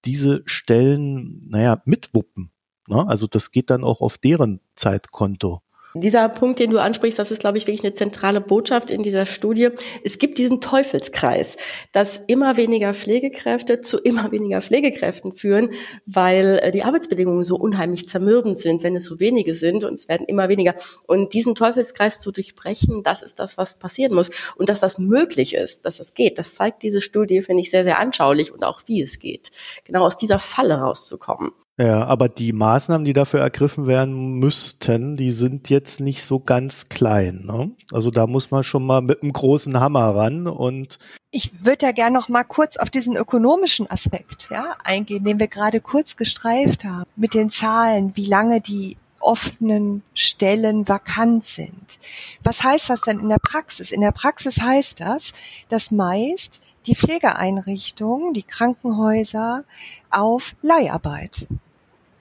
diese 0.05 0.41
Stellen, 0.45 1.41
naja, 1.47 1.81
mitwuppen. 1.85 2.51
Ne? 2.87 3.07
Also 3.07 3.27
das 3.27 3.51
geht 3.51 3.69
dann 3.69 3.83
auch 3.83 4.01
auf 4.01 4.17
deren 4.17 4.61
Zeitkonto. 4.75 5.61
Dieser 5.93 6.29
Punkt, 6.29 6.59
den 6.59 6.71
du 6.71 6.79
ansprichst, 6.79 7.19
das 7.19 7.31
ist, 7.31 7.41
glaube 7.41 7.57
ich, 7.57 7.67
wirklich 7.67 7.83
eine 7.83 7.93
zentrale 7.93 8.39
Botschaft 8.39 8.91
in 8.91 9.03
dieser 9.03 9.25
Studie. 9.25 9.69
Es 10.03 10.19
gibt 10.19 10.37
diesen 10.37 10.61
Teufelskreis, 10.61 11.57
dass 11.91 12.21
immer 12.27 12.55
weniger 12.55 12.93
Pflegekräfte 12.93 13.81
zu 13.81 13.97
immer 13.97 14.31
weniger 14.31 14.61
Pflegekräften 14.61 15.33
führen, 15.33 15.69
weil 16.05 16.59
äh, 16.63 16.71
die 16.71 16.83
Arbeitsbedingungen 16.83 17.43
so 17.43 17.57
unheimlich 17.57 18.07
zermürbend 18.07 18.57
sind, 18.57 18.83
wenn 18.83 18.95
es 18.95 19.05
so 19.05 19.19
wenige 19.19 19.53
sind 19.53 19.83
und 19.83 19.93
es 19.93 20.07
werden 20.07 20.25
immer 20.27 20.47
weniger. 20.47 20.75
Und 21.07 21.33
diesen 21.33 21.55
Teufelskreis 21.55 22.19
zu 22.21 22.31
durchbrechen, 22.31 23.03
das 23.03 23.21
ist 23.21 23.39
das, 23.39 23.57
was 23.57 23.77
passieren 23.77 24.13
muss. 24.13 24.29
Und 24.55 24.69
dass 24.69 24.79
das 24.79 24.97
möglich 24.97 25.53
ist, 25.53 25.85
dass 25.85 25.97
das 25.97 26.13
geht, 26.13 26.39
das 26.39 26.55
zeigt 26.55 26.83
diese 26.83 27.01
Studie, 27.01 27.41
finde 27.41 27.63
ich, 27.63 27.71
sehr, 27.71 27.83
sehr 27.83 27.99
anschaulich 27.99 28.53
und 28.53 28.63
auch 28.63 28.81
wie 28.85 29.01
es 29.01 29.19
geht. 29.19 29.51
Genau 29.83 30.05
aus 30.05 30.15
dieser 30.15 30.39
Falle 30.39 30.75
rauszukommen. 30.75 31.51
Ja, 31.77 32.05
aber 32.05 32.29
die 32.29 32.53
Maßnahmen, 32.53 33.05
die 33.05 33.13
dafür 33.13 33.39
ergriffen 33.39 33.87
werden 33.87 34.33
müssten, 34.39 35.15
die 35.15 35.31
sind 35.31 35.69
jetzt 35.69 35.99
nicht 35.99 36.23
so 36.23 36.39
ganz 36.39 36.89
klein. 36.89 37.43
Ne? 37.45 37.71
Also 37.91 38.11
da 38.11 38.27
muss 38.27 38.51
man 38.51 38.63
schon 38.63 38.85
mal 38.85 39.01
mit 39.01 39.23
einem 39.23 39.33
großen 39.33 39.79
Hammer 39.79 40.15
ran 40.15 40.47
und 40.47 40.99
ich 41.31 41.65
würde 41.65 41.85
ja 41.85 41.91
gerne 41.93 42.13
noch 42.13 42.27
mal 42.27 42.43
kurz 42.43 42.75
auf 42.75 42.89
diesen 42.89 43.15
ökonomischen 43.15 43.89
Aspekt 43.89 44.49
ja, 44.51 44.75
eingehen, 44.83 45.23
den 45.23 45.39
wir 45.39 45.47
gerade 45.47 45.79
kurz 45.79 46.17
gestreift 46.17 46.83
haben, 46.83 47.09
mit 47.15 47.33
den 47.33 47.49
Zahlen, 47.49 48.11
wie 48.15 48.25
lange 48.25 48.59
die 48.59 48.97
offenen 49.21 50.03
Stellen 50.13 50.87
vakant 50.87 51.45
sind. 51.45 51.99
Was 52.43 52.63
heißt 52.63 52.89
das 52.89 53.01
denn 53.01 53.19
in 53.19 53.29
der 53.29 53.39
Praxis? 53.39 53.91
In 53.91 54.01
der 54.01 54.11
Praxis 54.11 54.61
heißt 54.61 54.99
das, 54.99 55.31
dass 55.69 55.91
meist 55.91 56.59
die 56.85 56.95
Pflegeeinrichtungen, 56.95 58.33
die 58.33 58.43
Krankenhäuser 58.43 59.63
auf 60.09 60.55
Leiharbeit 60.61 61.47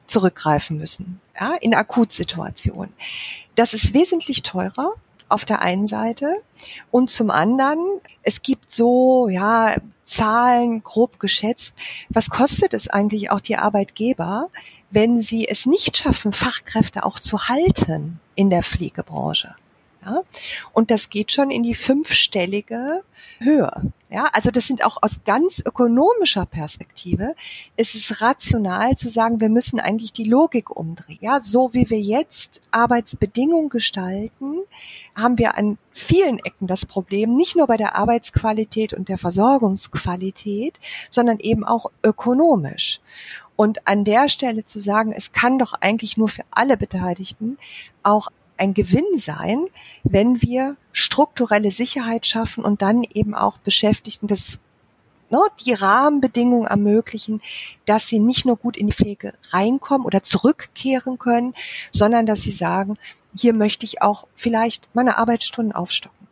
zurückgreifen 0.07 0.77
müssen, 0.77 1.21
ja, 1.39 1.55
in 1.61 1.75
Akutsituationen. 1.75 2.93
Das 3.55 3.75
ist 3.75 3.95
wesentlich 3.95 4.43
teurer 4.43 4.93
auf 5.29 5.45
der 5.45 5.63
einen 5.63 5.87
Seite 5.87 6.43
und 6.91 7.11
zum 7.11 7.31
anderen, 7.31 7.79
es 8.23 8.43
gibt 8.43 8.71
so, 8.73 9.29
ja, 9.29 9.77
Zahlen 10.05 10.83
grob 10.83 11.21
geschätzt, 11.21 11.75
was 12.09 12.31
kostet 12.31 12.75
es 12.75 12.89
eigentlich 12.89 13.31
auch 13.31 13.39
die 13.39 13.57
Arbeitgeber, 13.57 14.51
wenn 14.91 15.21
sie 15.21 15.47
es 15.47 15.67
nicht 15.67 15.97
schaffen, 15.97 16.33
Fachkräfte 16.33 17.05
auch 17.05 17.21
zu 17.21 17.49
halten 17.49 18.19
in 18.35 18.51
der 18.51 18.65
Pflegebranche? 18.65 19.55
Ja? 20.05 20.23
Und 20.73 20.91
das 20.91 21.11
geht 21.11 21.33
schon 21.33 21.51
in 21.51 21.63
die 21.63 21.75
fünfstellige 21.75 23.03
Höhe. 23.39 23.93
Ja, 24.13 24.29
also 24.33 24.51
das 24.51 24.67
sind 24.67 24.85
auch 24.85 24.99
aus 25.03 25.21
ganz 25.25 25.63
ökonomischer 25.65 26.45
Perspektive, 26.45 27.37
ist 27.77 27.95
es 27.95 28.21
rational 28.21 28.97
zu 28.97 29.09
sagen, 29.09 29.41
wir 29.41 29.49
müssen 29.49 29.79
eigentlich 29.79 30.13
die 30.13 30.25
Logik 30.25 30.71
umdrehen. 30.71 31.19
Ja, 31.21 31.39
so 31.39 31.73
wie 31.75 31.89
wir 31.91 32.01
jetzt 32.01 32.61
Arbeitsbedingungen 32.73 33.69
gestalten, 33.69 34.63
haben 35.15 35.39
wir 35.39 35.57
an 35.57 35.79
vielen 35.93 36.41
Ecken 36.41 36.67
das 36.67 36.87
Problem, 36.87 37.37
nicht 37.37 37.55
nur 37.55 37.69
bei 37.69 37.77
der 37.77 37.95
Arbeitsqualität 37.95 38.95
und 38.95 39.09
der 39.09 39.19
Versorgungsqualität, 39.19 40.81
sondern 41.09 41.39
eben 41.39 41.63
auch 41.63 41.87
ökonomisch. 42.03 42.99
Und 43.55 43.87
an 43.87 44.05
der 44.05 44.29
Stelle 44.29 44.65
zu 44.65 44.81
sagen, 44.81 45.13
es 45.13 45.31
kann 45.31 45.59
doch 45.59 45.75
eigentlich 45.75 46.17
nur 46.17 46.29
für 46.29 46.45
alle 46.51 46.77
Beteiligten 46.77 47.59
auch 48.03 48.29
ein 48.61 48.75
Gewinn 48.75 49.17
sein, 49.17 49.67
wenn 50.05 50.43
wir 50.43 50.77
strukturelle 50.93 51.71
Sicherheit 51.71 52.27
schaffen 52.27 52.63
und 52.63 52.83
dann 52.83 53.03
eben 53.03 53.35
auch 53.35 53.59
Beschäftigten 53.59 54.27
das 54.27 54.61
ne, 55.31 55.39
die 55.65 55.73
Rahmenbedingungen 55.73 56.67
ermöglichen, 56.67 57.41
dass 57.87 58.09
sie 58.09 58.21
nicht 58.21 58.45
nur 58.45 58.57
gut 58.57 58.77
in 58.77 58.89
die 58.89 58.93
Pflege 58.93 59.33
reinkommen 59.51 60.07
oder 60.07 60.23
zurückkehren 60.23 61.19
können, 61.19 61.55
sondern 61.91 62.27
dass 62.27 62.43
sie 62.43 62.53
sagen, 62.53 62.99
hier 63.35 63.55
möchte 63.55 63.87
ich 63.87 64.03
auch 64.03 64.27
vielleicht 64.37 64.89
meine 64.93 65.17
Arbeitsstunden 65.17 65.75
aufstocken. 65.75 66.29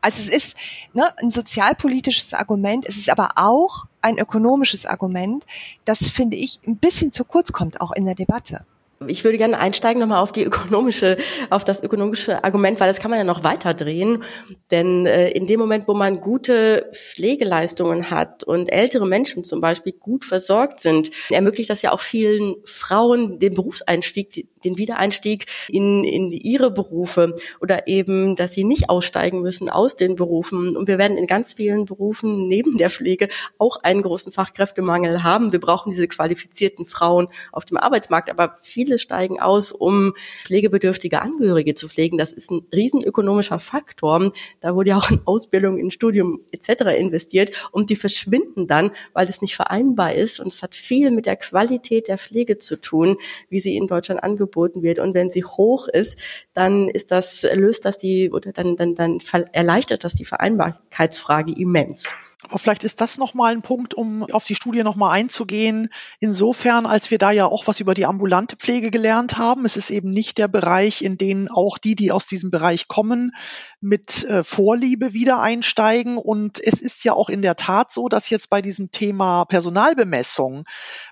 Also 0.00 0.22
es 0.22 0.28
ist 0.28 0.56
ne, 0.94 1.12
ein 1.18 1.28
sozialpolitisches 1.28 2.32
Argument, 2.32 2.88
es 2.88 2.96
ist 2.96 3.10
aber 3.10 3.32
auch 3.34 3.84
ein 4.00 4.18
ökonomisches 4.18 4.86
Argument, 4.86 5.44
das 5.84 6.08
finde 6.08 6.38
ich 6.38 6.60
ein 6.66 6.76
bisschen 6.76 7.12
zu 7.12 7.24
kurz 7.24 7.52
kommt, 7.52 7.82
auch 7.82 7.92
in 7.92 8.06
der 8.06 8.14
Debatte. 8.14 8.64
Ich 9.06 9.24
würde 9.24 9.38
gerne 9.38 9.58
einsteigen 9.58 9.98
nochmal 9.98 10.22
auf 10.22 10.30
die 10.30 10.44
ökonomische, 10.44 11.16
auf 11.48 11.64
das 11.64 11.82
ökonomische 11.82 12.44
Argument, 12.44 12.80
weil 12.80 12.88
das 12.88 13.00
kann 13.00 13.10
man 13.10 13.18
ja 13.18 13.24
noch 13.24 13.44
weiter 13.44 13.72
drehen. 13.72 14.22
Denn 14.70 15.06
äh, 15.06 15.30
in 15.30 15.46
dem 15.46 15.58
Moment, 15.58 15.88
wo 15.88 15.94
man 15.94 16.20
gute 16.20 16.90
Pflegeleistungen 16.92 18.10
hat 18.10 18.44
und 18.44 18.70
ältere 18.70 19.06
Menschen 19.06 19.42
zum 19.42 19.62
Beispiel 19.62 19.94
gut 19.94 20.26
versorgt 20.26 20.80
sind, 20.80 21.10
ermöglicht 21.30 21.70
das 21.70 21.80
ja 21.80 21.92
auch 21.92 22.00
vielen 22.00 22.56
Frauen 22.66 23.38
den 23.38 23.54
Berufseinstieg, 23.54 24.48
den 24.64 24.76
Wiedereinstieg 24.76 25.46
in, 25.70 26.04
in 26.04 26.30
ihre 26.30 26.70
Berufe 26.70 27.36
oder 27.62 27.88
eben, 27.88 28.36
dass 28.36 28.52
sie 28.52 28.64
nicht 28.64 28.90
aussteigen 28.90 29.40
müssen 29.40 29.70
aus 29.70 29.96
den 29.96 30.14
Berufen. 30.14 30.76
Und 30.76 30.88
wir 30.88 30.98
werden 30.98 31.16
in 31.16 31.26
ganz 31.26 31.54
vielen 31.54 31.86
Berufen 31.86 32.48
neben 32.48 32.76
der 32.76 32.90
Pflege 32.90 33.28
auch 33.56 33.76
einen 33.82 34.02
großen 34.02 34.30
Fachkräftemangel 34.30 35.22
haben. 35.22 35.52
Wir 35.52 35.60
brauchen 35.60 35.90
diese 35.90 36.06
qualifizierten 36.06 36.84
Frauen 36.84 37.28
auf 37.50 37.64
dem 37.64 37.78
Arbeitsmarkt, 37.78 38.28
aber 38.28 38.56
viele 38.60 38.89
steigen 38.98 39.40
aus, 39.40 39.72
um 39.72 40.14
pflegebedürftige 40.44 41.22
Angehörige 41.22 41.74
zu 41.74 41.88
pflegen. 41.88 42.18
Das 42.18 42.32
ist 42.32 42.50
ein 42.50 42.66
riesenökonomischer 42.72 43.58
Faktor. 43.58 44.32
Da 44.60 44.74
wurde 44.74 44.90
ja 44.90 44.96
auch 44.98 45.10
in 45.10 45.20
Ausbildung, 45.24 45.78
in 45.78 45.90
Studium 45.90 46.40
etc. 46.52 46.98
investiert 46.98 47.68
und 47.72 47.90
die 47.90 47.96
verschwinden 47.96 48.66
dann, 48.66 48.90
weil 49.12 49.28
es 49.28 49.42
nicht 49.42 49.56
vereinbar 49.56 50.14
ist. 50.14 50.40
Und 50.40 50.48
es 50.48 50.62
hat 50.62 50.74
viel 50.74 51.10
mit 51.10 51.26
der 51.26 51.36
Qualität 51.36 52.08
der 52.08 52.18
Pflege 52.18 52.58
zu 52.58 52.80
tun, 52.80 53.16
wie 53.48 53.60
sie 53.60 53.76
in 53.76 53.86
Deutschland 53.86 54.22
angeboten 54.22 54.50
angeboten 54.50 54.82
wird. 54.82 54.98
Und 54.98 55.14
wenn 55.14 55.30
sie 55.30 55.44
hoch 55.44 55.88
ist, 55.88 56.18
dann 56.54 56.88
ist 56.88 57.10
das, 57.10 57.46
löst 57.54 57.84
das 57.84 57.98
die, 57.98 58.30
oder 58.30 58.52
dann, 58.52 58.76
dann, 58.76 58.94
dann 58.94 59.18
erleichtert 59.52 60.04
das 60.04 60.14
die 60.14 60.24
Vereinbarkeitsfrage 60.24 61.52
immens. 61.52 62.14
Aber 62.48 62.58
vielleicht 62.58 62.84
ist 62.84 63.00
das 63.02 63.18
nochmal 63.18 63.52
ein 63.52 63.60
Punkt, 63.60 63.92
um 63.92 64.24
auf 64.32 64.44
die 64.44 64.54
Studie 64.54 64.82
nochmal 64.82 65.12
einzugehen. 65.12 65.90
Insofern, 66.20 66.86
als 66.86 67.10
wir 67.10 67.18
da 67.18 67.30
ja 67.30 67.44
auch 67.44 67.66
was 67.66 67.80
über 67.80 67.92
die 67.92 68.06
ambulante 68.06 68.56
Pflege 68.56 68.90
gelernt 68.90 69.36
haben. 69.36 69.66
Es 69.66 69.76
ist 69.76 69.90
eben 69.90 70.10
nicht 70.10 70.38
der 70.38 70.48
Bereich, 70.48 71.02
in 71.02 71.18
den 71.18 71.50
auch 71.50 71.76
die, 71.76 71.94
die 71.94 72.12
aus 72.12 72.24
diesem 72.24 72.50
Bereich 72.50 72.88
kommen, 72.88 73.32
mit 73.80 74.24
äh, 74.24 74.42
Vorliebe 74.42 75.12
wieder 75.12 75.40
einsteigen. 75.40 76.16
Und 76.16 76.60
es 76.64 76.80
ist 76.80 77.04
ja 77.04 77.12
auch 77.12 77.28
in 77.28 77.42
der 77.42 77.56
Tat 77.56 77.92
so, 77.92 78.08
dass 78.08 78.30
jetzt 78.30 78.48
bei 78.48 78.62
diesem 78.62 78.90
Thema 78.90 79.44
Personalbemessung 79.44 80.64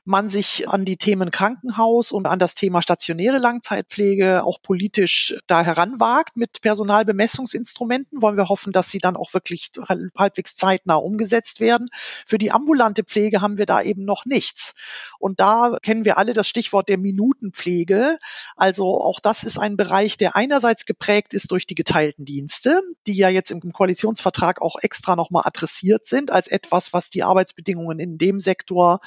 man 0.07 0.31
sich 0.31 0.69
an 0.69 0.87
die 0.87 0.97
Themen 0.97 1.31
Krankenhaus 1.31 2.11
und 2.11 2.27
an 2.27 2.39
das 2.39 2.55
Thema 2.55 2.81
stationäre 2.81 3.39
Langzeitpflege 3.39 4.45
auch 4.45 4.63
politisch 4.63 5.37
da 5.47 5.63
heranwagt 5.63 6.39
mit 6.39 6.63
Personalbemessungsinstrumenten. 6.63 8.23
Wollen 8.23 8.39
wir 8.39 8.49
hoffen, 8.49 8.73
dass 8.73 8.91
sie 8.91 8.99
dann 8.99 9.15
auch 9.15 9.35
wirklich 9.35 9.73
halbwegs 10.17 10.57
zeitnah 10.57 10.95
umgesetzt 10.95 11.18
umgesetzt 11.19 11.59
werden. 11.59 11.89
Für 12.27 12.39
die 12.39 12.53
ambulante 12.53 13.03
Pflege 13.03 13.41
haben 13.41 13.59
wir 13.59 13.67
da 13.67 13.83
eben 13.83 14.05
noch 14.05 14.25
nichts. 14.25 14.75
Und 15.19 15.41
da 15.41 15.77
kennen 15.83 16.05
wir 16.05 16.17
alle 16.17 16.33
das 16.33 16.47
Stichwort 16.47 16.89
der 16.89 16.99
Minutenpflege. 16.99 18.19
Also 18.57 19.01
auch 19.01 19.19
das 19.19 19.43
ist 19.43 19.59
ein 19.59 19.77
Bereich, 19.77 20.17
der 20.17 20.37
einerseits 20.37 20.87
geprägt 20.87 21.35
ist 21.35 21.51
durch 21.51 21.67
die 21.67 21.75
geteilten 21.75 22.25
Dienste, 22.25 22.81
die 23.07 23.17
ja 23.17 23.29
jetzt 23.29 23.51
im 23.51 23.61
Koalitionsvertrag 23.73 24.63
auch 24.63 24.77
extra 24.81 25.17
nochmal 25.17 25.43
adressiert 25.45 26.07
sind 26.07 26.31
als 26.31 26.47
etwas, 26.47 26.93
was 26.93 27.11
die 27.11 27.25
Arbeitsbedingungen 27.25 27.99
in 27.99 28.17
dem 28.17 28.39
Sektor 28.39 29.01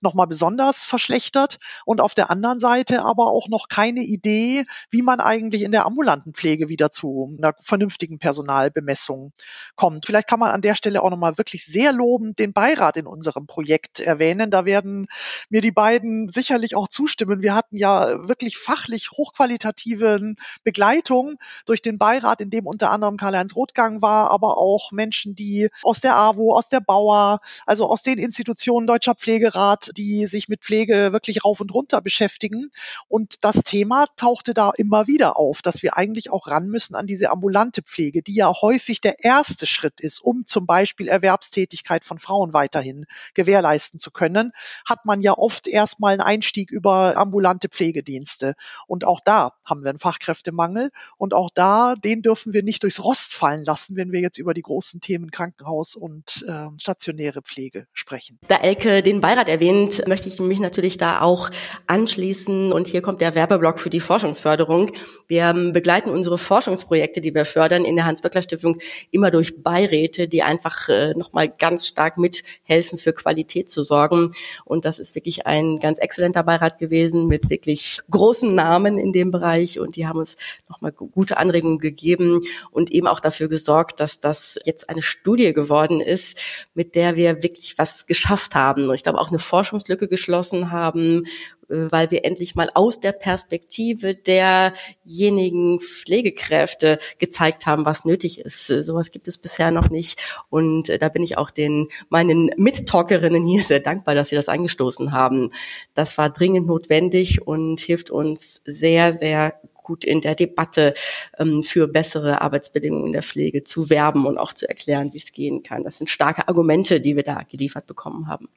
nochmal 0.00 0.26
besonders 0.26 0.84
verschlechtert. 0.84 1.58
Und 1.84 2.00
auf 2.00 2.14
der 2.14 2.30
anderen 2.30 2.60
Seite 2.60 3.04
aber 3.04 3.26
auch 3.26 3.48
noch 3.48 3.68
keine 3.68 4.00
Idee, 4.00 4.64
wie 4.88 5.02
man 5.02 5.20
eigentlich 5.20 5.62
in 5.62 5.72
der 5.72 5.84
ambulanten 5.84 6.32
Pflege 6.32 6.70
wieder 6.70 6.90
zu 6.90 7.36
einer 7.36 7.54
vernünftigen 7.60 8.18
Personalbemessung 8.18 9.32
kommt. 9.76 10.06
Vielleicht 10.06 10.28
kann 10.28 10.40
man 10.40 10.50
an 10.50 10.62
der 10.62 10.74
Stelle 10.74 11.02
auch 11.02 11.10
nochmal 11.10 11.36
wirklich 11.36 11.57
wirklich 11.58 11.66
sehr 11.66 11.92
lobend 11.92 12.38
den 12.38 12.52
Beirat 12.52 12.96
in 12.96 13.06
unserem 13.06 13.46
Projekt 13.46 14.00
erwähnen. 14.00 14.50
Da 14.50 14.64
werden 14.64 15.08
mir 15.48 15.60
die 15.60 15.72
beiden 15.72 16.30
sicherlich 16.30 16.76
auch 16.76 16.88
zustimmen. 16.88 17.42
Wir 17.42 17.54
hatten 17.54 17.76
ja 17.76 18.28
wirklich 18.28 18.58
fachlich 18.58 19.10
hochqualitative 19.12 20.34
Begleitung 20.62 21.36
durch 21.66 21.82
den 21.82 21.98
Beirat, 21.98 22.40
in 22.40 22.50
dem 22.50 22.66
unter 22.66 22.90
anderem 22.90 23.16
Karl-Heinz 23.16 23.56
Rothgang 23.56 24.02
war, 24.02 24.30
aber 24.30 24.58
auch 24.58 24.92
Menschen, 24.92 25.34
die 25.34 25.68
aus 25.82 26.00
der 26.00 26.16
AWO, 26.16 26.54
aus 26.54 26.68
der 26.68 26.80
Bauer, 26.80 27.40
also 27.66 27.88
aus 27.88 28.02
den 28.02 28.18
Institutionen 28.18 28.86
Deutscher 28.86 29.14
Pflegerat, 29.14 29.90
die 29.96 30.26
sich 30.26 30.48
mit 30.48 30.62
Pflege 30.62 31.12
wirklich 31.12 31.44
rauf 31.44 31.60
und 31.60 31.72
runter 31.72 32.00
beschäftigen. 32.00 32.70
Und 33.08 33.44
das 33.44 33.64
Thema 33.64 34.06
tauchte 34.16 34.54
da 34.54 34.70
immer 34.76 35.06
wieder 35.06 35.36
auf, 35.36 35.62
dass 35.62 35.82
wir 35.82 35.96
eigentlich 35.96 36.30
auch 36.30 36.46
ran 36.46 36.68
müssen 36.68 36.94
an 36.94 37.06
diese 37.06 37.30
ambulante 37.30 37.82
Pflege, 37.82 38.22
die 38.22 38.34
ja 38.34 38.52
häufig 38.60 39.00
der 39.00 39.24
erste 39.24 39.66
Schritt 39.66 40.00
ist, 40.00 40.20
um 40.20 40.44
zum 40.44 40.66
Beispiel 40.66 41.08
Erwerbs 41.08 41.47
Erwerbstätigkeit 41.48 42.04
von 42.04 42.18
Frauen 42.18 42.52
weiterhin 42.52 43.06
gewährleisten 43.34 44.00
zu 44.00 44.10
können, 44.10 44.52
hat 44.86 45.04
man 45.04 45.22
ja 45.22 45.36
oft 45.36 45.66
erstmal 45.66 46.12
einen 46.12 46.20
Einstieg 46.20 46.70
über 46.70 47.16
ambulante 47.16 47.68
Pflegedienste. 47.68 48.54
Und 48.86 49.04
auch 49.04 49.20
da 49.24 49.52
haben 49.64 49.82
wir 49.82 49.90
einen 49.90 49.98
Fachkräftemangel. 49.98 50.90
Und 51.16 51.34
auch 51.34 51.50
da, 51.54 51.94
den 51.96 52.22
dürfen 52.22 52.52
wir 52.52 52.62
nicht 52.62 52.82
durchs 52.82 53.02
Rost 53.02 53.32
fallen 53.32 53.64
lassen, 53.64 53.96
wenn 53.96 54.12
wir 54.12 54.20
jetzt 54.20 54.38
über 54.38 54.54
die 54.54 54.62
großen 54.62 55.00
Themen 55.00 55.30
Krankenhaus 55.30 55.96
und 55.96 56.44
äh, 56.46 56.66
stationäre 56.80 57.42
Pflege 57.42 57.86
sprechen. 57.92 58.38
Da 58.48 58.56
Elke 58.56 59.02
den 59.02 59.20
Beirat 59.20 59.48
erwähnt, 59.48 60.06
möchte 60.06 60.28
ich 60.28 60.38
mich 60.38 60.60
natürlich 60.60 60.96
da 60.96 61.20
auch 61.20 61.50
anschließen. 61.86 62.72
Und 62.72 62.86
hier 62.86 63.02
kommt 63.02 63.20
der 63.20 63.34
Werbeblock 63.34 63.80
für 63.80 63.90
die 63.90 64.00
Forschungsförderung. 64.00 64.90
Wir 65.26 65.52
begleiten 65.72 66.10
unsere 66.10 66.38
Forschungsprojekte, 66.38 67.20
die 67.20 67.34
wir 67.34 67.44
fördern, 67.44 67.84
in 67.84 67.96
der 67.96 68.04
Hans-Böckler-Stiftung 68.04 68.78
immer 69.10 69.30
durch 69.30 69.62
Beiräte, 69.62 70.28
die 70.28 70.42
einfach 70.42 70.88
äh, 70.88 71.14
nochmal 71.14 71.37
ganz 71.46 71.86
stark 71.86 72.18
mithelfen, 72.18 72.98
für 72.98 73.12
Qualität 73.12 73.70
zu 73.70 73.82
sorgen. 73.82 74.32
Und 74.64 74.84
das 74.84 74.98
ist 74.98 75.14
wirklich 75.14 75.46
ein 75.46 75.78
ganz 75.78 75.98
exzellenter 75.98 76.42
Beirat 76.42 76.78
gewesen 76.78 77.28
mit 77.28 77.50
wirklich 77.50 78.00
großen 78.10 78.54
Namen 78.54 78.98
in 78.98 79.12
dem 79.12 79.30
Bereich. 79.30 79.78
Und 79.78 79.94
die 79.94 80.06
haben 80.06 80.18
uns 80.18 80.36
nochmal 80.68 80.92
gute 80.92 81.36
Anregungen 81.36 81.78
gegeben 81.78 82.40
und 82.70 82.90
eben 82.90 83.06
auch 83.06 83.20
dafür 83.20 83.48
gesorgt, 83.48 84.00
dass 84.00 84.20
das 84.20 84.58
jetzt 84.64 84.90
eine 84.90 85.02
Studie 85.02 85.52
geworden 85.52 86.00
ist, 86.00 86.66
mit 86.74 86.94
der 86.94 87.14
wir 87.14 87.42
wirklich 87.42 87.78
was 87.78 88.06
geschafft 88.06 88.54
haben. 88.54 88.88
Und 88.88 88.94
ich 88.94 89.02
glaube 89.04 89.20
auch 89.20 89.28
eine 89.28 89.38
Forschungslücke 89.38 90.08
geschlossen 90.08 90.72
haben, 90.72 91.24
weil 91.68 92.10
wir 92.10 92.24
endlich 92.24 92.54
mal 92.54 92.70
aus 92.74 93.00
der 93.00 93.12
Perspektive 93.12 94.14
derjenigen 94.14 95.80
Pflegekräfte 95.80 96.98
gezeigt 97.18 97.66
haben, 97.66 97.84
was 97.84 98.04
nötig 98.04 98.40
ist. 98.40 98.70
Äh, 98.70 98.84
sowas 98.84 99.10
gibt 99.10 99.28
es 99.28 99.38
bisher 99.38 99.70
noch 99.70 99.90
nicht. 99.90 100.20
Und 100.50 100.88
äh, 100.88 100.98
da 100.98 101.08
bin 101.08 101.22
ich 101.22 101.36
auch 101.36 101.50
den 101.50 101.88
meinen 102.08 102.50
Mittalkerinnen 102.56 103.46
hier 103.46 103.62
sehr 103.62 103.80
dankbar, 103.80 104.14
dass 104.14 104.30
sie 104.30 104.36
das 104.36 104.48
angestoßen 104.48 105.12
haben. 105.12 105.52
Das 105.94 106.18
war 106.18 106.30
dringend 106.30 106.66
notwendig 106.66 107.46
und 107.46 107.80
hilft 107.80 108.10
uns 108.10 108.62
sehr, 108.64 109.12
sehr 109.12 109.60
gut 109.88 110.04
in 110.04 110.20
der 110.20 110.34
Debatte 110.34 110.94
ähm, 111.38 111.62
für 111.62 111.88
bessere 111.88 112.42
Arbeitsbedingungen 112.42 113.06
in 113.06 113.12
der 113.12 113.22
Pflege 113.22 113.62
zu 113.62 113.88
werben 113.88 114.26
und 114.26 114.36
auch 114.36 114.52
zu 114.52 114.68
erklären, 114.68 115.12
wie 115.14 115.18
es 115.18 115.32
gehen 115.32 115.62
kann. 115.62 115.82
Das 115.82 115.98
sind 115.98 116.10
starke 116.10 116.46
Argumente, 116.46 117.00
die 117.00 117.16
wir 117.16 117.22
da 117.22 117.42
geliefert 117.48 117.86
bekommen 117.86 118.28
haben. 118.28 118.48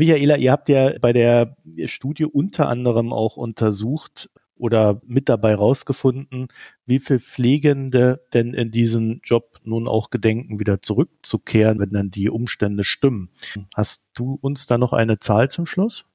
Michaela, 0.00 0.36
ihr 0.36 0.50
habt 0.50 0.70
ja 0.70 0.98
bei 0.98 1.12
der 1.12 1.56
Studie 1.84 2.24
unter 2.24 2.70
anderem 2.70 3.12
auch 3.12 3.36
untersucht 3.36 4.30
oder 4.56 5.02
mit 5.04 5.28
dabei 5.28 5.54
rausgefunden, 5.54 6.48
wie 6.86 7.00
viel 7.00 7.20
Pflegende 7.20 8.24
denn 8.32 8.54
in 8.54 8.70
diesen 8.70 9.20
Job 9.22 9.58
nun 9.62 9.88
auch 9.88 10.08
gedenken, 10.08 10.58
wieder 10.58 10.80
zurückzukehren, 10.80 11.78
wenn 11.80 11.90
dann 11.90 12.10
die 12.10 12.30
Umstände 12.30 12.82
stimmen. 12.82 13.28
Hast 13.74 14.08
du 14.14 14.38
uns 14.40 14.66
da 14.66 14.78
noch 14.78 14.94
eine 14.94 15.18
Zahl 15.18 15.50
zum 15.50 15.66
Schluss? 15.66 16.06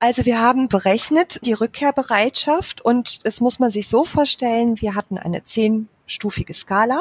Also 0.00 0.26
wir 0.26 0.40
haben 0.40 0.66
berechnet 0.66 1.38
die 1.46 1.52
Rückkehrbereitschaft 1.52 2.80
und 2.80 3.24
das 3.24 3.40
muss 3.40 3.60
man 3.60 3.70
sich 3.70 3.86
so 3.86 4.04
vorstellen, 4.04 4.80
wir 4.80 4.96
hatten 4.96 5.16
eine 5.16 5.44
zehnstufige 5.44 6.54
Skala 6.54 7.00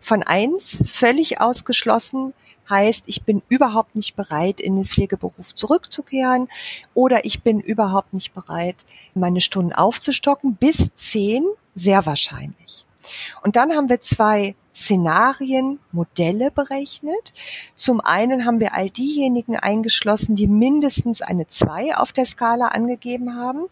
von 0.00 0.22
eins 0.22 0.82
völlig 0.86 1.38
ausgeschlossen, 1.38 2.32
heißt, 2.70 3.04
ich 3.08 3.22
bin 3.24 3.42
überhaupt 3.48 3.96
nicht 3.96 4.16
bereit, 4.16 4.60
in 4.60 4.76
den 4.76 4.86
Pflegeberuf 4.86 5.54
zurückzukehren 5.54 6.48
oder 6.94 7.24
ich 7.24 7.42
bin 7.42 7.60
überhaupt 7.60 8.14
nicht 8.14 8.32
bereit, 8.32 8.76
meine 9.14 9.40
Stunden 9.40 9.72
aufzustocken, 9.72 10.54
bis 10.54 10.94
zehn 10.94 11.44
sehr 11.74 12.06
wahrscheinlich. 12.06 12.86
Und 13.42 13.56
dann 13.56 13.72
haben 13.72 13.88
wir 13.88 14.00
zwei 14.00 14.54
Szenarien, 14.80 15.78
Modelle 15.92 16.50
berechnet. 16.50 17.32
Zum 17.74 18.00
einen 18.00 18.46
haben 18.46 18.60
wir 18.60 18.74
all 18.74 18.88
diejenigen 18.88 19.56
eingeschlossen, 19.56 20.36
die 20.36 20.46
mindestens 20.46 21.22
eine 21.22 21.48
2 21.48 21.96
auf 21.96 22.12
der 22.12 22.24
Skala 22.24 22.68
angegeben 22.68 23.36
haben. 23.36 23.66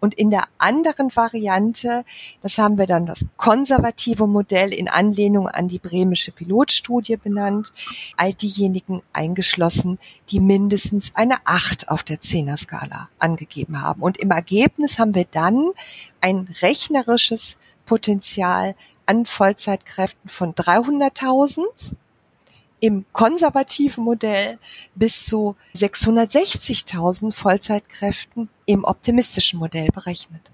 Und 0.00 0.14
in 0.14 0.30
der 0.30 0.44
anderen 0.58 1.14
Variante, 1.14 2.04
das 2.42 2.56
haben 2.58 2.78
wir 2.78 2.86
dann 2.86 3.04
das 3.04 3.26
konservative 3.36 4.26
Modell 4.26 4.72
in 4.72 4.88
Anlehnung 4.88 5.48
an 5.48 5.68
die 5.68 5.78
bremische 5.78 6.32
Pilotstudie 6.32 7.16
benannt, 7.16 7.72
all 8.16 8.32
diejenigen 8.32 9.02
eingeschlossen, 9.12 9.98
die 10.30 10.40
mindestens 10.40 11.12
eine 11.14 11.36
8 11.44 11.88
auf 11.88 12.02
der 12.02 12.20
10er 12.20 12.56
Skala 12.56 13.08
angegeben 13.18 13.82
haben. 13.82 14.02
Und 14.02 14.18
im 14.18 14.30
Ergebnis 14.30 14.98
haben 14.98 15.14
wir 15.14 15.26
dann 15.30 15.72
ein 16.20 16.48
rechnerisches 16.62 17.58
Potenzial 17.86 18.74
an 19.06 19.26
Vollzeitkräften 19.26 20.28
von 20.28 20.54
300.000 20.54 21.94
im 22.80 23.04
konservativen 23.12 24.04
Modell 24.04 24.58
bis 24.94 25.24
zu 25.24 25.56
660.000 25.74 27.32
Vollzeitkräften 27.32 28.48
im 28.66 28.84
optimistischen 28.84 29.58
Modell 29.58 29.88
berechnet. 29.88 30.50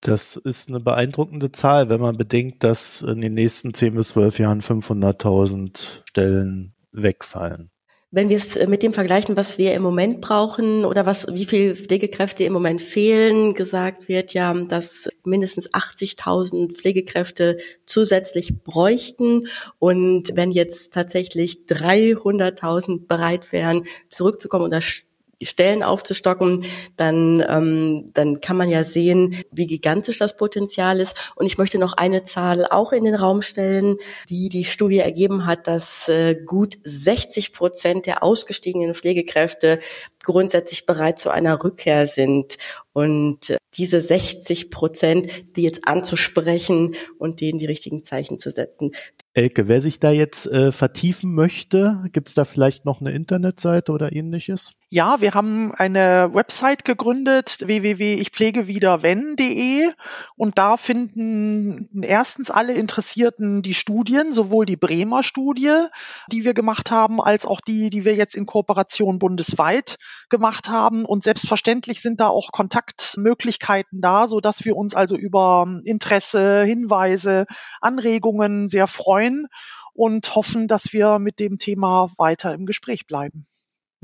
Das 0.00 0.36
ist 0.36 0.68
eine 0.68 0.80
beeindruckende 0.80 1.50
Zahl, 1.50 1.88
wenn 1.88 2.00
man 2.00 2.18
bedenkt, 2.18 2.62
dass 2.62 3.00
in 3.00 3.22
den 3.22 3.32
nächsten 3.32 3.72
10 3.72 3.94
bis 3.94 4.08
12 4.10 4.38
Jahren 4.38 4.60
500.000 4.60 6.02
Stellen 6.04 6.74
wegfallen. 6.92 7.70
Wenn 8.14 8.28
wir 8.28 8.36
es 8.36 8.54
äh, 8.54 8.68
mit 8.68 8.84
dem 8.84 8.92
vergleichen, 8.92 9.36
was 9.36 9.58
wir 9.58 9.74
im 9.74 9.82
Moment 9.82 10.20
brauchen 10.20 10.84
oder 10.84 11.04
was, 11.04 11.26
wie 11.32 11.46
viel 11.46 11.74
Pflegekräfte 11.74 12.44
im 12.44 12.52
Moment 12.52 12.80
fehlen, 12.80 13.54
gesagt 13.54 14.06
wird 14.06 14.34
ja, 14.34 14.54
dass 14.54 15.10
mindestens 15.24 15.72
80.000 15.72 16.72
Pflegekräfte 16.72 17.58
zusätzlich 17.86 18.62
bräuchten. 18.62 19.48
Und 19.80 20.30
wenn 20.36 20.52
jetzt 20.52 20.94
tatsächlich 20.94 21.64
300.000 21.66 23.08
bereit 23.08 23.50
wären, 23.50 23.82
zurückzukommen 24.08 24.70
das 24.70 25.02
Stellen 25.42 25.82
aufzustocken, 25.82 26.64
dann, 26.96 27.44
ähm, 27.48 28.10
dann 28.14 28.40
kann 28.40 28.56
man 28.56 28.68
ja 28.68 28.84
sehen, 28.84 29.36
wie 29.50 29.66
gigantisch 29.66 30.18
das 30.18 30.36
Potenzial 30.36 31.00
ist. 31.00 31.32
Und 31.36 31.46
ich 31.46 31.58
möchte 31.58 31.78
noch 31.78 31.94
eine 31.94 32.24
Zahl 32.24 32.66
auch 32.66 32.92
in 32.92 33.04
den 33.04 33.14
Raum 33.14 33.42
stellen, 33.42 33.96
die 34.28 34.48
die 34.48 34.64
Studie 34.64 34.98
ergeben 34.98 35.46
hat, 35.46 35.66
dass 35.66 36.08
äh, 36.08 36.34
gut 36.34 36.76
60 36.84 37.52
Prozent 37.52 38.06
der 38.06 38.22
ausgestiegenen 38.22 38.94
Pflegekräfte 38.94 39.78
grundsätzlich 40.24 40.86
bereit 40.86 41.18
zu 41.18 41.30
einer 41.30 41.62
Rückkehr 41.62 42.06
sind. 42.06 42.56
Und 42.92 43.50
äh, 43.50 43.58
diese 43.76 44.00
60 44.00 44.70
Prozent, 44.70 45.56
die 45.56 45.62
jetzt 45.62 45.86
anzusprechen 45.86 46.94
und 47.18 47.40
denen 47.40 47.58
die 47.58 47.66
richtigen 47.66 48.04
Zeichen 48.04 48.38
zu 48.38 48.50
setzen. 48.50 48.92
Elke, 49.32 49.66
wer 49.66 49.82
sich 49.82 49.98
da 49.98 50.12
jetzt 50.12 50.46
äh, 50.46 50.70
vertiefen 50.70 51.34
möchte, 51.34 52.04
gibt 52.12 52.28
es 52.28 52.34
da 52.34 52.44
vielleicht 52.44 52.84
noch 52.84 53.00
eine 53.00 53.12
Internetseite 53.12 53.90
oder 53.90 54.12
ähnliches? 54.12 54.74
Ja, 54.90 55.20
wir 55.20 55.34
haben 55.34 55.72
eine 55.74 56.30
Website 56.34 56.84
gegründet, 56.84 57.58
www.ichpflegewiederwenn.de 57.64 59.90
und 60.36 60.58
da 60.58 60.76
finden 60.76 62.02
erstens 62.02 62.50
alle 62.50 62.74
Interessierten 62.74 63.62
die 63.62 63.72
Studien, 63.74 64.32
sowohl 64.32 64.66
die 64.66 64.76
Bremer 64.76 65.22
Studie, 65.22 65.86
die 66.30 66.44
wir 66.44 66.52
gemacht 66.54 66.90
haben, 66.90 67.20
als 67.20 67.46
auch 67.46 67.60
die, 67.60 67.90
die 67.90 68.04
wir 68.04 68.14
jetzt 68.14 68.36
in 68.36 68.46
Kooperation 68.46 69.18
bundesweit 69.18 69.96
gemacht 70.28 70.68
haben 70.68 71.06
und 71.06 71.24
selbstverständlich 71.24 72.00
sind 72.00 72.20
da 72.20 72.28
auch 72.28 72.52
Kontaktmöglichkeiten 72.52 74.00
da, 74.00 74.28
so 74.28 74.40
dass 74.40 74.64
wir 74.64 74.76
uns 74.76 74.94
also 74.94 75.16
über 75.16 75.66
Interesse, 75.84 76.62
Hinweise, 76.62 77.46
Anregungen 77.80 78.68
sehr 78.68 78.86
freuen 78.86 79.48
und 79.94 80.36
hoffen, 80.36 80.68
dass 80.68 80.92
wir 80.92 81.18
mit 81.18 81.40
dem 81.40 81.58
Thema 81.58 82.10
weiter 82.16 82.52
im 82.52 82.66
Gespräch 82.66 83.06
bleiben. 83.06 83.46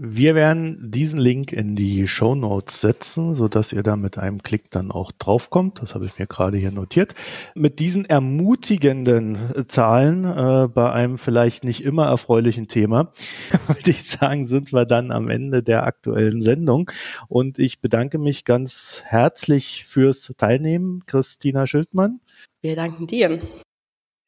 Wir 0.03 0.35
werden 0.35 0.91
diesen 0.91 1.21
Link 1.21 1.53
in 1.53 1.77
die 1.77 2.09
Show 2.09 2.35
Notes 2.35 2.81
setzen, 2.81 3.35
so 3.35 3.49
dass 3.49 3.71
ihr 3.71 3.83
da 3.83 3.97
mit 3.97 4.17
einem 4.17 4.43
Klick 4.43 4.71
dann 4.71 4.91
auch 4.91 5.13
draufkommt. 5.13 5.83
Das 5.83 5.95
habe 5.95 6.07
ich 6.07 6.19
mir 6.19 6.27
gerade 6.27 6.57
hier 6.57 6.71
notiert. 6.71 7.13
Mit 7.55 7.81
diesen 7.81 8.07
ermutigenden 8.07 9.37
Zahlen 9.67 10.25
äh, 10.25 10.69
bei 10.69 10.91
einem 10.91 11.19
vielleicht 11.19 11.65
nicht 11.65 11.85
immer 11.85 12.07
erfreulichen 12.07 12.67
Thema, 12.67 13.13
würde 13.67 13.91
ich 13.91 14.03
sagen, 14.05 14.47
sind 14.47 14.73
wir 14.73 14.87
dann 14.87 15.11
am 15.11 15.29
Ende 15.29 15.63
der 15.63 15.85
aktuellen 15.85 16.41
Sendung. 16.41 16.91
Und 17.29 17.59
ich 17.59 17.83
bedanke 17.83 18.17
mich 18.17 18.47
ganz 18.47 19.03
herzlich 19.05 19.85
fürs 19.85 20.33
Teilnehmen, 20.39 21.05
Christina 21.05 21.67
Schildmann. 21.67 22.21
Wir 22.63 22.75
danken 22.75 23.07
dir. 23.07 23.39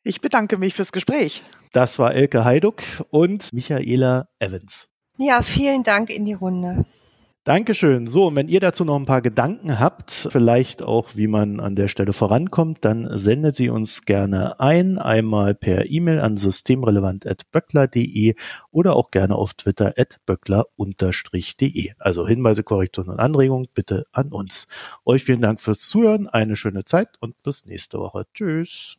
Ich 0.04 0.20
bedanke 0.20 0.58
mich 0.58 0.74
fürs 0.74 0.92
Gespräch. 0.92 1.42
Das 1.72 1.98
war 1.98 2.14
Elke 2.14 2.44
Heiduck 2.44 2.82
und 3.08 3.50
Michaela 3.54 4.28
Evans. 4.38 4.91
Ja, 5.18 5.42
vielen 5.42 5.82
Dank 5.82 6.10
in 6.10 6.24
die 6.24 6.32
Runde. 6.32 6.84
Dankeschön. 7.44 8.06
So, 8.06 8.28
und 8.28 8.36
wenn 8.36 8.46
ihr 8.46 8.60
dazu 8.60 8.84
noch 8.84 8.94
ein 8.94 9.04
paar 9.04 9.20
Gedanken 9.20 9.80
habt, 9.80 10.12
vielleicht 10.12 10.84
auch, 10.84 11.16
wie 11.16 11.26
man 11.26 11.58
an 11.58 11.74
der 11.74 11.88
Stelle 11.88 12.12
vorankommt, 12.12 12.84
dann 12.84 13.18
sendet 13.18 13.56
sie 13.56 13.68
uns 13.68 14.04
gerne 14.04 14.60
ein, 14.60 14.98
einmal 14.98 15.56
per 15.56 15.90
E-Mail 15.90 16.20
an 16.20 16.36
systemrelevant.böckler.de 16.36 18.36
oder 18.70 18.94
auch 18.94 19.10
gerne 19.10 19.34
auf 19.34 19.54
Twitter 19.54 19.94
at 19.96 20.20
böckler-de. 20.24 21.90
Also 21.98 22.28
Hinweise, 22.28 22.62
Korrekturen 22.62 23.08
und 23.08 23.18
Anregungen 23.18 23.66
bitte 23.74 24.04
an 24.12 24.30
uns. 24.30 24.68
Euch 25.04 25.24
vielen 25.24 25.42
Dank 25.42 25.60
fürs 25.60 25.80
Zuhören, 25.80 26.28
eine 26.28 26.54
schöne 26.54 26.84
Zeit 26.84 27.08
und 27.18 27.42
bis 27.42 27.66
nächste 27.66 27.98
Woche. 27.98 28.28
Tschüss. 28.34 28.98